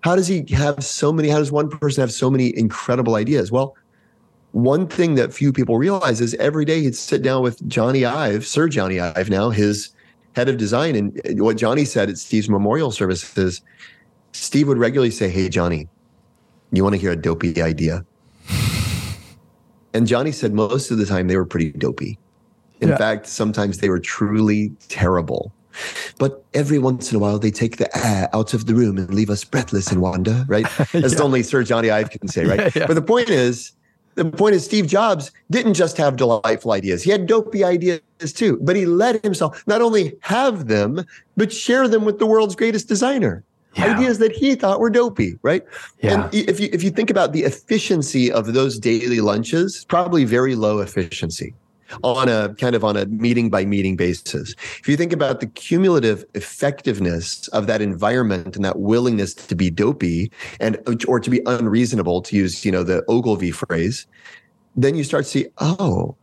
How 0.00 0.16
does 0.16 0.26
he 0.26 0.46
have 0.54 0.82
so 0.82 1.12
many? 1.12 1.28
How 1.28 1.38
does 1.38 1.52
one 1.52 1.68
person 1.68 2.00
have 2.00 2.12
so 2.12 2.30
many 2.30 2.56
incredible 2.56 3.16
ideas? 3.16 3.52
Well, 3.52 3.76
one 4.56 4.88
thing 4.88 5.16
that 5.16 5.34
few 5.34 5.52
people 5.52 5.76
realize 5.76 6.22
is 6.22 6.32
every 6.36 6.64
day 6.64 6.80
he'd 6.80 6.96
sit 6.96 7.20
down 7.20 7.42
with 7.42 7.60
Jony 7.68 8.08
Ive, 8.08 8.46
Sir 8.46 8.68
Jony 8.68 8.98
Ive, 8.98 9.28
now 9.28 9.50
his 9.50 9.90
head 10.34 10.48
of 10.48 10.56
design. 10.56 10.96
And 10.96 11.42
what 11.42 11.58
Jony 11.58 11.86
said 11.86 12.08
at 12.08 12.16
Steve's 12.16 12.48
memorial 12.48 12.90
services, 12.90 13.60
Steve 14.32 14.66
would 14.68 14.78
regularly 14.78 15.10
say, 15.10 15.28
Hey, 15.28 15.50
Jony, 15.50 15.88
you 16.72 16.82
want 16.82 16.94
to 16.94 16.98
hear 16.98 17.12
a 17.12 17.16
dopey 17.16 17.60
idea? 17.60 18.02
and 19.92 20.06
Jony 20.06 20.32
said 20.32 20.54
most 20.54 20.90
of 20.90 20.96
the 20.96 21.04
time 21.04 21.28
they 21.28 21.36
were 21.36 21.44
pretty 21.44 21.72
dopey. 21.72 22.18
In 22.80 22.88
yeah. 22.88 22.96
fact, 22.96 23.26
sometimes 23.26 23.78
they 23.78 23.90
were 23.90 24.00
truly 24.00 24.72
terrible. 24.88 25.52
But 26.18 26.42
every 26.54 26.78
once 26.78 27.10
in 27.10 27.16
a 27.16 27.18
while, 27.18 27.38
they 27.38 27.50
take 27.50 27.76
the 27.76 27.94
air 27.94 28.30
out 28.32 28.54
of 28.54 28.64
the 28.64 28.74
room 28.74 28.96
and 28.96 29.12
leave 29.12 29.28
us 29.28 29.44
breathless 29.44 29.92
in 29.92 30.00
wonder, 30.00 30.46
right? 30.48 30.64
As 30.94 31.12
yeah. 31.12 31.20
only 31.20 31.42
Sir 31.42 31.62
Jony 31.62 31.90
Ive 31.90 32.08
can 32.08 32.28
say, 32.28 32.46
right? 32.46 32.74
Yeah, 32.76 32.86
but 32.86 32.94
the 32.94 33.02
point 33.02 33.28
is, 33.28 33.72
the 34.16 34.24
point 34.24 34.54
is 34.54 34.64
Steve 34.64 34.86
Jobs 34.86 35.30
didn't 35.50 35.74
just 35.74 35.96
have 35.98 36.16
delightful 36.16 36.72
ideas. 36.72 37.02
He 37.02 37.10
had 37.10 37.26
dopey 37.26 37.62
ideas 37.62 38.00
too, 38.34 38.58
but 38.62 38.74
he 38.74 38.86
let 38.86 39.22
himself 39.22 39.62
not 39.66 39.80
only 39.80 40.16
have 40.20 40.66
them, 40.66 41.04
but 41.36 41.52
share 41.52 41.86
them 41.86 42.04
with 42.04 42.18
the 42.18 42.26
world's 42.26 42.56
greatest 42.56 42.88
designer. 42.88 43.44
Yeah. 43.74 43.94
Ideas 43.94 44.18
that 44.18 44.32
he 44.32 44.54
thought 44.54 44.80
were 44.80 44.88
dopey, 44.88 45.38
right? 45.42 45.62
Yeah. 46.00 46.24
And 46.24 46.34
if 46.34 46.58
you 46.58 46.70
if 46.72 46.82
you 46.82 46.90
think 46.90 47.10
about 47.10 47.34
the 47.34 47.44
efficiency 47.44 48.32
of 48.32 48.54
those 48.54 48.78
daily 48.78 49.20
lunches, 49.20 49.84
probably 49.86 50.24
very 50.24 50.54
low 50.54 50.78
efficiency 50.80 51.54
on 52.02 52.28
a 52.28 52.54
kind 52.54 52.74
of 52.74 52.84
on 52.84 52.96
a 52.96 53.06
meeting 53.06 53.50
by 53.50 53.64
meeting 53.64 53.96
basis. 53.96 54.54
If 54.80 54.88
you 54.88 54.96
think 54.96 55.12
about 55.12 55.40
the 55.40 55.46
cumulative 55.46 56.24
effectiveness 56.34 57.48
of 57.48 57.66
that 57.66 57.80
environment 57.80 58.56
and 58.56 58.64
that 58.64 58.78
willingness 58.78 59.34
to 59.34 59.54
be 59.54 59.70
dopey 59.70 60.30
and 60.60 60.78
or 61.06 61.20
to 61.20 61.30
be 61.30 61.40
unreasonable 61.46 62.22
to 62.22 62.36
use, 62.36 62.64
you 62.64 62.72
know, 62.72 62.82
the 62.82 63.04
Ogilvy 63.08 63.50
phrase, 63.50 64.06
then 64.76 64.94
you 64.94 65.04
start 65.04 65.24
to 65.24 65.30
see, 65.30 65.46
oh, 65.58 66.16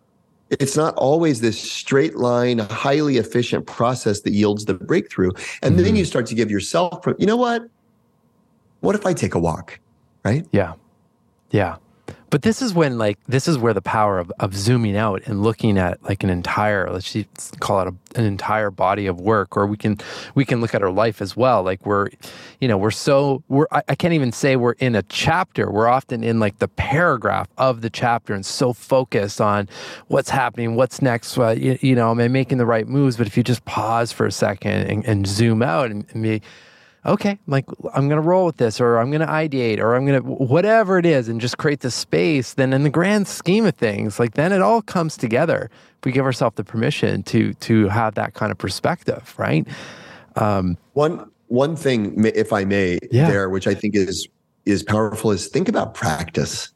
it's 0.50 0.78
not 0.78 0.94
always 0.96 1.42
this 1.42 1.60
straight 1.60 2.16
line, 2.16 2.60
highly 2.60 3.18
efficient 3.18 3.66
process 3.66 4.22
that 4.22 4.34
yields 4.34 4.66
the 4.66 4.74
breakthrough. 4.74 5.32
And 5.62 5.76
mm-hmm. 5.76 5.84
then 5.84 5.96
you 5.96 6.06
start 6.06 6.26
to 6.28 6.36
give 6.36 6.52
yourself, 6.52 7.06
you 7.18 7.26
know 7.26 7.38
what? 7.38 7.64
What 8.82 8.96
if 8.96 9.06
I 9.06 9.14
take 9.14 9.34
a 9.34 9.40
walk? 9.40 9.80
Right? 10.24 10.46
Yeah. 10.52 10.74
Yeah. 11.52 11.78
But 12.34 12.42
this 12.42 12.64
is 12.64 12.74
when 12.74 12.98
like 12.98 13.20
this 13.28 13.48
is 13.48 13.60
where 13.60 13.76
the 13.76 13.82
power 13.82 14.18
of, 14.18 14.32
of 14.40 14.56
zooming 14.56 14.98
out 14.98 15.22
and 15.28 15.44
looking 15.44 15.78
at 15.78 16.02
like 16.02 16.24
an 16.24 16.32
entire 16.32 16.90
let's 16.90 17.16
call 17.60 17.82
it 17.82 17.88
a, 17.88 18.20
an 18.20 18.26
entire 18.26 18.72
body 18.72 19.06
of 19.06 19.22
work, 19.22 19.56
or 19.56 19.68
we 19.68 19.78
can 19.78 20.00
we 20.34 20.44
can 20.44 20.60
look 20.60 20.74
at 20.74 20.82
our 20.82 20.90
life 20.90 21.22
as 21.22 21.38
well. 21.38 21.62
Like 21.62 21.86
we're, 21.86 22.10
you 22.60 22.68
know, 22.68 22.76
we're 22.76 22.90
so 22.90 23.44
we're 23.50 23.68
I, 23.72 23.84
I 23.88 23.94
can't 23.94 24.16
even 24.16 24.32
say 24.32 24.56
we're 24.56 24.72
in 24.80 24.96
a 24.96 25.04
chapter. 25.04 25.70
We're 25.70 25.88
often 25.88 26.24
in 26.24 26.40
like 26.40 26.58
the 26.58 26.68
paragraph 26.68 27.50
of 27.60 27.82
the 27.82 27.92
chapter 27.92 28.34
and 28.34 28.44
so 28.44 28.74
focused 28.74 29.40
on 29.40 29.70
what's 30.08 30.32
happening, 30.32 30.76
what's 30.76 31.04
next. 31.04 31.38
Uh, 31.38 31.50
you, 31.50 31.78
you, 31.82 31.94
know, 31.94 32.10
am 32.10 32.20
I 32.20 32.30
making 32.30 32.58
the 32.58 32.66
right 32.66 32.88
moves? 32.88 33.16
But 33.16 33.28
if 33.28 33.38
you 33.38 33.44
just 33.44 33.64
pause 33.66 34.12
for 34.12 34.26
a 34.26 34.32
second 34.32 34.88
and, 34.90 35.06
and 35.06 35.28
zoom 35.28 35.62
out 35.62 35.92
and, 35.92 36.04
and 36.14 36.24
be 36.24 36.42
okay, 37.06 37.38
like 37.48 37.66
I'm 37.94 38.08
going 38.08 38.22
to 38.22 38.28
roll 38.28 38.46
with 38.46 38.58
this, 38.58 38.80
or 38.80 38.98
I'm 38.98 39.10
going 39.12 39.22
to 39.22 39.28
ideate, 39.28 39.80
or 39.80 39.96
I'm 39.96 40.06
going 40.06 40.22
to 40.22 40.28
whatever 40.28 40.98
it 40.98 41.06
is, 41.06 41.28
and 41.28 41.42
just 41.42 41.58
create 41.58 41.82
the 41.82 41.92
space. 41.92 42.54
Then, 42.54 42.74
in 42.74 42.84
the 42.84 42.90
grand 42.90 43.28
scheme 43.28 43.66
of 43.66 43.76
things, 43.76 44.20
like 44.20 44.34
then 44.34 44.52
it 44.52 44.62
all 44.62 44.82
comes 44.82 45.18
together. 45.18 45.70
If 46.00 46.06
we 46.06 46.12
give 46.12 46.26
ourselves 46.26 46.56
the 46.56 46.64
permission 46.64 47.24
to 47.24 47.54
to 47.54 47.88
have 47.90 48.16
that 48.16 48.34
kind 48.34 48.52
of 48.52 48.58
perspective, 48.58 49.34
right? 49.38 49.68
Um, 50.36 50.78
one 50.94 51.30
one 51.48 51.76
thing, 51.76 52.26
if 52.26 52.54
I 52.54 52.66
may, 52.66 53.00
yeah. 53.12 53.30
there, 53.30 53.50
which 53.50 53.68
I 53.68 53.74
think 53.74 53.96
is 53.96 54.28
is 54.66 54.84
powerful, 54.84 55.32
is 55.32 55.48
think 55.48 55.70
about 55.70 55.94
practice. 55.94 56.70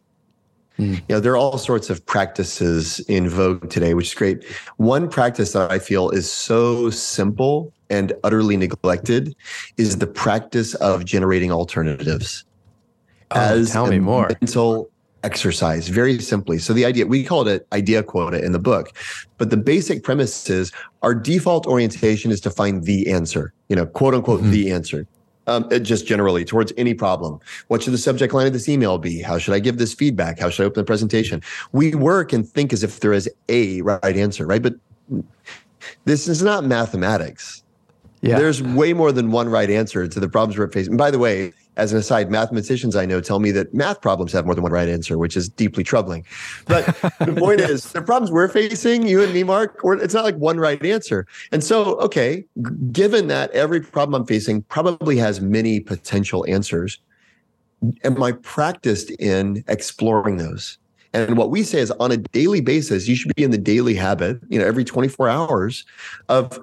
Mm. 0.77 0.95
You 0.95 1.01
know, 1.09 1.19
there 1.19 1.31
are 1.31 1.37
all 1.37 1.57
sorts 1.57 1.89
of 1.89 2.05
practices 2.05 2.99
in 3.07 3.29
vogue 3.29 3.69
today, 3.69 3.95
which 3.95 4.07
is 4.07 4.13
great. 4.13 4.45
One 4.77 5.09
practice 5.09 5.53
that 5.53 5.71
I 5.71 5.79
feel 5.79 6.11
is 6.11 6.31
so 6.31 6.91
simple 6.91 7.73
and 7.89 8.13
utterly 8.23 8.57
neglected 8.57 9.35
is 9.77 9.97
the 9.97 10.07
practice 10.07 10.75
of 10.75 11.05
generating 11.05 11.51
alternatives. 11.51 12.45
Oh, 13.31 13.39
as 13.39 13.71
tell 13.71 13.87
me 13.87 13.99
more. 13.99 14.29
Mental 14.41 14.89
exercise, 15.23 15.89
very 15.89 16.19
simply. 16.19 16.57
So 16.57 16.73
the 16.73 16.85
idea 16.85 17.05
we 17.05 17.23
call 17.23 17.47
it 17.47 17.67
idea 17.73 18.03
quota 18.03 18.43
in 18.43 18.51
the 18.51 18.59
book, 18.59 18.93
but 19.37 19.49
the 19.49 19.57
basic 19.57 20.03
premise 20.03 20.49
is 20.49 20.71
our 21.01 21.13
default 21.13 21.67
orientation 21.67 22.31
is 22.31 22.39
to 22.41 22.49
find 22.49 22.83
the 22.83 23.11
answer. 23.11 23.53
You 23.69 23.75
know, 23.75 23.85
quote 23.85 24.13
unquote, 24.13 24.41
mm-hmm. 24.41 24.51
the 24.51 24.71
answer 24.71 25.07
um, 25.47 25.67
just 25.81 26.05
generally 26.05 26.45
towards 26.45 26.71
any 26.77 26.93
problem. 26.93 27.39
What 27.69 27.81
should 27.81 27.93
the 27.93 27.97
subject 27.97 28.33
line 28.33 28.47
of 28.47 28.53
this 28.53 28.69
email 28.69 28.97
be? 28.97 29.21
How 29.21 29.37
should 29.37 29.53
I 29.53 29.59
give 29.59 29.77
this 29.77 29.93
feedback? 29.93 30.39
How 30.39 30.49
should 30.49 30.63
I 30.63 30.65
open 30.67 30.81
the 30.81 30.85
presentation? 30.85 31.41
We 31.71 31.95
work 31.95 32.33
and 32.33 32.47
think 32.47 32.73
as 32.73 32.83
if 32.83 32.99
there 32.99 33.13
is 33.13 33.29
a 33.49 33.81
right 33.81 34.17
answer, 34.17 34.45
right? 34.45 34.61
But 34.61 34.75
this 36.05 36.27
is 36.27 36.43
not 36.43 36.65
mathematics. 36.65 37.63
Yeah. 38.21 38.39
There's 38.39 38.63
way 38.63 38.93
more 38.93 39.11
than 39.11 39.31
one 39.31 39.49
right 39.49 39.69
answer 39.69 40.07
to 40.07 40.19
the 40.19 40.27
problems 40.27 40.57
we're 40.57 40.71
facing. 40.71 40.93
And 40.93 40.97
by 40.97 41.11
the 41.11 41.19
way, 41.19 41.53
as 41.75 41.93
an 41.93 41.99
aside, 41.99 42.31
mathematicians 42.31 42.95
I 42.95 43.05
know 43.05 43.21
tell 43.21 43.39
me 43.39 43.51
that 43.51 43.73
math 43.73 44.01
problems 44.01 44.31
have 44.33 44.45
more 44.45 44.55
than 44.55 44.63
one 44.63 44.71
right 44.71 44.89
answer, 44.89 45.17
which 45.17 45.37
is 45.37 45.47
deeply 45.47 45.83
troubling. 45.83 46.25
But 46.65 46.85
the 47.19 47.35
point 47.37 47.59
yes. 47.59 47.69
is, 47.69 47.91
the 47.91 48.01
problems 48.01 48.31
we're 48.31 48.47
facing, 48.47 49.07
you 49.07 49.21
and 49.21 49.33
me, 49.33 49.43
Marc, 49.43 49.79
it's 49.83 50.13
not 50.13 50.23
like 50.23 50.35
one 50.37 50.59
right 50.59 50.83
answer. 50.83 51.27
And 51.51 51.63
so, 51.63 51.95
okay, 51.99 52.43
given 52.91 53.27
that 53.27 53.51
every 53.51 53.81
problem 53.81 54.19
I'm 54.21 54.27
facing 54.27 54.63
probably 54.63 55.17
has 55.17 55.39
many 55.39 55.79
potential 55.79 56.43
answers, 56.47 56.99
am 58.03 58.21
I 58.21 58.31
practiced 58.31 59.11
in 59.11 59.63
exploring 59.67 60.37
those? 60.37 60.79
And 61.13 61.37
what 61.37 61.51
we 61.51 61.63
say 61.63 61.79
is 61.79 61.91
on 61.91 62.11
a 62.11 62.17
daily 62.17 62.61
basis, 62.61 63.07
you 63.07 63.15
should 63.15 63.33
be 63.35 63.43
in 63.43 63.51
the 63.51 63.57
daily 63.57 63.93
habit, 63.93 64.39
you 64.49 64.59
know, 64.59 64.65
every 64.65 64.83
24 64.83 65.29
hours 65.29 65.85
of 66.27 66.59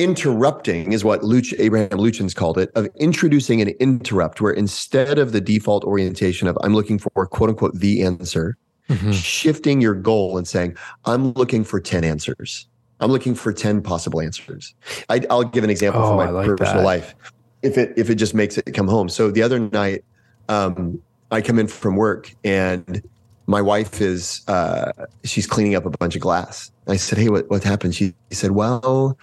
interrupting 0.00 0.92
is 0.92 1.04
what 1.04 1.20
Luch, 1.20 1.54
Abraham 1.58 1.90
Luchins 1.90 2.34
called 2.34 2.56
it, 2.56 2.70
of 2.74 2.88
introducing 2.96 3.60
an 3.60 3.68
interrupt 3.80 4.40
where 4.40 4.52
instead 4.52 5.18
of 5.18 5.32
the 5.32 5.40
default 5.42 5.84
orientation 5.84 6.48
of 6.48 6.56
I'm 6.62 6.74
looking 6.74 6.98
for 6.98 7.26
quote 7.26 7.50
unquote 7.50 7.74
the 7.74 8.02
answer, 8.02 8.56
mm-hmm. 8.88 9.12
shifting 9.12 9.82
your 9.82 9.94
goal 9.94 10.38
and 10.38 10.48
saying, 10.48 10.76
I'm 11.04 11.32
looking 11.32 11.64
for 11.64 11.80
10 11.80 12.02
answers. 12.02 12.66
I'm 13.00 13.10
looking 13.10 13.34
for 13.34 13.52
10 13.52 13.82
possible 13.82 14.22
answers. 14.22 14.74
I, 15.10 15.20
will 15.28 15.44
give 15.44 15.64
an 15.64 15.70
example 15.70 16.02
oh, 16.02 16.08
from 16.08 16.16
my 16.16 16.30
like 16.30 16.46
personal 16.56 16.76
that. 16.76 16.84
life. 16.84 17.14
if 17.62 17.76
it 17.76 17.92
if 17.96 18.08
it 18.08 18.14
just 18.14 18.34
makes 18.34 18.56
it 18.56 18.72
come 18.72 18.88
home. 18.88 19.10
So 19.10 19.30
the 19.30 19.42
other 19.42 19.58
night, 19.58 20.02
um, 20.48 21.00
I 21.30 21.42
come 21.42 21.58
in 21.58 21.68
from 21.68 21.96
work 21.96 22.34
and 22.42 23.02
my 23.46 23.60
wife 23.60 24.00
is 24.00 24.42
uh, 24.48 24.92
she's 25.24 25.46
cleaning 25.46 25.74
up 25.74 25.84
a 25.84 25.90
bunch 25.90 26.14
of 26.14 26.22
glass. 26.22 26.70
I 26.88 26.96
said, 26.96 27.18
"Hey, 27.18 27.28
what 27.28 27.50
what 27.50 27.64
happened?" 27.64 27.94
She 27.94 28.14
said, 28.30 28.52
"Well." 28.52 29.18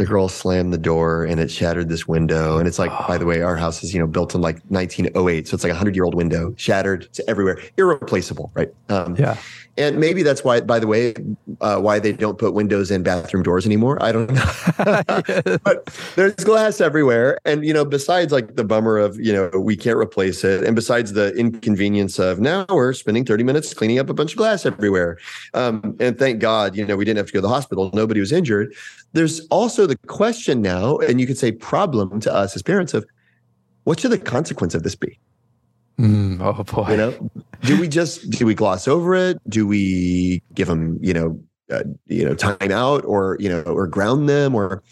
The 0.00 0.06
girl 0.06 0.28
slammed 0.28 0.72
the 0.72 0.78
door 0.78 1.24
and 1.24 1.40
it 1.40 1.50
shattered 1.50 1.88
this 1.88 2.08
window. 2.08 2.58
And 2.58 2.66
it's 2.66 2.78
like, 2.78 2.90
oh. 2.90 3.04
by 3.06 3.18
the 3.18 3.26
way, 3.26 3.42
our 3.42 3.56
house 3.56 3.82
is, 3.82 3.92
you 3.94 4.00
know, 4.00 4.06
built 4.06 4.34
in 4.34 4.40
like 4.40 4.60
1908. 4.68 5.46
So 5.46 5.54
it's 5.54 5.62
like 5.62 5.72
a 5.72 5.76
hundred 5.76 5.94
year 5.94 6.04
old 6.04 6.14
window 6.14 6.54
shattered. 6.56 7.04
It's 7.04 7.20
everywhere, 7.28 7.60
irreplaceable. 7.76 8.50
Right. 8.54 8.72
Um, 8.88 9.16
yeah. 9.16 9.36
And 9.76 9.98
maybe 9.98 10.22
that's 10.22 10.44
why, 10.44 10.60
by 10.60 10.78
the 10.78 10.86
way, 10.86 11.14
uh, 11.60 11.80
why 11.80 12.00
they 12.00 12.12
don't 12.12 12.38
put 12.38 12.52
windows 12.52 12.90
in 12.90 13.02
bathroom 13.02 13.42
doors 13.42 13.64
anymore. 13.64 14.02
I 14.02 14.12
don't 14.12 14.30
know. 14.30 14.52
but 15.64 15.86
there's 16.16 16.34
glass 16.34 16.80
everywhere. 16.80 17.38
And, 17.44 17.64
you 17.64 17.72
know, 17.72 17.84
besides 17.84 18.32
like 18.32 18.56
the 18.56 18.64
bummer 18.64 18.98
of, 18.98 19.18
you 19.18 19.32
know, 19.32 19.48
we 19.58 19.76
can't 19.76 19.96
replace 19.96 20.44
it. 20.44 20.64
And 20.64 20.76
besides 20.76 21.12
the 21.12 21.34
inconvenience 21.34 22.18
of 22.18 22.40
now 22.40 22.66
we're 22.68 22.92
spending 22.92 23.24
30 23.24 23.44
minutes 23.44 23.72
cleaning 23.72 23.98
up 23.98 24.10
a 24.10 24.14
bunch 24.14 24.32
of 24.32 24.38
glass 24.38 24.66
everywhere. 24.66 25.18
Um, 25.54 25.96
and 26.00 26.18
thank 26.18 26.40
God, 26.40 26.76
you 26.76 26.84
know, 26.84 26.96
we 26.96 27.04
didn't 27.04 27.18
have 27.18 27.26
to 27.26 27.32
go 27.32 27.38
to 27.38 27.42
the 27.42 27.48
hospital. 27.48 27.90
Nobody 27.94 28.20
was 28.20 28.32
injured. 28.32 28.74
There's 29.12 29.40
also 29.48 29.86
the 29.86 29.96
question 30.06 30.62
now, 30.62 30.98
and 30.98 31.20
you 31.20 31.26
could 31.26 31.38
say 31.38 31.52
problem 31.52 32.20
to 32.20 32.32
us 32.32 32.54
as 32.54 32.62
parents 32.62 32.94
of 32.94 33.04
what 33.84 34.00
should 34.00 34.12
the 34.12 34.18
consequence 34.18 34.74
of 34.74 34.82
this 34.82 34.94
be? 34.94 35.18
Mm, 35.98 36.40
oh 36.40 36.62
boy. 36.64 36.90
You 36.90 36.96
know, 36.96 37.30
do 37.62 37.78
we 37.80 37.88
just 37.88 38.30
do 38.30 38.46
we 38.46 38.54
gloss 38.54 38.86
over 38.86 39.14
it? 39.14 39.38
Do 39.48 39.66
we 39.66 40.42
give 40.54 40.68
them 40.68 40.98
you 41.02 41.12
know 41.12 41.40
uh, 41.70 41.82
you 42.06 42.24
know 42.24 42.34
time 42.34 42.72
out 42.72 43.04
or 43.04 43.36
you 43.40 43.48
know 43.48 43.62
or 43.62 43.86
ground 43.86 44.28
them 44.28 44.54
or 44.54 44.82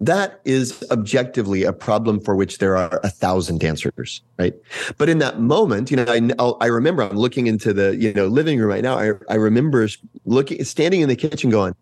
that 0.00 0.40
is 0.44 0.84
objectively 0.90 1.62
a 1.62 1.72
problem 1.72 2.20
for 2.20 2.34
which 2.34 2.58
there 2.58 2.76
are 2.76 3.00
a 3.04 3.08
thousand 3.08 3.62
answers 3.64 4.20
right 4.38 4.54
but 4.98 5.08
in 5.08 5.18
that 5.18 5.40
moment 5.40 5.90
you 5.90 5.96
know 5.96 6.04
I, 6.08 6.52
I 6.60 6.66
remember 6.66 7.04
i'm 7.04 7.16
looking 7.16 7.46
into 7.46 7.72
the 7.72 7.96
you 7.96 8.12
know 8.12 8.26
living 8.26 8.58
room 8.58 8.68
right 8.68 8.82
now 8.82 8.98
i, 8.98 9.12
I 9.30 9.36
remember 9.36 9.88
looking 10.26 10.62
standing 10.64 11.00
in 11.00 11.08
the 11.08 11.16
kitchen 11.16 11.50
going 11.50 11.74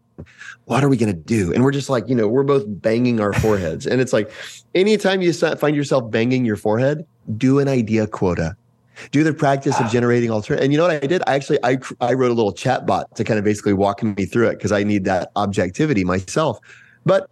what 0.67 0.85
are 0.85 0.89
we 0.89 0.97
going 0.97 1.13
to 1.13 1.19
do? 1.19 1.53
And 1.53 1.63
we're 1.65 1.73
just 1.73 1.91
like, 1.91 2.09
you 2.09 2.15
know, 2.15 2.29
we're 2.29 2.43
both 2.43 2.65
banging 2.67 3.21
our 3.21 3.33
foreheads. 3.33 3.87
and 3.87 4.01
it's 4.01 4.13
like, 4.13 4.31
anytime 4.75 5.23
you 5.23 5.33
find 5.33 5.77
yourself 5.77 6.11
banging 6.11 6.45
your 6.45 6.57
forehead, 6.57 7.07
do 7.37 7.59
an 7.59 7.69
idea 7.69 8.07
quota. 8.07 8.57
Do 9.13 9.25
the 9.25 9.33
practice 9.33 9.79
of 9.81 9.87
ah. 9.87 9.91
generating 9.91 10.31
alternative. 10.31 10.65
And 10.65 10.73
you 10.73 10.79
know 10.79 10.87
what 10.87 11.03
I 11.03 11.07
did? 11.07 11.23
I 11.27 11.35
actually 11.35 11.59
I 11.65 11.79
I 12.03 12.13
wrote 12.13 12.31
a 12.31 12.35
little 12.35 12.53
chat 12.53 12.87
bot 12.87 13.15
to 13.17 13.25
kind 13.25 13.39
of 13.39 13.45
basically 13.45 13.73
walk 13.73 14.03
me 14.03 14.27
through 14.27 14.49
it 14.49 14.59
because 14.59 14.73
I 14.73 14.83
need 14.83 15.05
that 15.07 15.31
objectivity 15.37 16.05
myself. 16.05 16.59
But 17.07 17.31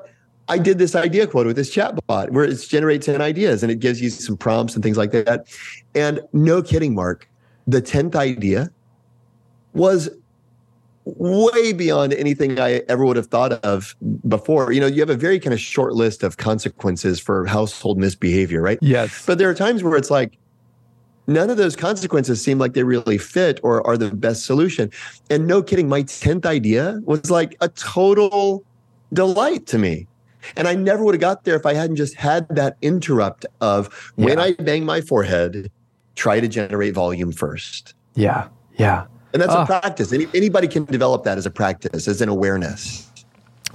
I 0.49 0.57
did 0.57 0.79
this 0.79 0.95
idea 0.95 1.27
quota 1.27 1.49
with 1.49 1.57
this 1.57 1.71
chat 1.71 1.95
bot 2.07 2.31
where 2.31 2.45
it 2.45 2.57
generates 2.67 3.05
10 3.05 3.21
ideas 3.21 3.63
and 3.63 3.71
it 3.71 3.81
gives 3.81 4.01
you 4.01 4.09
some 4.09 4.37
prompts 4.37 4.75
and 4.75 4.83
things 4.83 4.97
like 4.97 5.11
that. 5.13 5.47
And 5.95 6.21
no 6.33 6.63
kidding, 6.63 6.95
Marc, 6.95 7.29
the 7.67 7.83
10th 7.83 8.15
idea 8.15 8.71
was 9.75 10.09
way 11.17 11.73
beyond 11.73 12.13
anything 12.13 12.61
I 12.61 12.83
ever 12.89 13.05
would 13.05 13.17
have 13.17 13.27
thought 13.27 13.53
of 13.65 13.97
before. 14.29 14.73
You 14.73 14.81
know, 14.81 14.87
you 14.87 15.01
have 15.01 15.11
a 15.11 15.17
very 15.17 15.41
kind 15.41 15.55
of 15.55 15.61
short 15.61 15.95
list 15.95 16.23
of 16.23 16.37
consequences 16.37 17.19
for 17.19 17.47
household 17.47 17.99
misbehavior, 17.99 18.61
right? 18.61 18.79
Yes. 18.83 19.25
But 19.27 19.39
there 19.39 19.49
are 19.49 19.55
times 19.55 19.83
where 19.83 19.97
it's 19.97 20.11
like, 20.11 20.37
none 21.27 21.51
of 21.51 21.57
those 21.57 21.77
consequences 21.77 22.43
seem 22.43 22.59
like 22.59 22.75
they 22.75 22.83
really 22.83 23.19
fit 23.19 23.61
or 23.63 23.87
are 23.87 23.97
the 23.97 24.11
best 24.11 24.45
solution. 24.45 24.91
And 25.31 25.47
no 25.47 25.63
kidding, 25.63 25.89
my 25.89 26.03
10th 26.03 26.47
idea 26.47 27.01
was 27.05 27.31
like 27.31 27.57
a 27.61 27.69
total 27.69 28.65
delight 29.13 29.67
to 29.67 29.79
me. 29.79 30.07
And 30.57 30.69
I 30.69 30.75
never 30.75 31.05
would 31.05 31.15
have 31.15 31.21
got 31.21 31.45
there 31.45 31.57
if 31.57 31.67
I 31.67 31.75
hadn't 31.75 31.97
just 31.97 32.15
had 32.15 32.49
that 32.49 32.77
interrupt 32.81 33.45
of 33.61 34.13
when 34.17 34.39
yeah. 34.39 34.45
I 34.45 34.53
bang 34.55 34.85
my 34.85 35.01
forehead, 35.01 35.71
try 36.15 36.41
to 36.41 36.49
generate 36.49 36.95
volume 36.95 37.33
first. 37.33 37.95
Yeah. 38.15 38.49
Yeah. 38.77 39.07
And 39.33 39.43
that's 39.43 39.53
a 39.53 39.67
practice. 39.67 40.13
Any, 40.13 40.27
anybody 40.35 40.69
can 40.69 40.85
develop 40.85 41.25
that 41.25 41.39
as 41.39 41.47
a 41.47 41.51
practice, 41.51 42.09
as 42.09 42.21
an 42.21 42.29
awareness. 42.29 43.11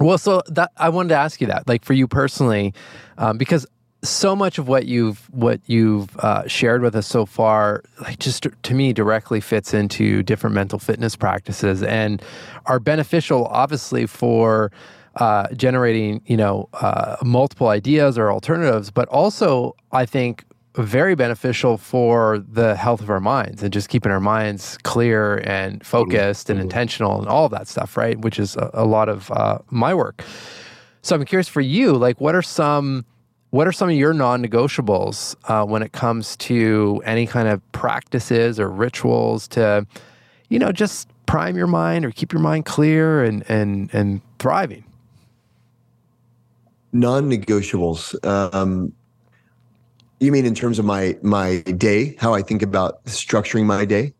Well, 0.00 0.18
so 0.18 0.42
that 0.48 0.72
I 0.76 0.88
wanted 0.88 1.10
to 1.10 1.16
ask 1.16 1.40
you 1.40 1.46
that, 1.46 1.68
like 1.68 1.84
for 1.84 1.92
you 1.92 2.08
personally, 2.08 2.74
um, 3.18 3.38
because 3.38 3.66
so 4.02 4.36
much 4.36 4.58
of 4.58 4.68
what 4.68 4.86
you've 4.86 5.30
what 5.32 5.60
you've 5.66 6.16
uh, 6.18 6.46
shared 6.46 6.82
with 6.82 6.94
us 6.94 7.06
so 7.06 7.24
far, 7.24 7.82
like 8.02 8.18
just 8.18 8.46
to 8.62 8.74
me, 8.74 8.92
directly 8.92 9.40
fits 9.40 9.72
into 9.72 10.22
different 10.22 10.54
mental 10.54 10.78
fitness 10.78 11.16
practices 11.16 11.82
and 11.82 12.22
are 12.66 12.80
beneficial, 12.80 13.46
obviously, 13.46 14.06
for 14.06 14.72
uh, 15.16 15.48
generating 15.54 16.20
you 16.26 16.36
know 16.36 16.68
uh, 16.74 17.16
multiple 17.22 17.68
ideas 17.68 18.18
or 18.18 18.30
alternatives, 18.30 18.90
but 18.90 19.08
also 19.08 19.74
I 19.92 20.06
think 20.06 20.44
very 20.76 21.14
beneficial 21.14 21.76
for 21.78 22.38
the 22.38 22.74
health 22.74 23.00
of 23.00 23.08
our 23.08 23.20
minds 23.20 23.62
and 23.62 23.72
just 23.72 23.88
keeping 23.88 24.10
our 24.10 24.20
minds 24.20 24.76
clear 24.82 25.36
and 25.44 25.84
focused 25.86 26.50
and 26.50 26.60
intentional 26.60 27.18
and 27.18 27.28
all 27.28 27.44
of 27.44 27.52
that 27.52 27.68
stuff, 27.68 27.96
right? 27.96 28.18
Which 28.18 28.40
is 28.40 28.56
a, 28.56 28.70
a 28.74 28.84
lot 28.84 29.08
of 29.08 29.30
uh, 29.30 29.58
my 29.70 29.94
work. 29.94 30.24
So 31.02 31.14
I'm 31.14 31.24
curious 31.24 31.48
for 31.48 31.60
you, 31.60 31.92
like, 31.92 32.20
what 32.20 32.34
are 32.34 32.42
some 32.42 33.04
what 33.50 33.68
are 33.68 33.72
some 33.72 33.88
of 33.88 33.94
your 33.94 34.12
non-negotiables 34.12 35.36
uh, 35.44 35.64
when 35.64 35.80
it 35.80 35.92
comes 35.92 36.36
to 36.38 37.00
any 37.04 37.24
kind 37.24 37.46
of 37.46 37.60
practices 37.70 38.58
or 38.58 38.68
rituals 38.68 39.46
to, 39.46 39.86
you 40.48 40.58
know, 40.58 40.72
just 40.72 41.08
prime 41.26 41.56
your 41.56 41.68
mind 41.68 42.04
or 42.04 42.10
keep 42.10 42.32
your 42.32 42.42
mind 42.42 42.64
clear 42.64 43.22
and 43.22 43.48
and 43.48 43.90
and 43.94 44.22
thriving? 44.40 44.82
Non-negotiables. 46.92 48.16
Um, 48.26 48.92
you 50.20 50.32
mean 50.32 50.46
in 50.46 50.54
terms 50.54 50.78
of 50.78 50.84
my 50.84 51.16
my 51.22 51.58
day, 51.60 52.16
how 52.18 52.34
I 52.34 52.42
think 52.42 52.62
about 52.62 53.04
structuring 53.04 53.64
my 53.64 53.84
day? 53.84 54.12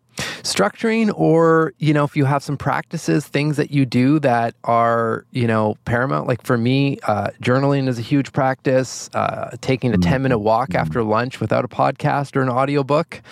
Structuring, 0.43 1.13
or 1.19 1.73
you 1.79 1.93
know, 1.93 2.05
if 2.05 2.17
you 2.17 2.25
have 2.25 2.43
some 2.43 2.57
practices, 2.57 3.27
things 3.27 3.57
that 3.57 3.71
you 3.71 3.85
do 3.87 4.19
that 4.21 4.55
are 4.65 5.25
you 5.33 5.47
know 5.47 5.77
paramount. 5.85 6.29
Like 6.29 6.43
for 6.43 6.57
me, 6.57 6.99
uh, 7.05 7.29
journaling 7.43 7.89
is 7.89 7.99
a 7.99 8.03
huge 8.03 8.33
practice. 8.33 9.11
Uh, 9.15 9.57
taking 9.61 9.93
a 9.93 9.99
ten 9.99 10.23
minute 10.23 10.39
walk 10.39 10.75
after 10.75 11.03
lunch 11.03 11.41
without 11.41 11.65
a 11.65 11.69
podcast 11.69 12.37
or 12.37 12.43
an 12.43 12.49
audiobook 12.49 13.23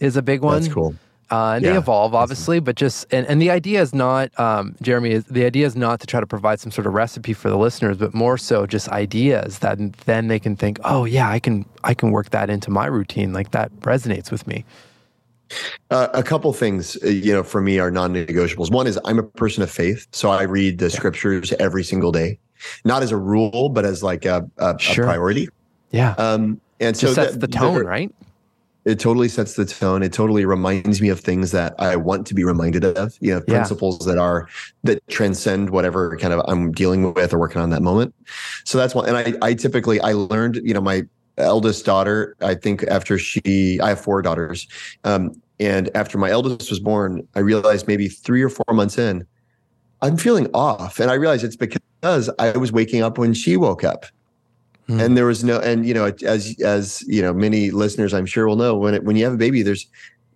is 0.00 0.16
a 0.16 0.22
big 0.22 0.42
one. 0.42 0.60
That's 0.60 0.72
cool. 0.72 0.94
Uh, 1.30 1.52
and 1.52 1.64
yeah, 1.64 1.72
they 1.72 1.78
evolve, 1.78 2.14
obviously, 2.14 2.60
but 2.60 2.76
just 2.76 3.06
and, 3.12 3.26
and 3.26 3.40
the 3.40 3.50
idea 3.50 3.80
is 3.80 3.94
not, 3.94 4.30
um, 4.38 4.76
Jeremy. 4.82 5.12
Is, 5.12 5.24
the 5.24 5.44
idea 5.44 5.66
is 5.66 5.74
not 5.74 6.00
to 6.00 6.06
try 6.06 6.20
to 6.20 6.26
provide 6.26 6.60
some 6.60 6.70
sort 6.70 6.86
of 6.86 6.92
recipe 6.92 7.32
for 7.32 7.48
the 7.48 7.56
listeners, 7.56 7.96
but 7.96 8.14
more 8.14 8.36
so 8.36 8.66
just 8.66 8.88
ideas 8.90 9.60
that 9.60 9.78
then 10.04 10.28
they 10.28 10.38
can 10.38 10.54
think, 10.54 10.78
oh 10.84 11.04
yeah, 11.04 11.28
I 11.28 11.38
can 11.38 11.64
I 11.82 11.94
can 11.94 12.10
work 12.10 12.30
that 12.30 12.50
into 12.50 12.70
my 12.70 12.86
routine. 12.86 13.32
Like 13.32 13.52
that 13.52 13.72
resonates 13.80 14.30
with 14.30 14.46
me. 14.46 14.64
Uh, 15.90 16.08
a 16.14 16.22
couple 16.22 16.52
things, 16.52 16.96
uh, 17.04 17.08
you 17.08 17.32
know, 17.32 17.42
for 17.42 17.60
me 17.60 17.78
are 17.78 17.90
non-negotiables. 17.90 18.70
One 18.70 18.86
is 18.86 18.98
I'm 19.04 19.18
a 19.18 19.22
person 19.22 19.62
of 19.62 19.70
faith, 19.70 20.06
so 20.10 20.30
I 20.30 20.42
read 20.42 20.78
the 20.78 20.86
yeah. 20.86 20.96
scriptures 20.96 21.52
every 21.60 21.84
single 21.84 22.12
day, 22.12 22.38
not 22.84 23.02
as 23.02 23.12
a 23.12 23.16
rule, 23.16 23.68
but 23.68 23.84
as 23.84 24.02
like 24.02 24.24
a, 24.24 24.48
a, 24.58 24.78
sure. 24.78 25.04
a 25.04 25.08
priority. 25.08 25.48
Yeah. 25.90 26.14
Um, 26.18 26.60
and 26.80 26.96
so 26.96 27.12
sets 27.12 27.36
the 27.36 27.46
tone, 27.46 27.84
right? 27.84 28.12
It 28.84 28.98
totally 29.00 29.28
sets 29.28 29.54
the 29.54 29.64
tone. 29.64 30.02
It 30.02 30.12
totally 30.12 30.44
reminds 30.44 31.00
me 31.00 31.08
of 31.08 31.20
things 31.20 31.52
that 31.52 31.74
i 31.78 31.96
want 31.96 32.26
to 32.26 32.34
be 32.34 32.44
reminded 32.44 32.84
of 32.84 33.16
you 33.20 33.32
know 33.32 33.42
yeah. 33.46 33.54
principles 33.54 34.00
that 34.06 34.18
are 34.18 34.48
that 34.84 35.06
transcend 35.08 35.70
whatever 35.70 36.16
kind 36.18 36.34
of 36.34 36.42
i'm 36.48 36.72
dealing 36.72 37.12
with 37.14 37.32
or 37.32 37.38
working 37.38 37.60
on 37.60 37.70
that 37.70 37.82
moment. 37.82 38.14
So 38.64 38.78
that's 38.78 38.94
one 38.94 39.08
and 39.08 39.16
i 39.16 39.34
i 39.42 39.54
typically 39.54 40.00
i 40.00 40.12
learned 40.12 40.56
you 40.56 40.74
know 40.74 40.80
my 40.80 41.02
eldest 41.36 41.84
daughter 41.84 42.36
i 42.40 42.54
think 42.54 42.84
after 42.84 43.18
she 43.18 43.80
i 43.80 43.88
have 43.88 44.00
four 44.00 44.22
daughters 44.22 44.68
um, 45.02 45.32
and 45.58 45.90
after 45.96 46.16
my 46.16 46.30
eldest 46.30 46.70
was 46.70 46.78
born 46.78 47.26
i 47.34 47.40
realized 47.40 47.88
maybe 47.88 48.08
three 48.08 48.42
or 48.42 48.48
four 48.48 48.72
months 48.72 48.98
in 48.98 49.26
i'm 50.00 50.16
feeling 50.16 50.48
off. 50.54 51.00
And 51.00 51.10
i 51.10 51.14
realized 51.14 51.42
it's 51.44 51.56
because 51.56 52.30
i 52.38 52.56
was 52.56 52.70
waking 52.70 53.02
up 53.02 53.18
when 53.18 53.34
she 53.34 53.56
woke 53.56 53.82
up 53.82 54.06
Mm. 54.88 55.02
And 55.02 55.16
there 55.16 55.26
was 55.26 55.42
no, 55.42 55.60
and 55.60 55.86
you 55.86 55.94
know, 55.94 56.12
as 56.24 56.54
as 56.62 57.02
you 57.06 57.22
know, 57.22 57.32
many 57.32 57.70
listeners 57.70 58.12
I'm 58.12 58.26
sure 58.26 58.46
will 58.46 58.56
know 58.56 58.76
when 58.76 58.94
it, 58.94 59.04
when 59.04 59.16
you 59.16 59.24
have 59.24 59.34
a 59.34 59.38
baby, 59.38 59.62
there's 59.62 59.86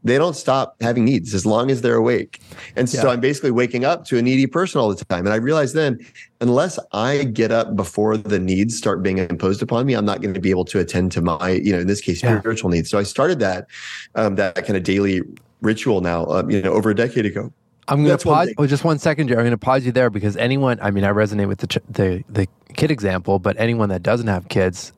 they 0.04 0.16
don't 0.16 0.36
stop 0.36 0.76
having 0.80 1.04
needs 1.04 1.34
as 1.34 1.44
long 1.44 1.70
as 1.70 1.82
they're 1.82 1.96
awake. 1.96 2.40
And 2.76 2.88
so 2.88 3.04
yeah. 3.04 3.12
I'm 3.12 3.20
basically 3.20 3.50
waking 3.50 3.84
up 3.84 4.04
to 4.06 4.18
a 4.18 4.22
needy 4.22 4.46
person 4.46 4.80
all 4.80 4.88
the 4.94 5.04
time. 5.04 5.26
And 5.26 5.32
I 5.32 5.36
realized 5.36 5.74
then, 5.74 5.98
unless 6.40 6.78
I 6.92 7.24
get 7.24 7.50
up 7.50 7.74
before 7.74 8.16
the 8.16 8.38
needs 8.38 8.76
start 8.76 9.02
being 9.02 9.18
imposed 9.18 9.60
upon 9.60 9.86
me, 9.86 9.94
I'm 9.94 10.04
not 10.04 10.22
going 10.22 10.34
to 10.34 10.40
be 10.40 10.50
able 10.50 10.64
to 10.66 10.78
attend 10.78 11.12
to 11.12 11.20
my, 11.20 11.50
you 11.50 11.72
know, 11.72 11.80
in 11.80 11.88
this 11.88 12.00
case, 12.00 12.18
spiritual 12.18 12.70
yeah. 12.70 12.78
needs. 12.78 12.90
So 12.90 12.98
I 12.98 13.02
started 13.02 13.40
that, 13.40 13.66
um, 14.14 14.36
that 14.36 14.54
kind 14.54 14.76
of 14.76 14.84
daily 14.84 15.22
ritual 15.62 16.00
now, 16.00 16.26
um, 16.26 16.50
you 16.50 16.62
know, 16.62 16.72
over 16.72 16.90
a 16.90 16.94
decade 16.94 17.26
ago. 17.26 17.52
I'm 17.88 18.04
going 18.04 18.16
to 18.18 18.24
pause. 18.24 18.52
Oh, 18.58 18.66
just 18.66 18.84
one 18.84 18.98
second, 18.98 19.28
Jerry. 19.28 19.38
I'm 19.40 19.44
going 19.44 19.50
to 19.52 19.58
pause 19.58 19.84
you 19.86 19.92
there 19.92 20.10
because 20.10 20.36
anyone. 20.36 20.78
I 20.82 20.90
mean, 20.90 21.04
I 21.04 21.10
resonate 21.10 21.48
with 21.48 21.58
the 21.58 21.66
ch- 21.66 21.78
the 21.88 22.22
the 22.28 22.46
kid 22.74 22.90
example, 22.90 23.38
but 23.38 23.58
anyone 23.58 23.88
that 23.88 24.02
doesn't 24.02 24.26
have 24.26 24.48
kids, 24.48 24.92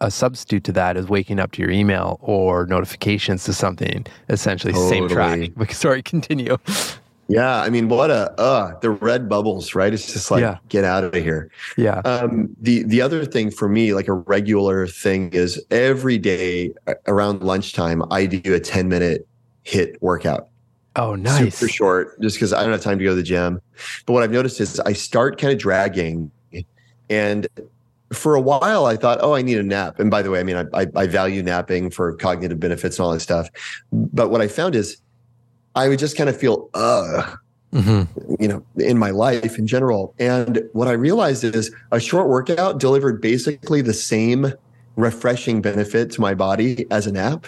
a 0.00 0.10
substitute 0.10 0.64
to 0.64 0.72
that 0.72 0.96
is 0.96 1.08
waking 1.08 1.38
up 1.40 1.52
to 1.52 1.62
your 1.62 1.70
email 1.70 2.18
or 2.20 2.66
notifications 2.66 3.44
to 3.44 3.52
something. 3.52 4.06
Essentially, 4.28 4.72
totally. 4.72 4.90
same 4.90 5.08
track. 5.08 5.70
Sorry, 5.72 6.02
continue. 6.02 6.56
Yeah, 7.26 7.62
I 7.62 7.70
mean, 7.70 7.88
what 7.88 8.10
a 8.10 8.38
uh 8.38 8.78
the 8.80 8.90
red 8.90 9.28
bubbles, 9.30 9.74
right? 9.74 9.94
It's 9.94 10.12
just 10.12 10.30
like 10.30 10.42
Yeah. 10.42 10.58
get 10.68 10.84
out 10.84 11.04
of 11.04 11.14
here. 11.14 11.50
Yeah. 11.78 12.00
Um, 12.04 12.54
the 12.60 12.82
the 12.82 13.00
other 13.00 13.24
thing 13.24 13.50
for 13.50 13.66
me, 13.68 13.94
like 13.94 14.08
a 14.08 14.12
regular 14.12 14.86
thing, 14.86 15.30
is 15.32 15.58
every 15.70 16.18
day 16.18 16.74
around 17.06 17.42
lunchtime, 17.42 18.02
I 18.10 18.26
do 18.26 18.52
a 18.54 18.60
ten 18.60 18.88
minute 18.90 19.26
HIIT 19.64 19.96
workout. 20.02 20.48
Oh, 20.96 21.14
nice. 21.16 21.56
Super 21.56 21.72
short, 21.72 22.20
just 22.20 22.36
because 22.36 22.52
I 22.52 22.62
don't 22.62 22.72
have 22.72 22.82
time 22.82 22.98
to 22.98 23.04
go 23.04 23.10
to 23.10 23.16
the 23.16 23.22
gym. 23.22 23.60
But 24.06 24.12
what 24.12 24.22
I've 24.22 24.30
noticed 24.30 24.60
is 24.60 24.78
I 24.80 24.92
start 24.92 25.40
kind 25.40 25.52
of 25.52 25.58
dragging, 25.58 26.30
and 27.10 27.48
for 28.12 28.36
a 28.36 28.40
while 28.40 28.86
I 28.86 28.96
thought, 28.96 29.18
oh, 29.20 29.34
I 29.34 29.42
need 29.42 29.58
a 29.58 29.62
nap. 29.62 29.98
And 29.98 30.10
by 30.10 30.22
the 30.22 30.30
way, 30.30 30.38
I 30.40 30.44
mean 30.44 30.56
I, 30.56 30.82
I, 30.82 30.86
I 30.94 31.06
value 31.06 31.42
napping 31.42 31.90
for 31.90 32.14
cognitive 32.14 32.60
benefits 32.60 32.98
and 32.98 33.06
all 33.06 33.12
that 33.12 33.20
stuff. 33.20 33.48
But 33.92 34.30
what 34.30 34.40
I 34.40 34.46
found 34.46 34.76
is 34.76 34.98
I 35.74 35.88
would 35.88 35.98
just 35.98 36.16
kind 36.16 36.30
of 36.30 36.36
feel, 36.36 36.70
uh, 36.74 37.34
hmm 37.72 38.02
you 38.38 38.46
know, 38.46 38.64
in 38.76 38.98
my 38.98 39.10
life 39.10 39.58
in 39.58 39.66
general. 39.66 40.14
And 40.20 40.62
what 40.72 40.86
I 40.86 40.92
realized 40.92 41.42
is 41.42 41.74
a 41.90 41.98
short 41.98 42.28
workout 42.28 42.78
delivered 42.78 43.20
basically 43.20 43.80
the 43.80 43.92
same 43.92 44.52
refreshing 44.94 45.60
benefit 45.60 46.12
to 46.12 46.20
my 46.20 46.34
body 46.34 46.86
as 46.92 47.08
a 47.08 47.12
nap. 47.12 47.46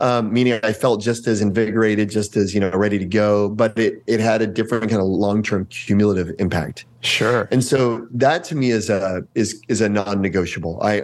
Um, 0.00 0.32
meaning 0.32 0.58
I 0.62 0.72
felt 0.72 1.02
just 1.02 1.26
as 1.26 1.42
invigorated, 1.42 2.08
just 2.08 2.34
as 2.34 2.54
you 2.54 2.60
know, 2.60 2.70
ready 2.70 2.98
to 2.98 3.04
go, 3.04 3.50
but 3.50 3.78
it 3.78 4.02
it 4.06 4.18
had 4.18 4.40
a 4.40 4.46
different 4.46 4.88
kind 4.88 5.02
of 5.02 5.06
long 5.06 5.42
term 5.42 5.66
cumulative 5.66 6.34
impact. 6.38 6.86
Sure. 7.02 7.48
And 7.50 7.62
so 7.62 8.06
that 8.10 8.42
to 8.44 8.54
me 8.54 8.70
is 8.70 8.88
a 8.88 9.22
is 9.34 9.60
is 9.68 9.80
a 9.80 9.88
non 9.88 10.22
negotiable. 10.22 10.80
I 10.82 11.02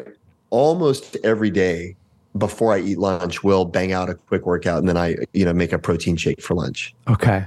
almost 0.51 1.17
every 1.25 1.51
day 1.51 1.97
before 2.39 2.75
I 2.75 2.81
eat 2.81 2.99
lunch 2.99 3.43
will 3.45 3.65
bang 3.65 3.93
out 3.93 4.09
a 4.09 4.15
quick 4.15 4.47
workout, 4.47 4.79
and 4.79 4.89
then 4.89 4.97
I 4.97 5.17
you 5.35 5.45
know 5.45 5.53
make 5.53 5.73
a 5.73 5.79
protein 5.79 6.17
shake 6.17 6.41
for 6.41 6.55
lunch. 6.55 6.95
Okay. 7.09 7.47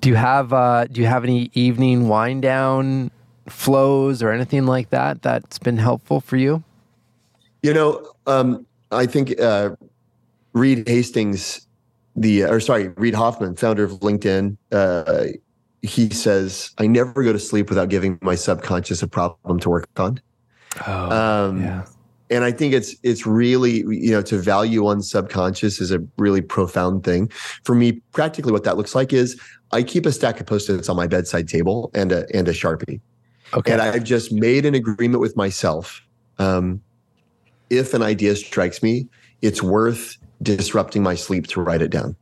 Do 0.00 0.08
you 0.08 0.14
have 0.14 0.52
uh, 0.52 0.86
do 0.86 1.00
you 1.00 1.06
have 1.06 1.24
any 1.24 1.50
evening 1.54 2.08
wind 2.08 2.42
down 2.42 3.10
flows 3.46 4.22
or 4.22 4.30
anything 4.30 4.66
like 4.66 4.90
that 4.90 5.22
that's 5.22 5.58
been 5.58 5.76
helpful 5.76 6.20
for 6.20 6.36
you? 6.36 6.62
You 7.62 7.74
know, 7.74 8.12
um, 8.26 8.66
I 8.90 9.06
think 9.06 9.40
uh, 9.40 9.70
Reed 10.52 10.88
Hastings, 10.88 11.66
the 12.16 12.44
or 12.44 12.60
sorry, 12.60 12.88
Reed 12.88 13.14
Hoffman, 13.14 13.56
founder 13.56 13.84
of 13.84 13.92
LinkedIn, 14.00 14.56
uh, 14.72 15.24
he 15.82 16.10
says, 16.10 16.70
"I 16.78 16.86
never 16.86 17.22
go 17.22 17.32
to 17.32 17.38
sleep 17.38 17.68
without 17.68 17.88
giving 17.88 18.18
my 18.22 18.34
subconscious 18.34 19.02
a 19.02 19.08
problem 19.08 19.60
to 19.60 19.68
work 19.70 19.88
on." 19.96 20.20
Oh, 20.86 21.46
Um, 21.48 21.62
yeah. 21.62 21.84
and 22.30 22.44
I 22.44 22.50
think 22.50 22.74
it's 22.74 22.96
it's 23.02 23.26
really 23.26 23.78
you 23.88 24.10
know 24.10 24.22
to 24.22 24.38
value 24.38 24.82
one's 24.82 25.10
subconscious 25.10 25.80
is 25.80 25.90
a 25.92 26.00
really 26.18 26.42
profound 26.42 27.04
thing. 27.04 27.30
For 27.64 27.74
me, 27.74 28.00
practically, 28.12 28.52
what 28.52 28.64
that 28.64 28.76
looks 28.76 28.94
like 28.94 29.12
is 29.12 29.38
I 29.72 29.82
keep 29.82 30.06
a 30.06 30.12
stack 30.12 30.40
of 30.40 30.46
post-its 30.46 30.88
on 30.88 30.96
my 30.96 31.06
bedside 31.06 31.48
table 31.48 31.90
and 31.94 32.10
a 32.12 32.26
and 32.34 32.48
a 32.48 32.52
sharpie. 32.52 33.00
Okay. 33.54 33.72
And 33.72 33.80
I've 33.80 34.04
just 34.04 34.32
made 34.32 34.66
an 34.66 34.74
agreement 34.74 35.20
with 35.20 35.36
myself. 35.36 36.02
Um, 36.38 36.82
if 37.70 37.94
an 37.94 38.02
idea 38.02 38.36
strikes 38.36 38.82
me, 38.82 39.06
it's 39.40 39.62
worth 39.62 40.16
disrupting 40.42 41.02
my 41.02 41.14
sleep 41.14 41.46
to 41.48 41.60
write 41.60 41.82
it 41.82 41.90
down. 41.90 42.16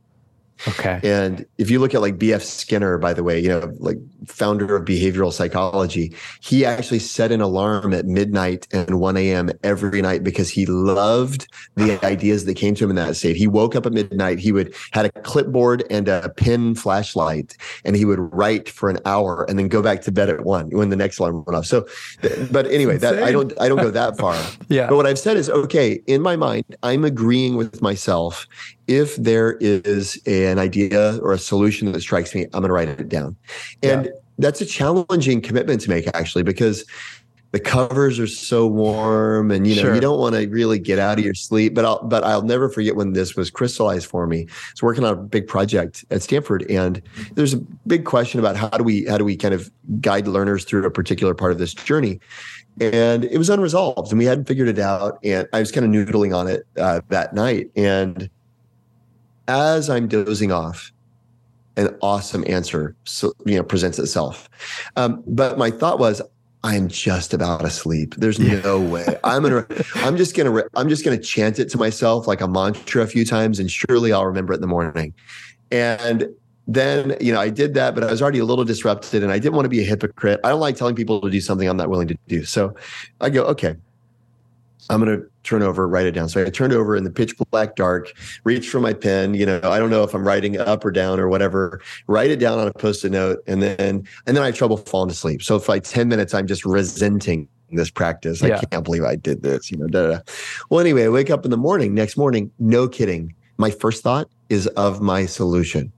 Okay. 0.67 0.99
And 1.03 1.45
if 1.57 1.69
you 1.69 1.79
look 1.79 1.93
at 1.93 2.01
like 2.01 2.17
B.F. 2.17 2.41
Skinner, 2.41 2.97
by 2.97 3.13
the 3.13 3.23
way, 3.23 3.39
you 3.39 3.49
know, 3.49 3.71
like 3.79 3.97
founder 4.25 4.75
of 4.75 4.85
behavioral 4.85 5.31
psychology, 5.31 6.15
he 6.41 6.65
actually 6.65 6.99
set 6.99 7.31
an 7.31 7.41
alarm 7.41 7.93
at 7.93 8.05
midnight 8.05 8.67
and 8.71 8.99
1 8.99 9.17
a.m. 9.17 9.51
every 9.63 10.01
night 10.01 10.23
because 10.23 10.49
he 10.49 10.65
loved 10.65 11.47
the 11.75 12.03
ideas 12.05 12.45
that 12.45 12.55
came 12.55 12.75
to 12.75 12.83
him 12.85 12.89
in 12.91 12.95
that 12.95 13.15
state. 13.15 13.35
He 13.35 13.47
woke 13.47 13.75
up 13.75 13.85
at 13.85 13.93
midnight. 13.93 14.39
He 14.39 14.51
would 14.51 14.73
had 14.91 15.05
a 15.05 15.11
clipboard 15.21 15.83
and 15.89 16.07
a 16.07 16.29
pin 16.29 16.75
flashlight, 16.75 17.55
and 17.85 17.95
he 17.95 18.05
would 18.05 18.19
write 18.33 18.69
for 18.69 18.89
an 18.89 18.99
hour 19.05 19.45
and 19.49 19.57
then 19.57 19.67
go 19.67 19.81
back 19.81 20.01
to 20.03 20.11
bed 20.11 20.29
at 20.29 20.43
one 20.43 20.69
when 20.69 20.89
the 20.89 20.95
next 20.95 21.19
alarm 21.19 21.43
went 21.45 21.55
off. 21.57 21.65
So, 21.65 21.87
but 22.51 22.67
anyway, 22.67 22.97
that 22.97 23.21
I 23.23 23.31
don't 23.31 23.53
I 23.59 23.67
don't 23.67 23.81
go 23.81 23.91
that 23.91 24.17
far. 24.17 24.37
Yeah. 24.69 24.87
But 24.87 24.97
what 24.97 25.05
I've 25.05 25.19
said 25.19 25.37
is, 25.37 25.49
okay, 25.49 26.01
in 26.07 26.21
my 26.21 26.35
mind, 26.35 26.65
I'm 26.83 27.05
agreeing 27.05 27.55
with 27.55 27.81
myself. 27.81 28.47
If 28.87 29.15
there 29.17 29.57
is 29.59 30.21
an 30.25 30.59
idea 30.59 31.17
or 31.17 31.33
a 31.33 31.39
solution 31.39 31.91
that 31.91 32.01
strikes 32.01 32.33
me, 32.33 32.45
I'm 32.45 32.61
going 32.61 32.69
to 32.69 32.73
write 32.73 32.87
it 32.87 33.09
down. 33.09 33.35
And 33.83 34.11
that's 34.37 34.61
a 34.61 34.65
challenging 34.65 35.41
commitment 35.41 35.81
to 35.81 35.89
make, 35.89 36.07
actually, 36.13 36.43
because 36.43 36.85
the 37.51 37.59
covers 37.59 38.19
are 38.19 38.27
so 38.27 38.67
warm 38.67 39.51
and 39.51 39.65
you 39.65 39.75
know 39.75 39.83
Sure. 39.83 39.95
you 39.95 40.01
don't 40.01 40.19
want 40.19 40.35
to 40.35 40.47
really 40.47 40.79
get 40.79 40.99
out 40.99 41.17
of 41.17 41.23
your 41.23 41.33
sleep 41.33 41.73
but 41.73 41.85
I'll 41.85 42.03
but 42.03 42.23
I'll 42.23 42.41
never 42.41 42.67
forget 42.67 42.95
when 42.95 43.13
this 43.13 43.35
was 43.35 43.49
crystallized 43.49 44.05
for 44.05 44.27
me. 44.27 44.41
I 44.41 44.71
was 44.73 44.83
working 44.83 45.03
on 45.05 45.13
a 45.13 45.15
big 45.15 45.47
project 45.47 46.03
at 46.11 46.21
Stanford 46.21 46.69
and 46.69 47.01
there's 47.35 47.53
a 47.53 47.57
big 47.87 48.05
question 48.05 48.39
about 48.39 48.57
how 48.57 48.69
do 48.69 48.83
we 48.83 49.05
how 49.05 49.17
do 49.17 49.23
we 49.23 49.35
kind 49.37 49.53
of 49.53 49.71
guide 50.01 50.27
learners 50.27 50.65
through 50.65 50.85
a 50.85 50.91
particular 50.91 51.33
part 51.33 51.51
of 51.51 51.57
this 51.57 51.73
journey 51.73 52.19
and 52.81 53.23
it 53.25 53.37
was 53.37 53.49
unresolved 53.49 54.11
and 54.11 54.19
we 54.19 54.25
hadn't 54.25 54.45
figured 54.45 54.67
it 54.67 54.79
out 54.79 55.17
and 55.23 55.47
I 55.53 55.59
was 55.59 55.71
kind 55.71 55.85
of 55.85 55.91
noodling 55.91 56.35
on 56.35 56.47
it 56.47 56.67
uh, 56.77 57.01
that 57.09 57.33
night 57.33 57.71
and 57.75 58.29
as 59.47 59.89
I'm 59.89 60.07
dozing 60.07 60.51
off 60.51 60.91
an 61.75 61.95
awesome 62.01 62.43
answer 62.47 62.95
so, 63.05 63.33
you 63.45 63.55
know 63.55 63.63
presents 63.63 63.99
itself 63.99 64.49
um, 64.95 65.23
but 65.27 65.57
my 65.57 65.69
thought 65.71 65.99
was 65.99 66.21
I'm 66.63 66.87
just 66.87 67.33
about 67.35 67.63
asleep. 67.63 68.15
There's 68.17 68.39
Yeah. 68.39 68.59
no 68.61 68.81
way. 68.81 69.05
I'm 69.23 69.43
gonna. 69.43 69.65
I'm 69.97 70.17
just 70.17 70.35
gonna. 70.35 70.63
I'm 70.75 70.89
just 70.89 71.05
gonna 71.05 71.19
chant 71.19 71.59
it 71.59 71.69
to 71.69 71.77
myself 71.77 72.27
like 72.27 72.41
a 72.41 72.47
mantra 72.47 73.03
a 73.03 73.07
few 73.07 73.23
times, 73.25 73.59
and 73.59 73.69
surely 73.69 74.11
I'll 74.11 74.25
remember 74.25 74.53
it 74.53 74.55
in 74.57 74.61
the 74.61 74.67
morning. 74.67 75.13
And 75.71 76.27
then 76.65 77.15
you 77.21 77.31
know 77.31 77.39
I 77.39 77.49
did 77.51 77.75
that, 77.75 77.93
but 77.93 78.03
I 78.03 78.11
was 78.11 78.23
already 78.23 78.39
a 78.39 78.43
little 78.43 78.65
disrupted, 78.65 79.21
and 79.21 79.31
I 79.31 79.37
didn't 79.37 79.53
want 79.53 79.65
to 79.65 79.69
be 79.69 79.79
a 79.79 79.83
hypocrite. 79.83 80.39
I 80.43 80.49
don't 80.49 80.59
like 80.59 80.75
telling 80.75 80.95
people 80.95 81.21
to 81.21 81.29
do 81.29 81.39
something 81.39 81.69
I'm 81.69 81.77
not 81.77 81.89
willing 81.91 82.07
to 82.09 82.17
do. 82.27 82.43
So 82.43 82.73
I 83.21 83.29
go, 83.29 83.43
okay, 83.45 83.75
I'm 84.89 84.99
gonna 84.99 85.19
turn 85.43 85.63
over, 85.63 85.87
write 85.87 86.05
it 86.05 86.11
down. 86.11 86.29
So 86.29 86.45
I 86.45 86.49
turned 86.49 86.73
over 86.73 86.95
in 86.95 87.03
the 87.03 87.09
pitch 87.09 87.35
black 87.51 87.75
dark, 87.75 88.13
reach 88.43 88.69
for 88.69 88.79
my 88.79 88.93
pen. 88.93 89.33
You 89.33 89.45
know, 89.45 89.59
I 89.63 89.79
don't 89.79 89.89
know 89.89 90.03
if 90.03 90.13
I'm 90.13 90.25
writing 90.25 90.57
up 90.57 90.85
or 90.85 90.91
down 90.91 91.19
or 91.19 91.27
whatever. 91.27 91.81
Write 92.07 92.31
it 92.31 92.37
down 92.37 92.59
on 92.59 92.67
a 92.67 92.73
post-it 92.73 93.11
note, 93.11 93.39
and 93.47 93.61
then 93.61 93.77
and 94.25 94.37
then 94.37 94.43
I 94.43 94.47
have 94.47 94.55
trouble 94.55 94.77
falling 94.77 95.09
asleep. 95.09 95.43
So 95.43 95.59
for 95.59 95.73
like 95.73 95.83
10 95.83 96.07
minutes, 96.07 96.33
I'm 96.33 96.47
just 96.47 96.65
resenting 96.65 97.47
this 97.71 97.89
practice. 97.89 98.41
Yeah. 98.41 98.59
I 98.59 98.65
can't 98.65 98.83
believe 98.83 99.03
I 99.03 99.15
did 99.15 99.43
this. 99.43 99.71
You 99.71 99.77
know, 99.77 99.87
da, 99.87 100.01
da, 100.01 100.11
da. 100.17 100.19
Well, 100.69 100.79
anyway, 100.79 101.05
I 101.05 101.09
wake 101.09 101.29
up 101.29 101.43
in 101.43 101.51
the 101.51 101.57
morning. 101.57 101.93
Next 101.93 102.15
morning, 102.17 102.51
no 102.59 102.87
kidding. 102.87 103.33
My 103.57 103.71
first 103.71 104.03
thought 104.03 104.29
is 104.49 104.67
of 104.67 105.01
my 105.01 105.25
solution, 105.25 105.91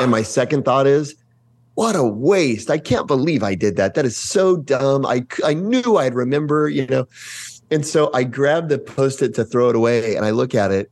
and 0.00 0.10
my 0.10 0.22
second 0.22 0.64
thought 0.64 0.86
is. 0.86 1.14
What 1.74 1.96
a 1.96 2.04
waste. 2.04 2.68
I 2.68 2.76
can't 2.76 3.06
believe 3.06 3.42
I 3.42 3.54
did 3.54 3.76
that. 3.76 3.94
That 3.94 4.04
is 4.04 4.14
so 4.14 4.58
dumb. 4.58 5.06
I, 5.06 5.24
I 5.42 5.54
knew 5.54 5.96
I'd 5.96 6.12
remember, 6.12 6.68
you 6.68 6.86
know. 6.86 7.06
And 7.72 7.86
so 7.86 8.10
I 8.12 8.22
grabbed 8.24 8.68
the 8.68 8.78
post 8.78 9.22
it 9.22 9.34
to 9.34 9.44
throw 9.44 9.70
it 9.70 9.76
away 9.76 10.14
and 10.14 10.26
I 10.26 10.30
look 10.30 10.54
at 10.54 10.70
it. 10.70 10.90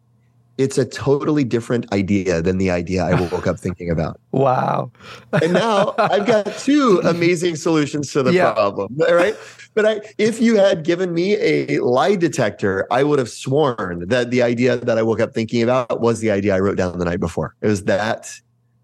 It's 0.58 0.76
a 0.76 0.84
totally 0.84 1.44
different 1.44 1.90
idea 1.92 2.42
than 2.42 2.58
the 2.58 2.70
idea 2.70 3.02
I 3.04 3.18
woke 3.18 3.46
up 3.46 3.58
thinking 3.58 3.90
about. 3.90 4.18
Wow. 4.32 4.90
And 5.42 5.52
now 5.52 5.94
I've 5.98 6.26
got 6.26 6.46
two 6.58 7.00
amazing 7.04 7.56
solutions 7.56 8.12
to 8.12 8.22
the 8.22 8.32
Yeah. 8.32 8.52
problem. 8.52 8.96
All 9.06 9.14
right. 9.14 9.36
But 9.74 9.84
I, 9.86 10.00
if 10.18 10.40
you 10.40 10.56
had 10.56 10.82
given 10.84 11.12
me 11.12 11.36
a 11.36 11.80
lie 11.80 12.16
detector, 12.16 12.86
I 12.90 13.02
would 13.04 13.18
have 13.18 13.28
sworn 13.28 14.06
that 14.08 14.30
the 14.30 14.42
idea 14.42 14.76
that 14.78 14.96
I 14.98 15.02
woke 15.02 15.20
up 15.20 15.34
thinking 15.34 15.62
about 15.62 16.00
was 16.00 16.20
the 16.20 16.30
idea 16.30 16.54
I 16.54 16.60
wrote 16.60 16.76
down 16.76 16.98
the 16.98 17.04
night 17.04 17.20
before. 17.20 17.54
It 17.60 17.66
was 17.68 17.84
that, 17.84 18.32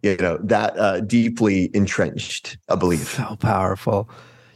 you 0.03 0.17
know, 0.19 0.39
that 0.43 0.79
uh, 0.79 1.01
deeply 1.01 1.71
entrenched 1.75 2.59
a 2.69 2.77
belief. 2.77 3.15
So 3.17 3.37
powerful. 3.37 4.09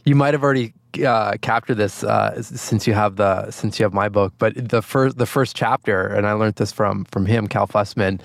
You 0.03 0.15
might 0.15 0.33
have 0.33 0.43
already 0.43 0.73
uh, 1.05 1.37
captured 1.41 1.75
this 1.75 2.03
uh, 2.03 2.41
since 2.41 2.87
you 2.87 2.93
have 2.93 3.15
the 3.15 3.51
since 3.51 3.79
you 3.79 3.83
have 3.83 3.93
my 3.93 4.09
book, 4.09 4.33
but 4.37 4.53
the 4.55 4.81
first 4.81 5.17
the 5.17 5.25
first 5.25 5.55
chapter, 5.55 6.07
and 6.07 6.27
I 6.27 6.33
learned 6.33 6.55
this 6.55 6.71
from 6.71 7.05
from 7.05 7.25
him, 7.25 7.47
Cal 7.47 7.67
Fussman. 7.67 8.21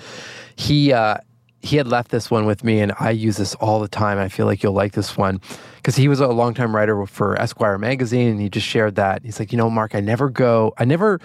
He 0.55 0.91
uh, 0.91 1.17
he 1.61 1.77
had 1.77 1.87
left 1.87 2.11
this 2.11 2.31
one 2.31 2.45
with 2.45 2.63
me, 2.63 2.79
and 2.79 2.93
I 2.99 3.11
use 3.11 3.37
this 3.37 3.55
all 3.55 3.79
the 3.79 3.87
time. 3.87 4.17
I 4.17 4.29
feel 4.29 4.45
like 4.45 4.63
you'll 4.63 4.73
like 4.73 4.93
this 4.93 5.17
one 5.17 5.41
because 5.77 5.95
he 5.95 6.07
was 6.07 6.19
a 6.19 6.27
longtime 6.27 6.75
writer 6.75 7.05
for 7.05 7.39
Esquire 7.39 7.77
magazine, 7.77 8.29
and 8.29 8.41
he 8.41 8.49
just 8.49 8.67
shared 8.67 8.95
that. 8.95 9.23
He's 9.23 9.39
like, 9.39 9.51
you 9.51 9.57
know, 9.57 9.69
Marc, 9.69 9.95
I 9.95 9.99
never 9.99 10.29
go, 10.29 10.73
I 10.77 10.85
never 10.85 11.19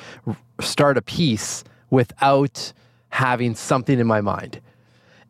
start 0.60 0.96
a 0.96 1.02
piece 1.02 1.64
without 1.90 2.72
having 3.10 3.54
something 3.54 3.98
in 3.98 4.06
my 4.06 4.20
mind. 4.20 4.60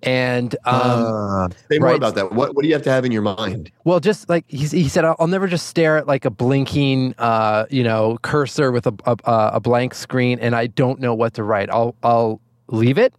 And 0.03 0.55
um, 0.65 0.73
Uh, 0.75 1.49
say 1.71 1.79
more 1.79 1.89
right. 1.91 1.97
about 1.97 2.15
that. 2.17 2.33
What, 2.33 2.55
what 2.57 2.63
do 2.63 2.69
you 2.69 2.75
have 2.75 2.83
to 2.83 2.91
have 2.91 3.05
in 3.05 3.13
your 3.13 3.23
mind? 3.23 3.71
well, 3.85 4.01
just 4.01 4.29
like 4.29 4.45
he, 4.49 4.67
he 4.67 4.89
said, 4.89 5.05
I'll, 5.05 5.15
I'll 5.21 5.29
never 5.29 5.47
just 5.47 5.67
stare 5.67 5.97
at 5.97 6.07
like 6.09 6.25
a 6.25 6.31
blinking, 6.31 7.15
uh, 7.19 7.67
you 7.71 7.85
know, 7.85 8.19
cursor 8.23 8.73
with 8.73 8.87
a, 8.87 8.95
a 9.07 9.17
a 9.55 9.61
blank 9.61 9.95
screen, 9.95 10.39
and 10.41 10.57
I 10.57 10.67
don't 10.67 10.99
know 11.01 11.15
what 11.15 11.35
to 11.35 11.45
write. 11.45 11.71
I'll 11.71 11.95
I'll 12.03 12.41
leave 12.69 12.99
it, 12.99 13.15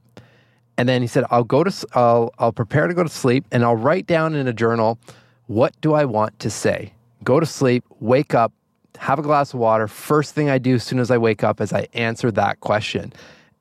and 0.78 0.90
then 0.90 1.02
he 1.02 1.08
said, 1.08 1.24
I'll 1.32 1.46
go 1.46 1.64
to 1.64 1.88
I'll 1.94 2.34
I'll 2.38 2.52
prepare 2.54 2.88
to 2.88 2.94
go 2.94 3.04
to 3.04 3.10
sleep, 3.10 3.46
and 3.52 3.64
I'll 3.64 3.78
write 3.78 4.06
down 4.06 4.36
in 4.36 4.48
a 4.48 4.54
journal, 4.54 5.00
what 5.48 5.74
do 5.80 5.94
I 5.94 6.04
want 6.04 6.38
to 6.40 6.50
say? 6.50 6.94
Go 7.24 7.40
to 7.40 7.46
sleep, 7.46 7.86
wake 8.02 8.34
up, 8.34 8.52
have 8.98 9.20
a 9.20 9.22
glass 9.22 9.54
of 9.54 9.60
water. 9.62 9.88
First 9.88 10.36
thing 10.36 10.50
I 10.50 10.58
do 10.58 10.76
as 10.76 10.84
soon 10.84 11.00
as 11.00 11.10
I 11.12 11.18
wake 11.18 11.44
up 11.46 11.62
is 11.62 11.72
I 11.72 11.88
answer 11.94 12.30
that 12.32 12.60
question. 12.60 13.14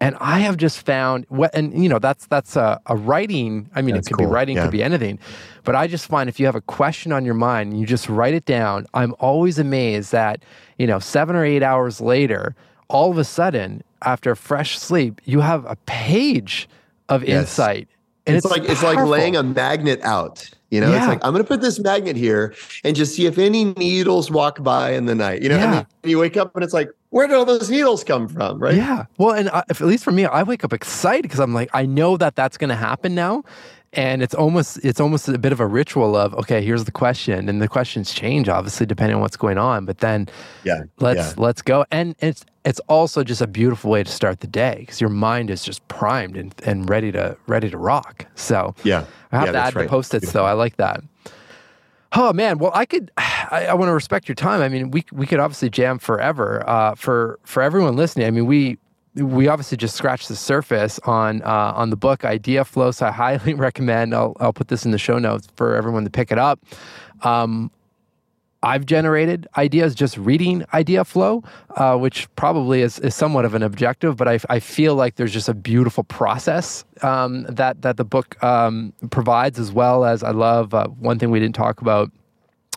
And 0.02 0.16
I 0.20 0.40
have 0.40 0.56
just 0.56 0.84
found 0.84 1.26
what, 1.28 1.54
and 1.54 1.82
you 1.82 1.88
know, 1.88 1.98
that's 1.98 2.26
that's 2.26 2.56
a, 2.56 2.80
a 2.86 2.96
writing. 2.96 3.70
I 3.74 3.82
mean, 3.82 3.94
That's 3.94 4.08
it 4.08 4.10
could 4.10 4.18
cool. 4.18 4.26
be 4.26 4.32
writing, 4.32 4.56
Yeah. 4.56 4.64
could 4.64 4.72
be 4.72 4.82
anything. 4.82 5.18
But 5.64 5.76
I 5.76 5.86
just 5.86 6.06
find 6.08 6.28
if 6.28 6.40
you 6.40 6.46
have 6.46 6.56
a 6.56 6.60
question 6.60 7.12
on 7.12 7.24
your 7.24 7.34
mind 7.34 7.70
and 7.72 7.80
you 7.80 7.86
just 7.86 8.08
write 8.08 8.34
it 8.34 8.44
down, 8.44 8.86
I'm 8.94 9.14
always 9.20 9.58
amazed 9.58 10.12
that 10.12 10.42
you 10.78 10.86
know 10.86 10.98
seven 10.98 11.36
or 11.36 11.44
eight 11.44 11.62
hours 11.62 12.00
later, 12.00 12.54
all 12.88 13.10
of 13.10 13.18
a 13.18 13.24
sudden, 13.24 13.82
after 14.02 14.34
fresh 14.34 14.78
sleep, 14.78 15.20
you 15.24 15.40
have 15.40 15.64
a 15.66 15.76
page 15.86 16.68
of 17.08 17.22
Yes. 17.22 17.42
insight. 17.42 17.88
And 18.26 18.36
it's, 18.36 18.46
like 18.46 18.64
it's 18.64 18.82
like 18.82 18.98
laying 19.04 19.36
a 19.36 19.42
magnet 19.42 20.00
out. 20.02 20.48
You 20.70 20.80
know, 20.80 20.90
Yeah. 20.90 20.98
it's 20.98 21.06
like 21.08 21.24
I'm 21.24 21.32
going 21.32 21.44
to 21.44 21.48
put 21.48 21.60
this 21.60 21.78
magnet 21.78 22.16
here 22.16 22.54
and 22.84 22.96
just 22.96 23.14
see 23.14 23.26
if 23.26 23.36
any 23.38 23.64
needles 23.74 24.30
walk 24.30 24.62
by 24.62 24.92
in 24.92 25.06
the 25.06 25.14
night. 25.14 25.42
You 25.42 25.48
know, 25.50 25.56
Yeah. 25.56 25.64
and 25.64 25.74
then 25.74 25.86
you 26.10 26.18
wake 26.18 26.36
up 26.36 26.54
and 26.54 26.64
it's 26.64 26.72
like, 26.72 26.88
where 27.12 27.26
did 27.28 27.36
all 27.36 27.44
those 27.44 27.68
needles 27.70 28.02
come 28.04 28.26
from? 28.26 28.58
Right? 28.58 28.74
Yeah. 28.74 29.04
Well, 29.18 29.34
and 29.34 29.50
I, 29.50 29.62
if, 29.68 29.80
at 29.82 29.86
least 29.86 30.02
for 30.02 30.12
me, 30.12 30.24
I 30.24 30.42
wake 30.42 30.64
up 30.64 30.72
excited 30.72 31.22
because 31.22 31.40
I'm 31.40 31.52
like, 31.52 31.68
I 31.74 31.84
know 31.84 32.16
that 32.16 32.34
that's 32.36 32.56
going 32.56 32.70
to 32.70 32.74
happen 32.76 33.14
now, 33.14 33.44
and 33.92 34.22
it's 34.22 34.34
almost 34.34 34.78
it's 34.82 34.98
almost 34.98 35.28
a 35.28 35.36
bit 35.36 35.52
of 35.52 35.60
a 35.60 35.66
ritual 35.66 36.16
of 36.16 36.32
okay, 36.34 36.64
here's 36.64 36.84
the 36.84 36.90
question, 36.90 37.50
and 37.50 37.60
the 37.60 37.68
questions 37.68 38.14
change 38.14 38.48
obviously 38.48 38.86
depending 38.86 39.16
on 39.16 39.20
what's 39.20 39.36
going 39.36 39.58
on, 39.58 39.84
but 39.84 39.98
then 39.98 40.26
Yeah. 40.64 40.84
let's 41.00 41.18
yeah. 41.18 41.32
let's 41.36 41.60
go, 41.60 41.84
and 41.90 42.16
it's 42.20 42.46
it's 42.64 42.80
also 42.88 43.22
just 43.24 43.42
a 43.42 43.46
beautiful 43.46 43.90
way 43.90 44.02
to 44.04 44.10
start 44.10 44.40
the 44.40 44.46
day 44.46 44.76
because 44.80 44.98
your 45.00 45.10
mind 45.10 45.50
is 45.50 45.62
just 45.64 45.86
primed 45.88 46.36
and, 46.38 46.54
and 46.64 46.88
ready 46.88 47.12
to 47.12 47.36
ready 47.46 47.68
to 47.68 47.76
rock. 47.76 48.24
So 48.36 48.74
Yeah. 48.84 49.04
I 49.32 49.36
have 49.40 49.46
Yeah, 49.48 49.52
to 49.52 49.58
add 49.58 49.74
that's 49.74 49.84
the 49.84 49.88
post-its 49.88 50.32
though. 50.32 50.46
I 50.46 50.52
like 50.52 50.76
that. 50.78 51.02
Oh 52.14 52.32
man, 52.32 52.58
well 52.58 52.72
I 52.74 52.84
could, 52.84 53.10
I, 53.16 53.66
I 53.70 53.74
want 53.74 53.88
to 53.88 53.94
respect 53.94 54.28
your 54.28 54.34
time. 54.34 54.60
I 54.60 54.68
mean, 54.68 54.90
we 54.90 55.04
we 55.12 55.26
could 55.26 55.40
obviously 55.40 55.70
jam 55.70 55.98
forever. 55.98 56.68
Uh, 56.68 56.94
for 56.94 57.38
for 57.44 57.62
everyone 57.62 57.96
listening, 57.96 58.26
I 58.26 58.30
mean, 58.30 58.46
we 58.46 58.78
we 59.14 59.48
obviously 59.48 59.76
just 59.76 59.96
scratched 59.96 60.28
the 60.28 60.36
surface 60.36 60.98
on 61.00 61.42
uh, 61.42 61.72
on 61.74 61.90
the 61.90 61.96
book 61.96 62.24
Idea 62.24 62.64
Flow. 62.64 62.90
So 62.90 63.06
I 63.06 63.10
highly 63.10 63.54
recommend. 63.68 64.14
I'll 64.14 64.36
I'll 64.40 64.52
put 64.52 64.68
this 64.68 64.84
in 64.84 64.90
the 64.90 64.98
show 64.98 65.18
notes 65.18 65.48
for 65.56 65.74
everyone 65.74 66.04
to 66.04 66.10
pick 66.10 66.30
it 66.30 66.38
up. 66.38 66.60
Um, 67.22 67.70
I've 68.62 68.86
generated 68.86 69.48
ideas 69.56 69.94
just 69.94 70.16
reading 70.16 70.64
Idea 70.72 71.04
Flow, 71.04 71.42
uh, 71.76 71.96
which 71.96 72.32
probably 72.36 72.82
is, 72.82 72.98
is 73.00 73.14
somewhat 73.14 73.44
of 73.44 73.54
an 73.54 73.62
objective, 73.62 74.16
but 74.16 74.28
I, 74.28 74.38
I 74.48 74.60
feel 74.60 74.94
like 74.94 75.16
there's 75.16 75.32
just 75.32 75.48
a 75.48 75.54
beautiful 75.54 76.04
process 76.04 76.84
um, 77.02 77.42
that 77.48 77.82
that 77.82 77.96
the 77.96 78.04
book 78.04 78.42
um, 78.42 78.92
provides, 79.10 79.58
as 79.58 79.72
well 79.72 80.04
as 80.04 80.22
I 80.22 80.30
love 80.30 80.74
uh, 80.74 80.86
one 80.88 81.18
thing 81.18 81.30
we 81.30 81.40
didn't 81.40 81.56
talk 81.56 81.80
about 81.80 82.10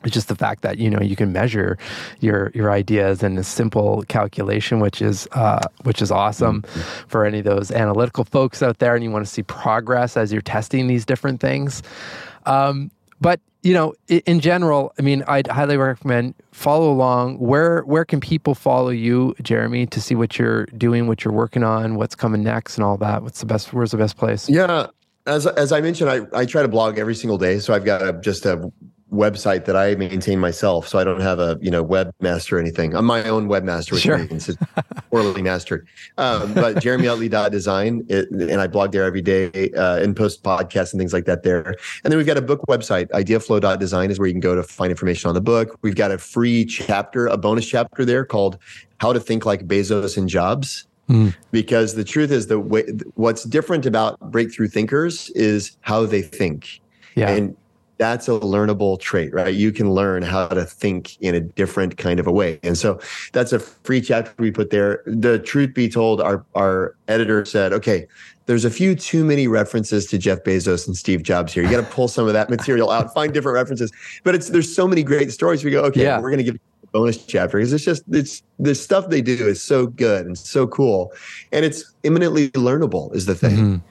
is 0.03 0.11
just 0.11 0.27
the 0.27 0.35
fact 0.35 0.61
that 0.61 0.77
you 0.77 0.89
know 0.89 1.01
you 1.01 1.15
can 1.15 1.31
measure 1.31 1.77
your 2.19 2.51
your 2.55 2.71
ideas 2.71 3.21
in 3.21 3.37
a 3.37 3.43
simple 3.43 4.03
calculation, 4.07 4.79
which 4.79 5.01
is 5.01 5.27
uh, 5.33 5.61
which 5.83 6.01
is 6.01 6.11
awesome 6.11 6.63
for 7.07 7.25
any 7.25 7.39
of 7.39 7.45
those 7.45 7.71
analytical 7.71 8.23
folks 8.23 8.63
out 8.63 8.79
there, 8.79 8.95
and 8.95 9.03
you 9.03 9.11
want 9.11 9.25
to 9.25 9.31
see 9.31 9.43
progress 9.43 10.17
as 10.17 10.31
you're 10.31 10.41
testing 10.41 10.87
these 10.87 11.05
different 11.05 11.39
things. 11.39 11.83
Um, 12.45 12.91
but 13.21 13.39
you 13.65 13.73
know, 13.73 13.95
in 14.07 14.41
general, 14.41 14.93
I 14.99 15.01
mean, 15.01 15.23
I'd 15.27 15.47
highly 15.47 15.75
recommend 15.75 16.35
follow 16.51 16.91
along. 16.91 17.39
Where 17.39 17.81
where 17.81 18.05
can 18.05 18.19
people 18.19 18.53
follow 18.53 18.89
you, 18.89 19.33
Jeremy, 19.41 19.87
to 19.87 19.99
see 19.99 20.13
what 20.13 20.37
you're 20.37 20.67
doing, 20.67 21.07
what 21.07 21.25
you're 21.25 21.33
working 21.33 21.63
on, 21.63 21.95
what's 21.95 22.13
coming 22.13 22.43
next, 22.43 22.77
and 22.77 22.85
all 22.85 22.95
that? 22.97 23.23
What's 23.23 23.39
the 23.39 23.47
best? 23.47 23.73
Where's 23.73 23.89
the 23.89 23.97
best 23.97 24.17
place? 24.17 24.47
Yeah. 24.47 24.87
As, 25.25 25.47
as 25.47 25.71
I 25.71 25.81
mentioned, 25.81 26.11
I, 26.11 26.21
I 26.39 26.45
try 26.45 26.61
to 26.61 26.67
blog 26.67 26.99
every 26.99 27.15
single 27.15 27.39
day. 27.39 27.57
So 27.57 27.73
I've 27.73 27.83
got 27.83 28.03
a, 28.03 28.13
just 28.13 28.45
a 28.45 28.71
website 29.15 29.65
that 29.65 29.75
I 29.75 29.95
maintain 29.95 30.39
myself. 30.39 30.87
So 30.87 30.99
I 30.99 31.03
don't 31.03 31.21
have 31.21 31.39
a, 31.39 31.57
you 31.61 31.71
know, 31.71 31.83
webmaster 31.85 32.53
or 32.53 32.59
anything. 32.59 32.95
I'm 32.95 33.05
my 33.05 33.23
own 33.29 33.47
webmaster, 33.47 33.93
which 33.93 34.01
Sure. 34.03 34.17
means 34.17 34.49
it's 34.49 34.57
poorly 35.09 35.41
mastered. 35.51 35.87
Um, 36.17 36.53
but 36.53 36.75
jeremyutley.design, 36.77 38.05
it, 38.09 38.29
and 38.31 38.61
I 38.61 38.67
blog 38.67 38.91
there 38.91 39.03
every 39.03 39.21
day 39.21 39.71
uh, 39.71 39.97
and 39.97 40.15
post 40.15 40.43
podcasts 40.43 40.91
and 40.93 40.99
things 40.99 41.13
like 41.13 41.25
that 41.25 41.43
there. 41.43 41.75
And 42.03 42.11
then 42.11 42.17
we've 42.17 42.27
got 42.27 42.37
a 42.37 42.41
book 42.41 42.61
website, 42.69 43.09
ideaflow.design 43.09 44.11
is 44.11 44.19
where 44.19 44.27
you 44.27 44.33
can 44.33 44.39
go 44.41 44.55
to 44.55 44.63
find 44.63 44.91
information 44.91 45.27
on 45.29 45.33
the 45.35 45.41
book. 45.41 45.77
We've 45.81 45.95
got 45.95 46.11
a 46.11 46.17
free 46.17 46.65
chapter, 46.65 47.27
a 47.27 47.37
bonus 47.37 47.65
chapter 47.67 48.05
there 48.05 48.25
called 48.25 48.57
How 48.99 49.13
to 49.13 49.19
Think 49.19 49.45
Like 49.45 49.67
Bezos 49.67 50.17
and 50.17 50.27
Jobs 50.29 50.87
because 51.51 51.93
the 51.93 52.03
truth 52.03 52.31
is 52.31 52.47
the 52.47 52.59
way 52.59 52.83
what's 53.13 53.43
different 53.43 53.85
about 53.85 54.19
breakthrough 54.31 54.67
thinkers 54.67 55.29
is 55.35 55.77
how 55.81 56.03
they 56.03 56.23
think 56.23 56.81
Yeah, 57.15 57.29
and 57.29 57.55
that's 57.97 58.27
a 58.27 58.31
learnable 58.31 58.99
trait 58.99 59.33
right 59.33 59.55
you 59.55 59.71
can 59.71 59.91
learn 59.91 60.21
how 60.21 60.47
to 60.47 60.65
think 60.65 61.17
in 61.21 61.33
a 61.35 61.39
different 61.39 61.97
kind 61.97 62.19
of 62.19 62.27
a 62.27 62.31
way 62.31 62.59
and 62.63 62.77
so 62.77 62.99
that's 63.31 63.53
a 63.53 63.59
free 63.59 64.01
chapter 64.01 64.33
we 64.37 64.51
put 64.51 64.69
there 64.69 65.01
the 65.05 65.39
truth 65.39 65.73
be 65.73 65.87
told 65.87 66.19
our 66.21 66.45
our 66.55 66.95
editor 67.07 67.45
said 67.45 67.71
okay 67.73 68.07
there's 68.47 68.65
a 68.65 68.69
few 68.69 68.93
too 68.95 69.23
many 69.25 69.47
references 69.47 70.05
to 70.05 70.19
Jeff 70.19 70.43
Bezos 70.43 70.85
and 70.85 70.95
Steve 70.95 71.23
Jobs 71.23 71.51
here. 71.51 71.63
You 71.63 71.69
got 71.71 71.77
to 71.77 71.91
pull 71.91 72.07
some 72.07 72.27
of 72.27 72.33
that 72.33 72.47
material 72.47 72.91
out, 72.91 73.11
find 73.11 73.33
different 73.33 73.55
references. 73.55 73.91
But 74.23 74.35
it's 74.35 74.49
there's 74.49 74.71
so 74.71 74.87
many 74.87 75.01
great 75.01 75.31
stories. 75.31 75.63
We 75.63 75.71
go, 75.71 75.81
okay, 75.85 76.03
Yeah. 76.03 76.19
we're 76.19 76.29
going 76.29 76.37
to 76.37 76.43
give 76.43 76.53
a 76.83 76.87
bonus 76.91 77.25
chapter 77.25 77.57
because 77.57 77.73
it's 77.73 77.83
just 77.83 78.03
it's 78.11 78.43
the 78.59 78.75
stuff 78.75 79.09
they 79.09 79.23
do 79.23 79.33
is 79.47 79.63
so 79.63 79.87
good 79.87 80.27
and 80.27 80.37
so 80.37 80.67
cool, 80.67 81.11
and 81.51 81.65
it's 81.65 81.91
imminently 82.03 82.51
learnable. 82.51 83.11
Is 83.15 83.25
the 83.25 83.33
thing. 83.33 83.57
Mhm. 83.57 83.81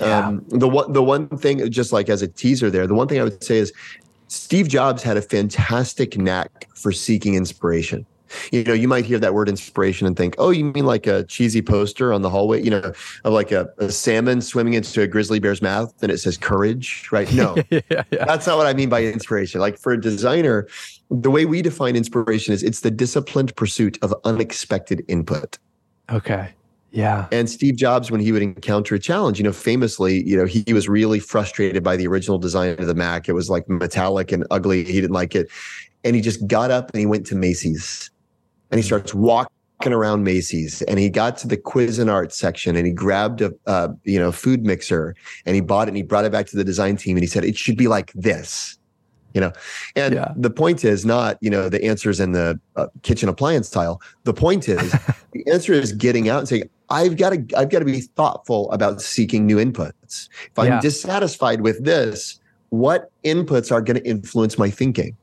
Yeah. 0.00 0.28
Um, 0.28 0.44
the 0.48 0.68
one 0.68 0.92
the 0.92 1.02
one 1.02 1.28
thing, 1.28 1.68
just 1.70 1.92
like 1.92 2.08
as 2.08 2.22
a 2.22 2.28
teaser 2.28 2.70
there, 2.70 2.86
the 2.86 2.94
one 2.94 3.08
thing 3.08 3.20
I 3.20 3.24
would 3.24 3.42
say 3.42 3.58
is 3.58 3.72
Steve 4.28 4.68
Jobs 4.68 5.02
had 5.02 5.16
a 5.16 5.22
fantastic 5.22 6.16
knack 6.16 6.68
for 6.74 6.92
seeking 6.92 7.34
inspiration. 7.34 8.06
You 8.52 8.62
know, 8.62 8.74
you 8.74 8.88
might 8.88 9.06
hear 9.06 9.18
that 9.18 9.32
word 9.32 9.48
inspiration 9.48 10.06
and 10.06 10.14
think, 10.14 10.34
oh, 10.36 10.50
you 10.50 10.64
mean 10.64 10.84
like 10.84 11.06
a 11.06 11.24
cheesy 11.24 11.62
poster 11.62 12.12
on 12.12 12.20
the 12.20 12.28
hallway, 12.28 12.62
you 12.62 12.70
know, 12.70 12.92
of 13.24 13.32
like 13.32 13.52
a, 13.52 13.70
a 13.78 13.90
salmon 13.90 14.42
swimming 14.42 14.74
into 14.74 15.00
a 15.00 15.06
grizzly 15.06 15.38
bear's 15.38 15.62
mouth 15.62 15.94
and 16.02 16.12
it 16.12 16.18
says 16.18 16.36
courage, 16.36 17.08
right? 17.10 17.32
No, 17.32 17.56
yeah, 17.70 17.80
yeah. 17.90 18.02
that's 18.26 18.46
not 18.46 18.58
what 18.58 18.66
I 18.66 18.74
mean 18.74 18.90
by 18.90 19.02
inspiration. 19.02 19.62
Like 19.62 19.78
for 19.78 19.92
a 19.92 20.00
designer, 20.00 20.68
the 21.10 21.30
way 21.30 21.46
we 21.46 21.62
define 21.62 21.96
inspiration 21.96 22.52
is 22.52 22.62
it's 22.62 22.80
the 22.80 22.90
disciplined 22.90 23.56
pursuit 23.56 23.98
of 24.02 24.14
unexpected 24.24 25.02
input. 25.08 25.58
Okay. 26.10 26.52
Yeah. 26.90 27.26
And 27.30 27.50
Steve 27.50 27.76
Jobs, 27.76 28.10
when 28.10 28.20
he 28.20 28.32
would 28.32 28.42
encounter 28.42 28.94
a 28.94 28.98
challenge, 28.98 29.38
you 29.38 29.44
know, 29.44 29.52
famously, 29.52 30.26
you 30.26 30.36
know, 30.36 30.46
he, 30.46 30.64
he 30.66 30.72
was 30.72 30.88
really 30.88 31.20
frustrated 31.20 31.82
by 31.82 31.96
the 31.96 32.06
original 32.06 32.38
design 32.38 32.70
of 32.78 32.86
the 32.86 32.94
Mac. 32.94 33.28
It 33.28 33.34
was 33.34 33.50
like 33.50 33.68
metallic 33.68 34.32
and 34.32 34.46
ugly. 34.50 34.84
He 34.84 35.00
didn't 35.00 35.12
like 35.12 35.34
it. 35.34 35.48
And 36.04 36.16
he 36.16 36.22
just 36.22 36.46
got 36.46 36.70
up 36.70 36.90
and 36.90 37.00
he 37.00 37.06
went 37.06 37.26
to 37.26 37.34
Macy's 37.34 38.10
and 38.70 38.78
he 38.78 38.82
starts 38.82 39.12
walking 39.14 39.92
around 39.92 40.24
Macy's 40.24 40.80
and 40.82 40.98
he 40.98 41.10
got 41.10 41.36
to 41.38 41.48
the 41.48 41.56
Cuisinart 41.56 42.32
section 42.32 42.76
and 42.76 42.86
he 42.86 42.92
grabbed 42.92 43.42
a, 43.42 43.52
uh, 43.66 43.88
you 44.04 44.18
know, 44.18 44.32
food 44.32 44.64
mixer 44.64 45.14
and 45.44 45.54
he 45.54 45.60
bought 45.60 45.88
it 45.88 45.90
and 45.90 45.96
he 45.96 46.02
brought 46.02 46.24
it 46.24 46.32
back 46.32 46.46
to 46.46 46.56
the 46.56 46.64
design 46.64 46.96
team 46.96 47.16
and 47.16 47.22
he 47.22 47.28
said, 47.28 47.44
it 47.44 47.56
should 47.56 47.76
be 47.76 47.88
like 47.88 48.12
this. 48.14 48.78
You 49.34 49.42
know, 49.42 49.52
and 49.94 50.14
Yeah. 50.14 50.32
the 50.36 50.50
point 50.50 50.84
is 50.84 51.04
not, 51.04 51.36
you 51.40 51.50
know, 51.50 51.68
the 51.68 51.84
answers 51.84 52.18
in 52.18 52.32
the 52.32 52.58
uh, 52.76 52.86
kitchen 53.02 53.28
appliance 53.28 53.68
tile. 53.70 54.00
The 54.24 54.32
point 54.34 54.68
is, 54.68 54.92
the 55.32 55.46
answer 55.52 55.72
is 55.74 55.92
getting 55.92 56.28
out 56.28 56.38
and 56.40 56.48
saying, 56.48 56.62
I've 56.90 57.16
got 57.18 57.30
to, 57.30 57.44
I've 57.56 57.68
got 57.68 57.80
to 57.80 57.84
be 57.84 58.00
thoughtful 58.16 58.70
about 58.72 59.02
seeking 59.02 59.44
new 59.46 59.56
inputs. 59.56 60.28
If 60.46 60.58
I'm 60.58 60.66
Yeah. 60.66 60.80
dissatisfied 60.80 61.60
with 61.60 61.84
this, 61.84 62.40
what 62.70 63.10
inputs 63.24 63.70
are 63.70 63.82
going 63.82 63.98
to 64.02 64.06
influence 64.08 64.58
my 64.58 64.70
thinking? 64.70 65.16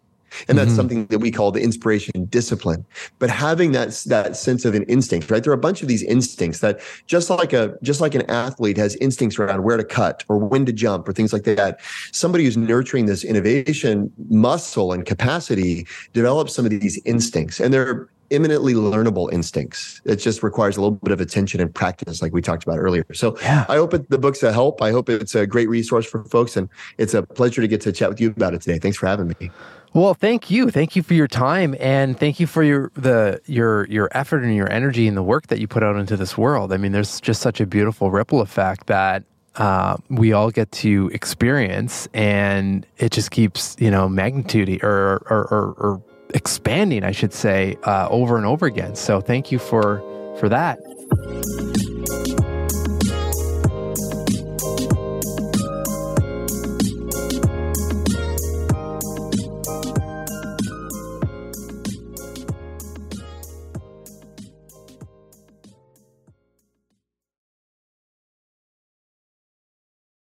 And 0.47 0.57
that's 0.57 0.71
Mhm. 0.71 0.75
something 0.75 1.05
that 1.07 1.19
we 1.19 1.31
call 1.31 1.51
the 1.51 1.61
inspiration 1.61 2.25
discipline. 2.29 2.85
But 3.19 3.29
having 3.29 3.71
that 3.73 3.91
that 4.07 4.35
sense 4.35 4.65
of 4.65 4.75
an 4.75 4.83
instinct, 4.83 5.31
right? 5.31 5.43
There 5.43 5.51
are 5.51 5.55
a 5.55 5.57
bunch 5.57 5.81
of 5.81 5.87
these 5.87 6.03
instincts 6.03 6.59
that 6.59 6.79
just 7.07 7.29
like 7.29 7.53
a 7.53 7.75
just 7.83 8.01
like 8.01 8.15
an 8.15 8.23
athlete 8.29 8.77
has 8.77 8.95
instincts 8.97 9.37
around 9.39 9.63
where 9.63 9.77
to 9.77 9.83
cut 9.83 10.23
or 10.29 10.37
when 10.37 10.65
to 10.65 10.73
jump 10.73 11.07
or 11.07 11.13
things 11.13 11.33
like 11.33 11.43
that. 11.43 11.79
Somebody 12.11 12.45
who's 12.45 12.57
nurturing 12.57 13.05
this 13.05 13.23
innovation 13.23 14.11
muscle 14.29 14.91
and 14.91 15.05
capacity 15.05 15.85
develops 16.13 16.53
some 16.53 16.65
of 16.65 16.71
these 16.71 16.99
instincts, 17.05 17.59
and 17.59 17.73
they're 17.73 18.07
eminently 18.31 18.73
learnable 18.73 19.31
instincts. 19.31 20.01
It 20.03 20.15
just 20.15 20.41
requires 20.41 20.77
a 20.77 20.81
little 20.81 20.97
bit 21.03 21.11
of 21.11 21.21
attention 21.21 21.61
and 21.61 21.71
practice, 21.73 22.23
like 22.23 22.33
we 22.33 22.41
talked 22.41 22.63
about 22.63 22.79
earlier. 22.79 23.05
So 23.13 23.37
Yeah. 23.41 23.65
I 23.69 23.75
hope 23.75 23.93
it, 23.93 24.09
the 24.09 24.17
book's 24.17 24.41
a 24.41 24.51
help. 24.51 24.81
I 24.81 24.89
hope 24.91 25.09
it's 25.09 25.35
a 25.35 25.45
great 25.45 25.69
resource 25.69 26.07
for 26.07 26.23
folks, 26.23 26.57
and 26.57 26.67
it's 26.97 27.13
a 27.13 27.21
pleasure 27.21 27.61
to 27.61 27.67
get 27.67 27.81
to 27.81 27.91
chat 27.91 28.09
with 28.09 28.19
you 28.19 28.29
about 28.31 28.55
it 28.55 28.61
today. 28.61 28.79
Thanks 28.79 28.97
for 28.97 29.05
having 29.05 29.27
me. 29.39 29.51
Well, 29.95 30.13
thank 30.13 30.51
you. 30.51 30.71
Thank 30.71 30.97
you 30.97 31.03
for 31.03 31.13
your 31.13 31.29
time 31.29 31.73
and 31.79 32.19
thank 32.19 32.41
you 32.41 32.47
for 32.47 32.61
your 32.63 32.91
the 32.95 33.39
your 33.45 33.87
your 33.87 34.09
effort 34.11 34.43
and 34.43 34.53
your 34.53 34.69
energy 34.69 35.07
and 35.07 35.15
the 35.15 35.23
work 35.23 35.47
that 35.47 35.59
you 35.59 35.69
put 35.69 35.83
out 35.83 35.95
into 35.95 36.17
this 36.17 36.37
world. 36.37 36.73
I 36.73 36.77
mean, 36.77 36.91
there's 36.91 37.21
just 37.21 37.41
such 37.41 37.61
a 37.61 37.65
beautiful 37.65 38.11
ripple 38.11 38.41
effect 38.41 38.87
that 38.87 39.23
uh, 39.55 39.95
we 40.09 40.33
all 40.33 40.51
get 40.51 40.69
to 40.83 41.09
experience, 41.13 42.09
and 42.13 42.85
it 42.97 43.13
just 43.13 43.31
keeps 43.31 43.77
you 43.79 43.89
know 43.89 44.09
magnitude 44.09 44.83
or 44.83 45.23
or, 45.29 45.47
or, 45.49 45.75
or 45.77 46.03
expanding, 46.33 47.05
I 47.05 47.11
should 47.11 47.31
say, 47.31 47.77
uh, 47.83 48.09
over 48.09 48.35
and 48.35 48.45
over 48.45 48.65
again. 48.65 48.97
So, 48.97 49.21
thank 49.21 49.49
you 49.49 49.59
for 49.59 50.03
for 50.41 50.49
that. 50.49 50.77